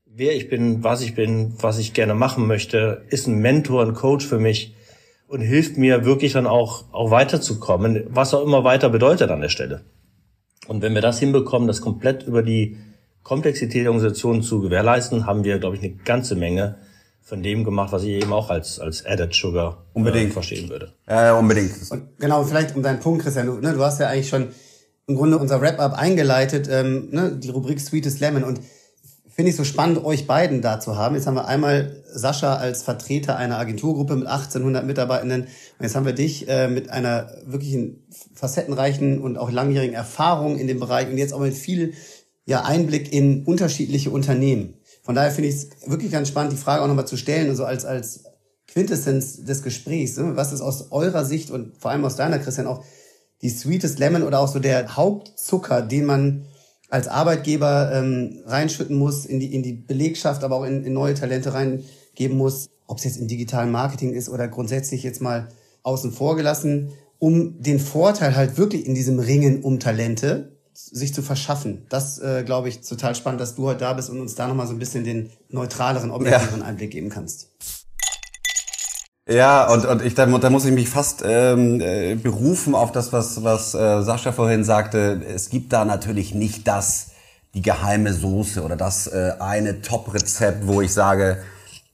wer 0.07 0.35
ich 0.35 0.49
bin, 0.49 0.83
was 0.83 1.01
ich 1.01 1.15
bin, 1.15 1.55
was 1.61 1.79
ich 1.79 1.95
gerne 1.95 2.15
machen 2.15 2.49
möchte, 2.49 3.05
ist 3.11 3.29
ein 3.29 3.39
Mentor, 3.39 3.85
ein 3.85 3.95
Coach 3.95 4.27
für 4.27 4.41
mich 4.41 4.75
und 5.33 5.41
hilft 5.41 5.79
mir 5.79 6.05
wirklich 6.05 6.35
dann 6.35 6.47
auch, 6.47 6.85
auch 6.93 7.11
weiterzukommen, 7.11 8.05
was 8.11 8.35
auch 8.35 8.45
immer 8.45 8.65
weiter 8.65 8.91
bedeutet 8.91 9.31
an 9.31 9.41
der 9.41 9.49
Stelle. 9.49 9.81
Und 10.67 10.83
wenn 10.83 10.95
wir 10.95 11.01
das 11.01 11.19
hinbekommen, 11.19 11.67
das 11.67 11.81
komplett 11.81 12.25
über 12.25 12.43
die 12.43 12.77
Komplexität 13.23 13.85
der 13.85 13.93
Organisation 13.93 14.43
zu 14.43 14.61
gewährleisten, 14.61 15.25
haben 15.25 15.43
wir, 15.43 15.59
glaube 15.59 15.77
ich, 15.77 15.83
eine 15.83 15.95
ganze 15.95 16.35
Menge 16.35 16.77
von 17.23 17.43
dem 17.43 17.65
gemacht, 17.65 17.93
was 17.93 18.03
ich 18.03 18.11
eben 18.11 18.31
auch 18.31 18.51
als, 18.51 18.79
als 18.79 19.07
Added 19.07 19.33
Sugar 19.35 19.87
äh, 19.95 19.97
unbedingt. 19.97 20.31
Äh, 20.31 20.35
verstehen 20.35 20.69
würde. 20.69 20.93
Ja, 21.09 21.25
ja 21.25 21.39
unbedingt. 21.39 21.73
Und 21.91 22.19
genau, 22.19 22.45
vielleicht 22.45 22.77
um 22.77 22.83
deinen 22.83 23.01
Punkt, 23.01 23.23
Christian, 23.23 23.47
du, 23.47 23.55
ne, 23.55 23.73
du 23.73 23.83
hast 23.83 24.01
ja 24.01 24.09
eigentlich 24.09 24.29
schon 24.29 24.49
im 25.07 25.17
Grunde 25.17 25.39
unser 25.39 25.63
Wrap-up 25.63 25.95
eingeleitet, 25.95 26.69
ähm, 26.71 27.09
ne, 27.11 27.39
die 27.39 27.49
Rubrik 27.49 27.81
Sweetest 27.81 28.21
Lemon 28.21 28.45
und 28.45 28.61
finde 29.35 29.51
ich 29.51 29.57
so 29.57 29.65
spannend, 29.65 30.05
euch 30.05 30.27
beiden 30.27 30.61
da 30.61 30.79
zu 30.79 30.97
haben. 30.97 31.15
Jetzt 31.15 31.27
haben 31.27 31.35
wir 31.35 31.47
einmal 31.47 32.03
Sascha 32.13 32.57
als 32.57 32.83
Vertreter 32.83 33.37
einer 33.37 33.59
Agenturgruppe 33.59 34.15
mit 34.17 34.27
1800 34.27 34.85
Mitarbeitenden. 34.85 35.43
Und 35.43 35.49
jetzt 35.81 35.97
haben 35.97 36.07
wir 36.07 36.13
dich 36.13 36.49
äh, 36.49 36.69
mit 36.69 36.91
einer 36.91 37.31
wirklichen 37.47 38.07
facettenreichen 38.35 39.21
und 39.21 39.39
auch 39.39 39.51
langjährigen 39.51 39.95
Erfahrung 39.95 40.59
in 40.59 40.67
dem 40.67 40.81
Bereich 40.81 41.09
und 41.09 41.17
jetzt 41.17 41.33
auch 41.33 41.41
mit 41.41 41.55
viel 41.55 41.95
ja, 42.45 42.65
Einblick 42.65 43.13
in 43.13 43.45
unterschiedliche 43.45 44.11
Unternehmen. 44.11 44.75
Von 45.03 45.15
daher 45.15 45.31
finde 45.31 45.49
ich 45.49 45.57
es 45.57 45.69
wirklich 45.87 46.13
ganz 46.13 46.29
spannend, 46.29 46.53
die 46.53 46.57
Frage 46.57 46.83
auch 46.83 46.89
nochmal 46.89 47.07
zu 47.07 47.17
stellen, 47.17 47.49
also 47.49 47.65
als, 47.65 47.85
als 47.85 48.25
Quintessenz 48.69 49.45
des 49.45 49.63
Gesprächs. 49.63 50.17
Ne? 50.17 50.37
Was 50.37 50.53
ist 50.53 50.61
aus 50.61 50.93
eurer 50.93 51.25
Sicht 51.25 51.51
und 51.51 51.77
vor 51.79 51.91
allem 51.91 52.05
aus 52.05 52.17
deiner, 52.17 52.39
Christian, 52.39 52.67
auch 52.67 52.85
die 53.43 53.51
Sweetest 53.51 53.99
Lemon 53.99 54.23
oder 54.23 54.39
auch 54.39 54.49
so 54.49 54.59
der 54.59 54.97
Hauptzucker, 54.97 55.83
den 55.83 56.05
man 56.05 56.47
als 56.93 57.09
Arbeitgeber 57.09 57.91
ähm, 57.95 58.43
reinschütten 58.45 58.99
muss 58.99 59.25
in 59.25 59.41
die, 59.41 59.55
in 59.55 59.63
die 59.63 59.73
Belegschaft, 59.73 60.45
aber 60.45 60.57
auch 60.57 60.65
in, 60.65 60.85
in 60.85 60.93
neue 60.93 61.15
Talente 61.15 61.55
reingeben 61.55 62.37
muss, 62.37 62.69
ob 62.87 62.99
es 62.99 63.05
jetzt 63.05 63.17
im 63.17 63.29
digitalen 63.29 63.71
Marketing 63.71 64.13
ist 64.13 64.29
oder 64.29 64.47
grundsätzlich 64.47 65.03
jetzt 65.03 65.23
mal 65.23 65.49
außen 65.85 66.13
vor 66.13 66.37
gelassen, 66.37 66.91
um 67.19 67.63
den 67.63 67.81
Vorteil 67.81 68.37
halt 68.37 68.59
wirklich 68.59 68.85
in 68.85 68.95
diesem 68.95 69.19
Ringen 69.21 69.63
um 69.63 69.81
Talente 69.81 70.59
sich 70.75 71.15
zu 71.15 71.23
verschaffen. 71.23 71.87
Das 71.89 72.19
äh, 72.19 72.43
glaube 72.45 72.69
ich 72.69 72.83
total 72.83 73.15
spannend, 73.15 73.41
dass 73.41 73.55
du 73.55 73.65
heute 73.65 73.81
da 73.81 73.95
bist 73.95 74.11
und 74.11 74.21
uns 74.21 74.35
da 74.35 74.47
nochmal 74.47 74.67
so 74.67 74.75
ein 74.75 74.79
bisschen 74.79 75.03
den 75.03 75.31
neutraleren, 75.49 76.11
objektiveren 76.11 76.61
ja. 76.61 76.67
Einblick 76.67 76.91
geben 76.91 77.09
kannst. 77.09 77.49
Ja, 79.29 79.69
und, 79.73 79.85
und 79.85 80.03
ich, 80.03 80.15
da, 80.15 80.27
da 80.27 80.51
muss 80.51 80.65
ich 80.65 80.73
mich 80.73 80.89
fast 80.89 81.23
ähm, 81.25 81.81
äh, 81.81 82.17
berufen 82.17 82.75
auf 82.75 82.91
das, 82.91 83.13
was, 83.13 83.45
was 83.45 83.73
äh, 83.73 84.03
Sascha 84.03 84.33
vorhin 84.33 84.65
sagte. 84.65 85.23
Es 85.33 85.49
gibt 85.49 85.73
da 85.73 85.85
natürlich 85.85 86.35
nicht 86.35 86.67
das, 86.67 87.13
die 87.55 87.63
geheime 87.63 88.13
Soße 88.13 88.63
oder 88.63 88.75
das 88.75 89.07
äh, 89.07 89.35
eine 89.39 89.81
Top-Rezept, 89.81 90.67
wo 90.67 90.81
ich 90.81 90.93
sage, 90.93 91.39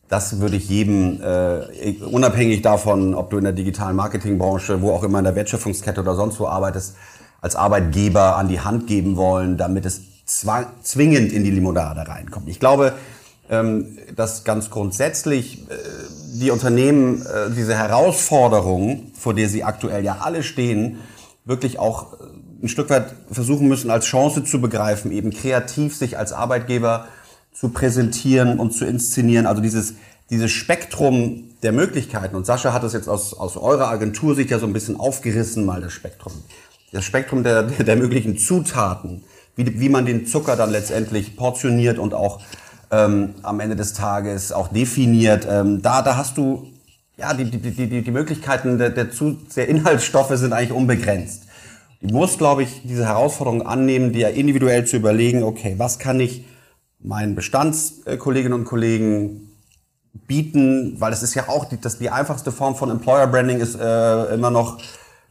das 0.08 0.40
würde 0.40 0.56
ich 0.56 0.70
jedem, 0.70 1.20
äh, 1.20 1.96
unabhängig 2.10 2.62
davon, 2.62 3.14
ob 3.14 3.28
du 3.28 3.36
in 3.36 3.44
der 3.44 3.52
digitalen 3.52 3.96
Marketingbranche, 3.96 4.80
wo 4.80 4.92
auch 4.92 5.02
immer 5.02 5.18
in 5.18 5.24
der 5.24 5.34
Wertschöpfungskette 5.34 6.00
oder 6.00 6.14
sonst 6.14 6.40
wo 6.40 6.46
arbeitest, 6.46 6.96
als 7.42 7.56
Arbeitgeber 7.56 8.36
an 8.36 8.48
die 8.48 8.60
Hand 8.60 8.86
geben 8.86 9.16
wollen, 9.16 9.58
damit 9.58 9.84
es 9.84 10.00
zwingend 10.24 11.32
in 11.32 11.44
die 11.44 11.50
Limonade 11.50 12.08
reinkommt. 12.08 12.48
Ich 12.48 12.58
glaube, 12.58 12.94
ähm, 13.50 13.98
dass 14.14 14.44
ganz 14.44 14.70
grundsätzlich 14.70 15.68
äh, 15.70 15.74
die 16.38 16.50
Unternehmen 16.50 17.22
äh, 17.22 17.50
diese 17.50 17.74
Herausforderungen, 17.74 19.12
vor 19.18 19.34
der 19.34 19.48
sie 19.48 19.64
aktuell 19.64 20.04
ja 20.04 20.18
alle 20.20 20.42
stehen, 20.42 20.98
wirklich 21.44 21.78
auch 21.78 22.14
äh, 22.14 22.16
ein 22.62 22.68
Stück 22.68 22.90
weit 22.90 23.14
versuchen 23.30 23.68
müssen, 23.68 23.90
als 23.90 24.06
Chance 24.06 24.44
zu 24.44 24.60
begreifen, 24.60 25.12
eben 25.12 25.30
kreativ 25.30 25.96
sich 25.96 26.18
als 26.18 26.32
Arbeitgeber 26.32 27.06
zu 27.52 27.70
präsentieren 27.70 28.58
und 28.58 28.72
zu 28.72 28.84
inszenieren. 28.84 29.46
Also 29.46 29.60
dieses, 29.60 29.94
dieses 30.30 30.50
Spektrum 30.50 31.44
der 31.62 31.72
Möglichkeiten. 31.72 32.36
Und 32.36 32.46
Sascha 32.46 32.72
hat 32.72 32.84
es 32.84 32.92
jetzt 32.92 33.08
aus, 33.08 33.34
aus 33.34 33.56
eurer 33.56 33.88
Agentursicht 33.88 34.50
ja 34.50 34.58
so 34.58 34.66
ein 34.66 34.72
bisschen 34.72 34.98
aufgerissen, 34.98 35.66
mal 35.66 35.80
das 35.80 35.92
Spektrum. 35.92 36.32
Das 36.92 37.04
Spektrum 37.04 37.42
der, 37.42 37.64
der 37.64 37.96
möglichen 37.96 38.38
Zutaten, 38.38 39.24
wie, 39.56 39.80
wie 39.80 39.88
man 39.88 40.06
den 40.06 40.26
Zucker 40.26 40.56
dann 40.56 40.70
letztendlich 40.70 41.36
portioniert 41.36 41.98
und 41.98 42.14
auch 42.14 42.40
ähm, 42.90 43.34
am 43.42 43.60
Ende 43.60 43.76
des 43.76 43.92
Tages 43.92 44.52
auch 44.52 44.68
definiert. 44.68 45.46
Ähm, 45.48 45.82
da, 45.82 46.02
da 46.02 46.16
hast 46.16 46.36
du, 46.36 46.68
ja, 47.16 47.34
die, 47.34 47.44
die, 47.44 47.70
die, 47.70 48.02
die 48.02 48.10
Möglichkeiten 48.10 48.78
der, 48.78 48.90
der, 48.90 49.10
zu, 49.10 49.38
der 49.54 49.68
Inhaltsstoffe 49.68 50.36
sind 50.36 50.52
eigentlich 50.52 50.72
unbegrenzt. 50.72 51.44
Du 52.00 52.14
musst, 52.14 52.38
glaube 52.38 52.62
ich, 52.62 52.82
diese 52.84 53.06
Herausforderung 53.06 53.66
annehmen, 53.66 54.12
dir 54.12 54.30
individuell 54.30 54.86
zu 54.86 54.96
überlegen, 54.96 55.42
okay, 55.42 55.74
was 55.78 55.98
kann 55.98 56.20
ich 56.20 56.44
meinen 57.00 57.34
Bestandskolleginnen 57.34 58.52
und 58.52 58.64
Kollegen 58.64 59.48
bieten, 60.12 60.96
weil 61.00 61.12
es 61.12 61.22
ist 61.22 61.34
ja 61.34 61.48
auch 61.48 61.64
die, 61.64 61.80
das, 61.80 61.98
die 61.98 62.10
einfachste 62.10 62.52
Form 62.52 62.76
von 62.76 62.90
Employer 62.90 63.26
Branding 63.26 63.60
ist 63.60 63.76
äh, 63.76 64.34
immer 64.34 64.50
noch 64.50 64.78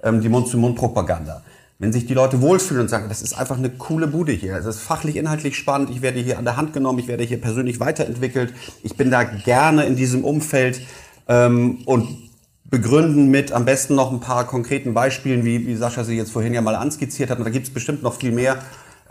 ähm, 0.03 0.21
die 0.21 0.29
Mund-zu-Mund-Propaganda. 0.29 1.41
Wenn 1.79 1.93
sich 1.93 2.07
die 2.07 2.15
Leute 2.15 2.41
wohlfühlen 2.41 2.81
und 2.81 2.89
sagen, 2.89 3.05
das 3.07 3.21
ist 3.21 3.37
einfach 3.37 3.57
eine 3.57 3.69
coole 3.69 4.07
Bude 4.07 4.31
hier, 4.31 4.55
es 4.55 4.65
ist 4.65 4.79
fachlich, 4.79 5.15
inhaltlich 5.15 5.55
spannend, 5.55 5.91
ich 5.91 6.01
werde 6.01 6.19
hier 6.19 6.39
an 6.39 6.45
der 6.45 6.57
Hand 6.57 6.73
genommen, 6.73 6.97
ich 6.97 7.07
werde 7.07 7.23
hier 7.23 7.39
persönlich 7.39 7.79
weiterentwickelt, 7.79 8.51
ich 8.81 8.97
bin 8.97 9.11
da 9.11 9.23
gerne 9.23 9.85
in 9.85 9.95
diesem 9.95 10.23
Umfeld 10.23 10.81
ähm, 11.27 11.79
und 11.85 12.07
begründen 12.65 13.29
mit 13.29 13.51
am 13.51 13.65
besten 13.65 13.93
noch 13.93 14.11
ein 14.11 14.19
paar 14.19 14.45
konkreten 14.47 14.95
Beispielen, 14.95 15.45
wie, 15.45 15.67
wie 15.67 15.75
Sascha 15.75 16.03
sie 16.03 16.17
jetzt 16.17 16.31
vorhin 16.31 16.53
ja 16.55 16.61
mal 16.61 16.75
anskizziert 16.75 17.29
hat, 17.29 17.37
und 17.37 17.45
da 17.45 17.51
gibt 17.51 17.67
es 17.67 17.73
bestimmt 17.73 18.01
noch 18.01 18.15
viel 18.15 18.31
mehr, 18.31 18.57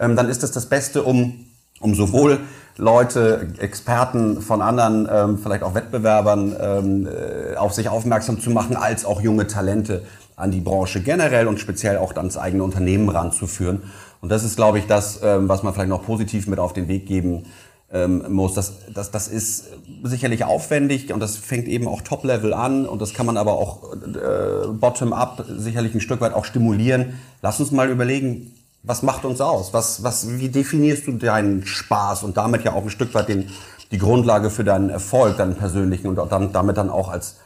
ähm, 0.01 0.17
dann 0.17 0.29
ist 0.29 0.43
das 0.43 0.51
das 0.51 0.67
Beste, 0.67 1.05
um, 1.05 1.47
um 1.79 1.95
sowohl 1.95 2.41
Leute, 2.79 3.49
Experten 3.59 4.43
von 4.43 4.61
anderen, 4.61 5.09
ähm, 5.11 5.39
vielleicht 5.39 5.62
auch 5.62 5.75
Wettbewerbern 5.75 6.57
ähm, 6.61 7.07
äh, 7.07 7.57
auf 7.57 7.73
sich 7.73 7.89
aufmerksam 7.89 8.41
zu 8.41 8.51
machen, 8.51 8.77
als 8.77 9.05
auch 9.05 9.23
junge 9.23 9.47
Talente 9.47 10.03
an 10.37 10.51
die 10.51 10.61
Branche 10.61 11.01
generell 11.01 11.49
und 11.49 11.59
speziell 11.59 11.97
auch 11.97 12.14
ans 12.14 12.37
eigene 12.37 12.62
Unternehmen 12.62 13.09
ranzuführen. 13.09 13.82
Und 14.20 14.30
das 14.30 14.45
ist, 14.45 14.57
glaube 14.57 14.78
ich, 14.78 14.87
das, 14.87 15.20
ähm, 15.22 15.49
was 15.49 15.62
man 15.62 15.72
vielleicht 15.74 15.89
noch 15.89 16.05
positiv 16.05 16.47
mit 16.47 16.59
auf 16.59 16.72
den 16.72 16.89
Weg 16.89 17.07
geben 17.07 17.45
ähm, 17.93 18.24
muss. 18.28 18.55
Das, 18.55 18.74
das, 18.93 19.11
das 19.11 19.28
ist 19.28 19.66
sicherlich 20.03 20.45
aufwendig 20.45 21.12
und 21.12 21.20
das 21.20 21.37
fängt 21.37 21.68
eben 21.68 21.89
auch 21.89 22.03
Top-Level 22.03 22.53
an 22.53 22.87
und 22.87 23.01
das 23.01 23.14
kann 23.14 23.26
man 23.26 23.37
aber 23.37 23.55
auch 23.55 23.93
äh, 23.93 24.66
bottom-up 24.68 25.45
sicherlich 25.57 25.95
ein 25.95 26.01
Stück 26.01 26.20
weit 26.20 26.34
auch 26.34 26.45
stimulieren. 26.45 27.14
Lass 27.43 27.61
uns 27.61 27.70
mal 27.70 27.89
überlegen, 27.89 28.53
was 28.82 29.03
macht 29.03 29.24
uns 29.24 29.41
aus? 29.41 29.72
Was, 29.72 30.03
was, 30.03 30.39
wie 30.39 30.49
definierst 30.49 31.07
du 31.07 31.12
deinen 31.12 31.64
Spaß 31.66 32.24
und 32.24 32.37
damit 32.37 32.62
ja 32.62 32.72
auch 32.72 32.82
ein 32.82 32.91
Stück 32.91 33.14
weit 33.14 33.28
den, 33.28 33.49
die 33.91 33.99
Grundlage 33.99 34.51
für 34.51 34.64
deinen 34.64 34.91
Erfolg, 34.91 35.39
deinen 35.39 35.57
persönlichen 35.57 36.09
und 36.09 36.16
dann, 36.30 36.53
damit 36.53 36.76
dann 36.76 36.91
auch 36.91 37.09
als, 37.09 37.37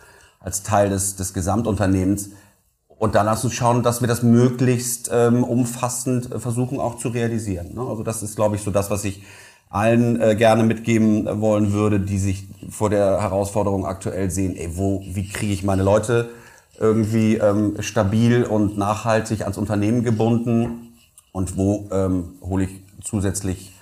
als 0.41 0.63
Teil 0.63 0.91
des, 0.91 1.17
des 1.17 1.35
Gesamtunternehmens? 1.35 2.31
Und 3.01 3.15
dann 3.15 3.25
lass 3.25 3.43
uns 3.45 3.55
schauen, 3.55 3.83
dass 3.83 4.03
wir 4.03 4.09
das 4.09 4.23
möglichst 4.23 5.09
ähm, 5.11 5.43
umfassend 5.43 6.31
äh, 6.31 6.39
versuchen 6.39 6.79
auch 6.79 6.99
zu 6.99 7.09
realisieren. 7.09 7.73
Ne? 7.75 7.81
Also 7.81 8.03
das 8.03 8.23
ist, 8.23 8.37
glaube 8.37 8.57
ich, 8.57 8.63
so 8.63 8.71
das, 8.71 8.91
was 8.91 9.07
ich 9.07 9.23
allen 9.71 10.21
äh, 10.21 10.37
gerne 10.37 10.65
mitgeben 10.65 11.41
wollen 11.41 11.73
würde, 11.73 11.99
die 11.99 12.19
sich 12.19 12.47
vor 12.69 12.91
der 12.91 13.23
Herausforderung 13.23 13.87
aktuell 13.87 14.31
sehen, 14.31 14.55
ey, 14.55 14.77
wo, 14.77 15.03
wie 15.07 15.27
kriege 15.27 15.51
ich 15.51 15.63
meine 15.63 15.83
Leute 15.83 16.29
irgendwie 16.79 17.37
ähm, 17.37 17.77
stabil 17.81 18.45
und 18.45 18.77
nachhaltig 18.77 19.41
ans 19.43 19.57
Unternehmen 19.57 20.05
gebunden 20.05 20.93
und 21.33 21.57
wo 21.57 21.89
ähm, 21.93 22.35
hole 22.43 22.65
ich 22.65 22.83
zusätzlich 23.03 23.73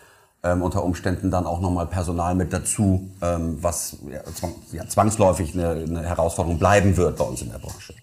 ähm, 0.44 0.62
unter 0.62 0.84
Umständen 0.84 1.32
dann 1.32 1.44
auch 1.44 1.60
nochmal 1.60 1.88
Personal 1.88 2.36
mit 2.36 2.52
dazu, 2.52 3.10
ähm, 3.20 3.58
was 3.60 3.96
ja, 4.08 4.22
zwang, 4.32 4.54
ja, 4.70 4.86
zwangsläufig 4.86 5.54
eine, 5.54 5.70
eine 5.70 6.02
Herausforderung 6.04 6.60
bleiben 6.60 6.96
wird 6.96 7.16
bei 7.16 7.24
uns 7.24 7.42
in 7.42 7.50
der 7.50 7.58
Branche. 7.58 7.94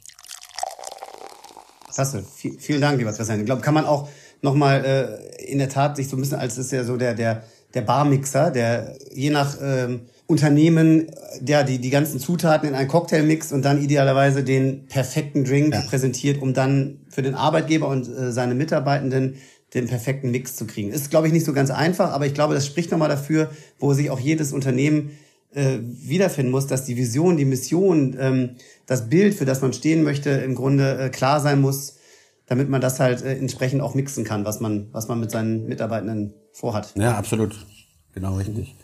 Klasse. 1.96 2.24
vielen 2.60 2.82
Dank, 2.82 2.98
lieber 3.00 3.14
Christian. 3.14 3.39
Ich 3.39 3.46
glaube, 3.46 3.62
kann 3.62 3.74
man 3.74 3.86
auch 3.86 4.10
nochmal 4.41 4.86
äh, 4.86 5.46
in 5.46 5.60
der 5.60 5.70
Tat 5.70 5.96
sich 5.96 6.10
so 6.10 6.18
ein 6.18 6.20
bisschen 6.20 6.38
als 6.38 6.58
ist 6.58 6.72
ja 6.72 6.84
so 6.84 6.98
der, 6.98 7.14
der, 7.14 7.43
der 7.74 7.82
Barmixer, 7.82 8.52
der 8.52 8.98
je 9.14 9.30
nach 9.30 9.58
ähm, 9.62 10.02
Unternehmen 10.28 11.08
der 11.39 11.64
die, 11.64 11.80
die 11.80 11.89
ganzen 11.89 12.20
Zutaten 12.20 12.68
in 12.68 12.76
einen 12.76 12.88
Cocktail 12.88 13.24
mixt 13.24 13.54
und 13.54 13.64
dann 13.64 13.82
idealerweise 13.82 14.43
den 14.43 14.88
perfekten 14.88 15.43
Drink 15.43 15.74
ja. 15.74 15.82
präsentiert, 15.82 16.41
um 16.41 16.54
dann 16.54 17.00
für 17.10 17.22
den 17.22 17.36
Arbeitgeber 17.36 17.88
und 17.88 18.08
äh, 18.08 18.32
seine 18.32 18.56
Mitarbeitenden 18.56 19.36
den 19.74 19.88
perfekten 19.88 20.32
Mix 20.32 20.56
zu 20.56 20.66
kriegen. 20.68 20.91
Ist, 20.91 21.10
glaube 21.10 21.28
ich, 21.28 21.34
nicht 21.34 21.46
so 21.46 21.54
ganz 21.54 21.70
einfach, 21.70 22.12
aber 22.12 22.26
ich 22.26 22.34
glaube, 22.34 22.54
das 22.54 22.66
spricht 22.66 22.91
nochmal 22.91 23.10
dafür, 23.10 23.50
wo 23.80 23.93
sich 23.93 24.10
auch 24.10 24.20
jedes 24.20 24.54
Unternehmen 24.54 25.12
äh, 25.56 25.80
wiederfinden 25.82 26.51
muss, 26.51 26.68
dass 26.68 26.86
die 26.86 26.97
Vision, 26.97 27.38
die 27.38 27.45
Mission, 27.45 28.16
ähm, 28.20 28.56
das 28.86 29.10
Bild, 29.10 29.34
für 29.34 29.45
das 29.45 29.62
man 29.62 29.74
stehen 29.74 30.03
möchte, 30.03 30.30
im 30.30 30.53
Grunde 30.53 30.97
äh, 30.97 31.10
klar 31.10 31.39
sein 31.39 31.62
muss, 31.62 31.97
damit 32.45 32.70
man 32.70 32.82
das 32.82 32.99
halt 32.99 33.24
äh, 33.24 33.38
entsprechend 33.38 33.82
auch 33.82 33.95
mixen 33.95 34.24
kann, 34.24 34.45
was 34.45 34.60
man, 34.60 34.89
was 34.91 35.08
man 35.08 35.20
mit 35.20 35.32
seinen 35.32 35.66
Mitarbeitenden 35.68 36.34
vorhat. 36.51 36.93
Ja, 36.95 37.18
absolut. 37.18 37.66
Genau 38.14 38.36
richtig. 38.36 38.76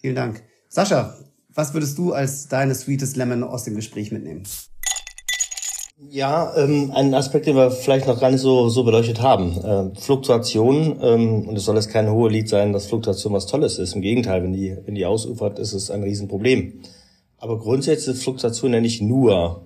Vielen 0.00 0.16
Dank. 0.16 0.42
Sascha, 0.68 1.16
was 1.48 1.74
würdest 1.74 1.98
du 1.98 2.12
als 2.12 2.48
deine 2.48 2.74
Sweetest 2.74 3.16
Lemon 3.16 3.44
aus 3.44 3.64
dem 3.64 3.76
Gespräch 3.76 4.10
mitnehmen? 4.10 4.44
Ja, 6.10 6.52
ähm, 6.56 6.92
ein 6.94 7.14
Aspekt, 7.14 7.46
den 7.46 7.56
wir 7.56 7.70
vielleicht 7.70 8.06
noch 8.06 8.20
gar 8.20 8.30
nicht 8.30 8.40
so, 8.40 8.68
so 8.68 8.84
beleuchtet 8.84 9.22
haben. 9.22 9.56
Äh, 9.62 10.00
Fluktuation, 10.00 10.98
ähm, 11.00 11.48
und 11.48 11.56
es 11.56 11.64
soll 11.64 11.76
jetzt 11.76 11.90
kein 11.90 12.10
hohe 12.10 12.30
Lied 12.30 12.48
sein, 12.48 12.72
dass 12.72 12.86
Fluktuation 12.86 13.32
was 13.32 13.46
Tolles 13.46 13.78
ist. 13.78 13.94
Im 13.94 14.02
Gegenteil, 14.02 14.42
wenn 14.42 14.52
die, 14.52 14.76
wenn 14.84 14.94
die 14.94 15.06
ausufert, 15.06 15.58
ist 15.58 15.72
es 15.72 15.90
ein 15.90 16.02
Riesenproblem. 16.02 16.80
Aber 17.38 17.58
grundsätzlich 17.58 18.16
ist 18.16 18.22
Fluktuation 18.22 18.74
ja 18.74 18.80
nicht 18.80 19.00
nur 19.00 19.62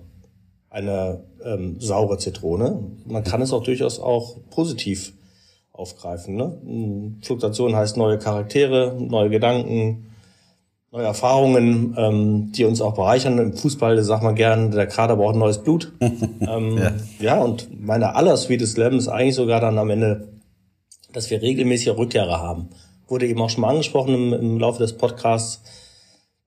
eine 0.69 1.23
ähm, 1.43 1.79
saure 1.79 2.17
Zitrone. 2.17 2.81
Man 3.05 3.23
kann 3.23 3.41
es 3.41 3.51
auch 3.51 3.63
durchaus 3.63 3.99
auch 3.99 4.37
positiv 4.49 5.13
aufgreifen. 5.71 6.35
Ne? 6.35 7.17
Fluktuation 7.21 7.75
heißt 7.75 7.97
neue 7.97 8.17
Charaktere, 8.17 8.97
neue 8.99 9.29
Gedanken, 9.29 10.06
neue 10.91 11.05
Erfahrungen, 11.05 11.95
ähm, 11.97 12.51
die 12.53 12.65
uns 12.65 12.81
auch 12.81 12.95
bereichern. 12.95 13.37
Im 13.39 13.53
Fußball 13.53 14.01
sagt 14.03 14.23
man 14.23 14.35
gern, 14.35 14.71
der 14.71 14.87
Kader 14.87 15.17
braucht 15.17 15.35
neues 15.35 15.59
Blut. 15.59 15.91
ähm, 16.01 16.77
ja. 16.77 16.91
ja, 17.19 17.39
und 17.39 17.67
meine 17.79 18.15
aller 18.15 18.37
Sweetest 18.37 18.73
Slam 18.73 18.97
ist 18.97 19.07
eigentlich 19.07 19.35
sogar 19.35 19.59
dann 19.59 19.77
am 19.77 19.89
Ende, 19.89 20.29
dass 21.11 21.29
wir 21.29 21.41
regelmäßige 21.41 21.97
Rückkehrer 21.97 22.41
haben. 22.41 22.69
Wurde 23.07 23.27
eben 23.27 23.41
auch 23.41 23.49
schon 23.49 23.61
mal 23.61 23.69
angesprochen 23.69 24.13
im, 24.13 24.33
im 24.33 24.59
Laufe 24.59 24.79
des 24.79 24.93
Podcasts. 24.93 25.61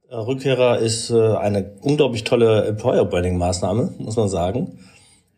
Äh, 0.09 0.17
Rückkehrer 0.17 0.79
ist 0.79 1.11
äh, 1.11 1.37
eine 1.37 1.73
unglaublich 1.83 2.25
tolle 2.25 2.65
Employer 2.65 3.05
Branding 3.05 3.37
Maßnahme, 3.37 3.95
muss 3.99 4.17
man 4.17 4.29
sagen. 4.29 4.79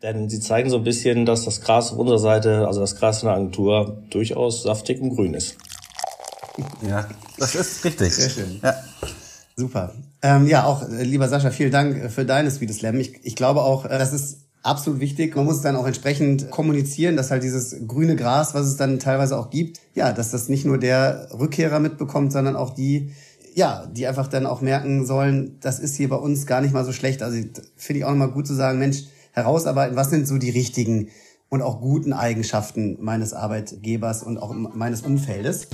Denn 0.01 0.29
sie 0.29 0.41
zeigen 0.41 0.69
so 0.69 0.77
ein 0.77 0.83
bisschen, 0.83 1.25
dass 1.25 1.45
das 1.45 1.61
Gras 1.61 1.93
auf 1.93 1.97
unserer 1.97 2.19
Seite, 2.19 2.67
also 2.67 2.81
das 2.81 2.97
Gras 2.97 3.23
in 3.23 3.27
der 3.27 3.37
Agentur, 3.37 4.03
durchaus 4.09 4.63
saftig 4.63 5.01
und 5.01 5.15
grün 5.15 5.33
ist. 5.33 5.57
Ja, 6.87 7.07
das 7.37 7.55
ist 7.55 7.83
richtig. 7.83 8.13
Sehr 8.13 8.29
schön. 8.29 8.59
Ja. 8.61 8.75
Super. 9.55 9.93
Ähm, 10.21 10.47
ja, 10.47 10.65
auch 10.65 10.87
äh, 10.87 11.03
lieber 11.03 11.27
Sascha, 11.27 11.51
vielen 11.51 11.71
Dank 11.71 11.97
äh, 11.97 12.09
für 12.09 12.25
deines 12.25 12.59
Video 12.61 12.75
Slam. 12.75 12.99
Ich, 12.99 13.19
ich 13.23 13.35
glaube 13.35 13.61
auch, 13.61 13.85
äh, 13.85 13.97
das 13.97 14.13
ist 14.13 14.39
absolut 14.63 14.99
wichtig. 14.99 15.35
Man 15.35 15.45
muss 15.45 15.57
es 15.57 15.61
dann 15.61 15.75
auch 15.75 15.85
entsprechend 15.85 16.49
kommunizieren, 16.49 17.15
dass 17.15 17.29
halt 17.29 17.43
dieses 17.43 17.75
grüne 17.87 18.15
Gras, 18.15 18.53
was 18.53 18.65
es 18.65 18.77
dann 18.77 18.99
teilweise 18.99 19.37
auch 19.37 19.49
gibt, 19.49 19.79
ja, 19.93 20.11
dass 20.11 20.31
das 20.31 20.49
nicht 20.49 20.65
nur 20.65 20.79
der 20.79 21.27
Rückkehrer 21.37 21.79
mitbekommt, 21.79 22.31
sondern 22.31 22.55
auch 22.55 22.71
die, 22.71 23.11
ja, 23.53 23.85
die 23.85 24.07
einfach 24.07 24.27
dann 24.27 24.45
auch 24.45 24.61
merken 24.61 25.05
sollen, 25.05 25.57
das 25.59 25.79
ist 25.79 25.95
hier 25.95 26.09
bei 26.09 26.15
uns 26.15 26.47
gar 26.47 26.61
nicht 26.61 26.73
mal 26.73 26.85
so 26.85 26.93
schlecht. 26.93 27.21
Also 27.21 27.37
finde 27.75 27.99
ich 27.99 28.05
auch 28.05 28.11
nochmal 28.11 28.31
gut 28.31 28.47
zu 28.47 28.55
sagen, 28.55 28.79
Mensch, 28.79 29.03
herausarbeiten, 29.33 29.95
was 29.95 30.09
sind 30.09 30.27
so 30.27 30.37
die 30.37 30.51
richtigen 30.51 31.09
und 31.49 31.61
auch 31.61 31.81
guten 31.81 32.13
Eigenschaften 32.13 32.97
meines 33.01 33.33
Arbeitgebers 33.33 34.23
und 34.23 34.37
auch 34.37 34.53
meines 34.53 35.01
Umfeldes. 35.01 35.67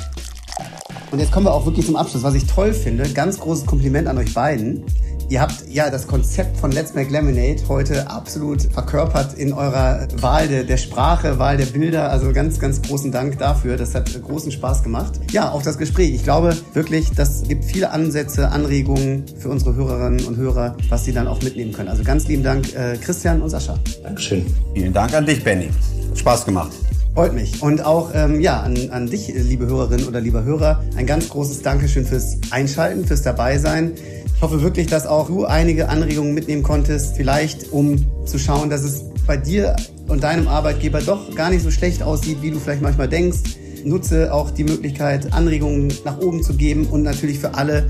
Und 1.12 1.20
jetzt 1.20 1.32
kommen 1.32 1.46
wir 1.46 1.54
auch 1.54 1.66
wirklich 1.66 1.86
zum 1.86 1.96
Abschluss. 1.96 2.24
Was 2.24 2.36
ich 2.36 2.46
toll 2.46 2.74
finde, 2.74 3.10
ganz 3.10 3.40
großes 3.40 3.66
Kompliment 3.66 4.08
an 4.08 4.18
euch 4.18 4.34
beiden. 4.34 4.84
Ihr 5.30 5.42
habt 5.42 5.64
ja 5.70 5.92
das 5.92 6.08
Konzept 6.08 6.58
von 6.58 6.72
Let's 6.72 6.96
Make 6.96 7.12
Lemonade 7.12 7.62
heute 7.68 8.10
absolut 8.10 8.64
verkörpert 8.64 9.36
in 9.36 9.54
eurer 9.54 10.08
Wahl 10.16 10.48
der, 10.48 10.64
der 10.64 10.78
Sprache, 10.78 11.38
Wahl 11.38 11.58
der 11.58 11.68
Bilder. 11.68 12.10
Also 12.12 12.34
ganz, 12.34 12.60
ganz 12.60 12.82
großen 12.82 13.12
Dank 13.12 13.38
dafür. 13.38 13.78
Das 13.78 13.94
hat 13.94 14.10
großen 14.24 14.52
Spaß 14.52 14.82
gemacht. 14.82 15.20
Ja, 15.32 15.52
auch 15.52 15.62
das 15.62 15.78
Gespräch. 15.78 16.16
Ich 16.16 16.24
glaube 16.24 16.58
wirklich, 16.74 17.12
das 17.12 17.44
gibt 17.44 17.66
viele 17.66 17.92
Ansätze, 17.92 18.50
Anregungen 18.50 19.26
für 19.38 19.50
unsere 19.50 19.76
Hörerinnen 19.76 20.26
und 20.26 20.38
Hörer, 20.38 20.76
was 20.90 21.06
sie 21.06 21.14
dann 21.14 21.28
auch 21.28 21.42
mitnehmen 21.44 21.74
können. 21.74 21.90
Also 21.90 22.04
ganz 22.04 22.28
lieben 22.28 22.44
Dank, 22.44 22.74
äh, 22.76 22.98
Christian 22.98 23.42
und 23.44 23.50
Sascha. 23.50 23.78
Dankeschön. 24.02 24.46
Vielen 24.74 24.94
Dank 24.94 25.14
an 25.14 25.28
dich, 25.28 25.44
Benny. 25.44 25.70
Spaß 26.16 26.46
gemacht. 26.46 26.72
Freut 27.16 27.34
mich. 27.34 27.62
Und 27.62 27.84
auch 27.84 28.12
ähm, 28.14 28.40
ja, 28.40 28.62
an, 28.62 28.78
an 28.92 29.10
dich, 29.10 29.28
liebe 29.34 29.66
Hörerin 29.66 30.06
oder 30.06 30.22
lieber 30.22 30.44
Hörer, 30.44 30.84
ein 30.96 31.06
ganz 31.06 31.30
großes 31.30 31.62
Dankeschön 31.62 32.06
fürs 32.06 32.38
Einschalten, 32.52 33.06
fürs 33.06 33.24
Dabeisein. 33.24 33.94
Ich 34.36 34.42
hoffe 34.42 34.62
wirklich, 34.62 34.88
dass 34.88 35.06
auch 35.06 35.28
du 35.28 35.46
einige 35.46 35.90
Anregungen 35.90 36.34
mitnehmen 36.34 36.64
konntest, 36.64 37.18
vielleicht 37.18 37.74
um 37.74 38.06
zu 38.26 38.38
schauen, 38.40 38.70
dass 38.70 38.84
es 38.84 39.04
bei 39.28 39.36
dir 39.36 39.76
und 40.08 40.24
deinem 40.24 40.48
Arbeitgeber 40.48 41.02
doch 41.02 41.36
gar 41.36 41.50
nicht 41.50 41.64
so 41.64 41.72
schlecht 41.72 42.04
aussieht, 42.04 42.42
wie 42.42 42.52
du 42.52 42.60
vielleicht 42.60 42.82
manchmal 42.82 43.10
denkst. 43.10 43.40
Nutze 43.84 44.34
auch 44.34 44.52
die 44.52 44.64
Möglichkeit, 44.64 45.34
Anregungen 45.34 45.92
nach 46.06 46.20
oben 46.20 46.44
zu 46.44 46.54
geben 46.54 46.86
und 46.88 47.04
natürlich 47.04 47.40
für 47.40 47.56
alle 47.56 47.90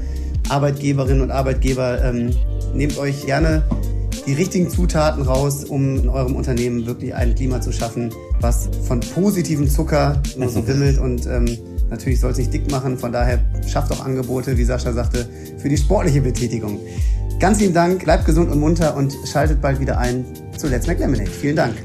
Arbeitgeberinnen 0.50 1.22
und 1.22 1.32
Arbeitgeber 1.32 2.04
ähm, 2.04 2.32
nehmt 2.74 2.98
euch 2.98 3.26
gerne 3.26 3.64
die 4.26 4.34
richtigen 4.34 4.70
Zutaten 4.70 5.24
raus, 5.24 5.64
um 5.64 5.98
in 5.98 6.10
eurem 6.10 6.36
Unternehmen 6.36 6.86
wirklich 6.86 7.14
ein 7.14 7.36
Klima 7.36 7.62
zu 7.62 7.72
schaffen, 7.72 8.12
was 8.42 8.70
von 8.88 9.00
positivem 9.00 9.70
Zucker 9.70 10.22
nur 10.38 10.50
so 10.50 10.68
wimmelt 10.68 10.98
und 10.98 11.26
ähm, 11.26 11.46
Natürlich 11.90 12.20
soll 12.20 12.32
es 12.32 12.38
nicht 12.38 12.54
dick 12.54 12.70
machen, 12.70 12.98
von 12.98 13.12
daher 13.12 13.40
schafft 13.68 13.92
auch 13.92 14.06
Angebote, 14.06 14.58
wie 14.58 14.64
Sascha 14.64 14.94
sagte, 14.94 15.28
für 15.58 15.70
die 15.70 15.78
sportliche 15.78 16.22
Betätigung. 16.22 16.80
Ganz 17.40 17.60
lieben 17.60 17.74
Dank, 17.74 18.04
bleibt 18.04 18.26
gesund 18.26 18.52
und 18.52 18.60
munter 18.60 18.96
und 18.96 19.14
schaltet 19.26 19.62
bald 19.62 19.80
wieder 19.80 19.98
ein 19.98 20.26
zu 20.58 20.68
Let's 20.68 20.88
Make 20.88 21.00
Lemonade. 21.00 21.30
Vielen 21.30 21.56
Dank. 21.56 21.76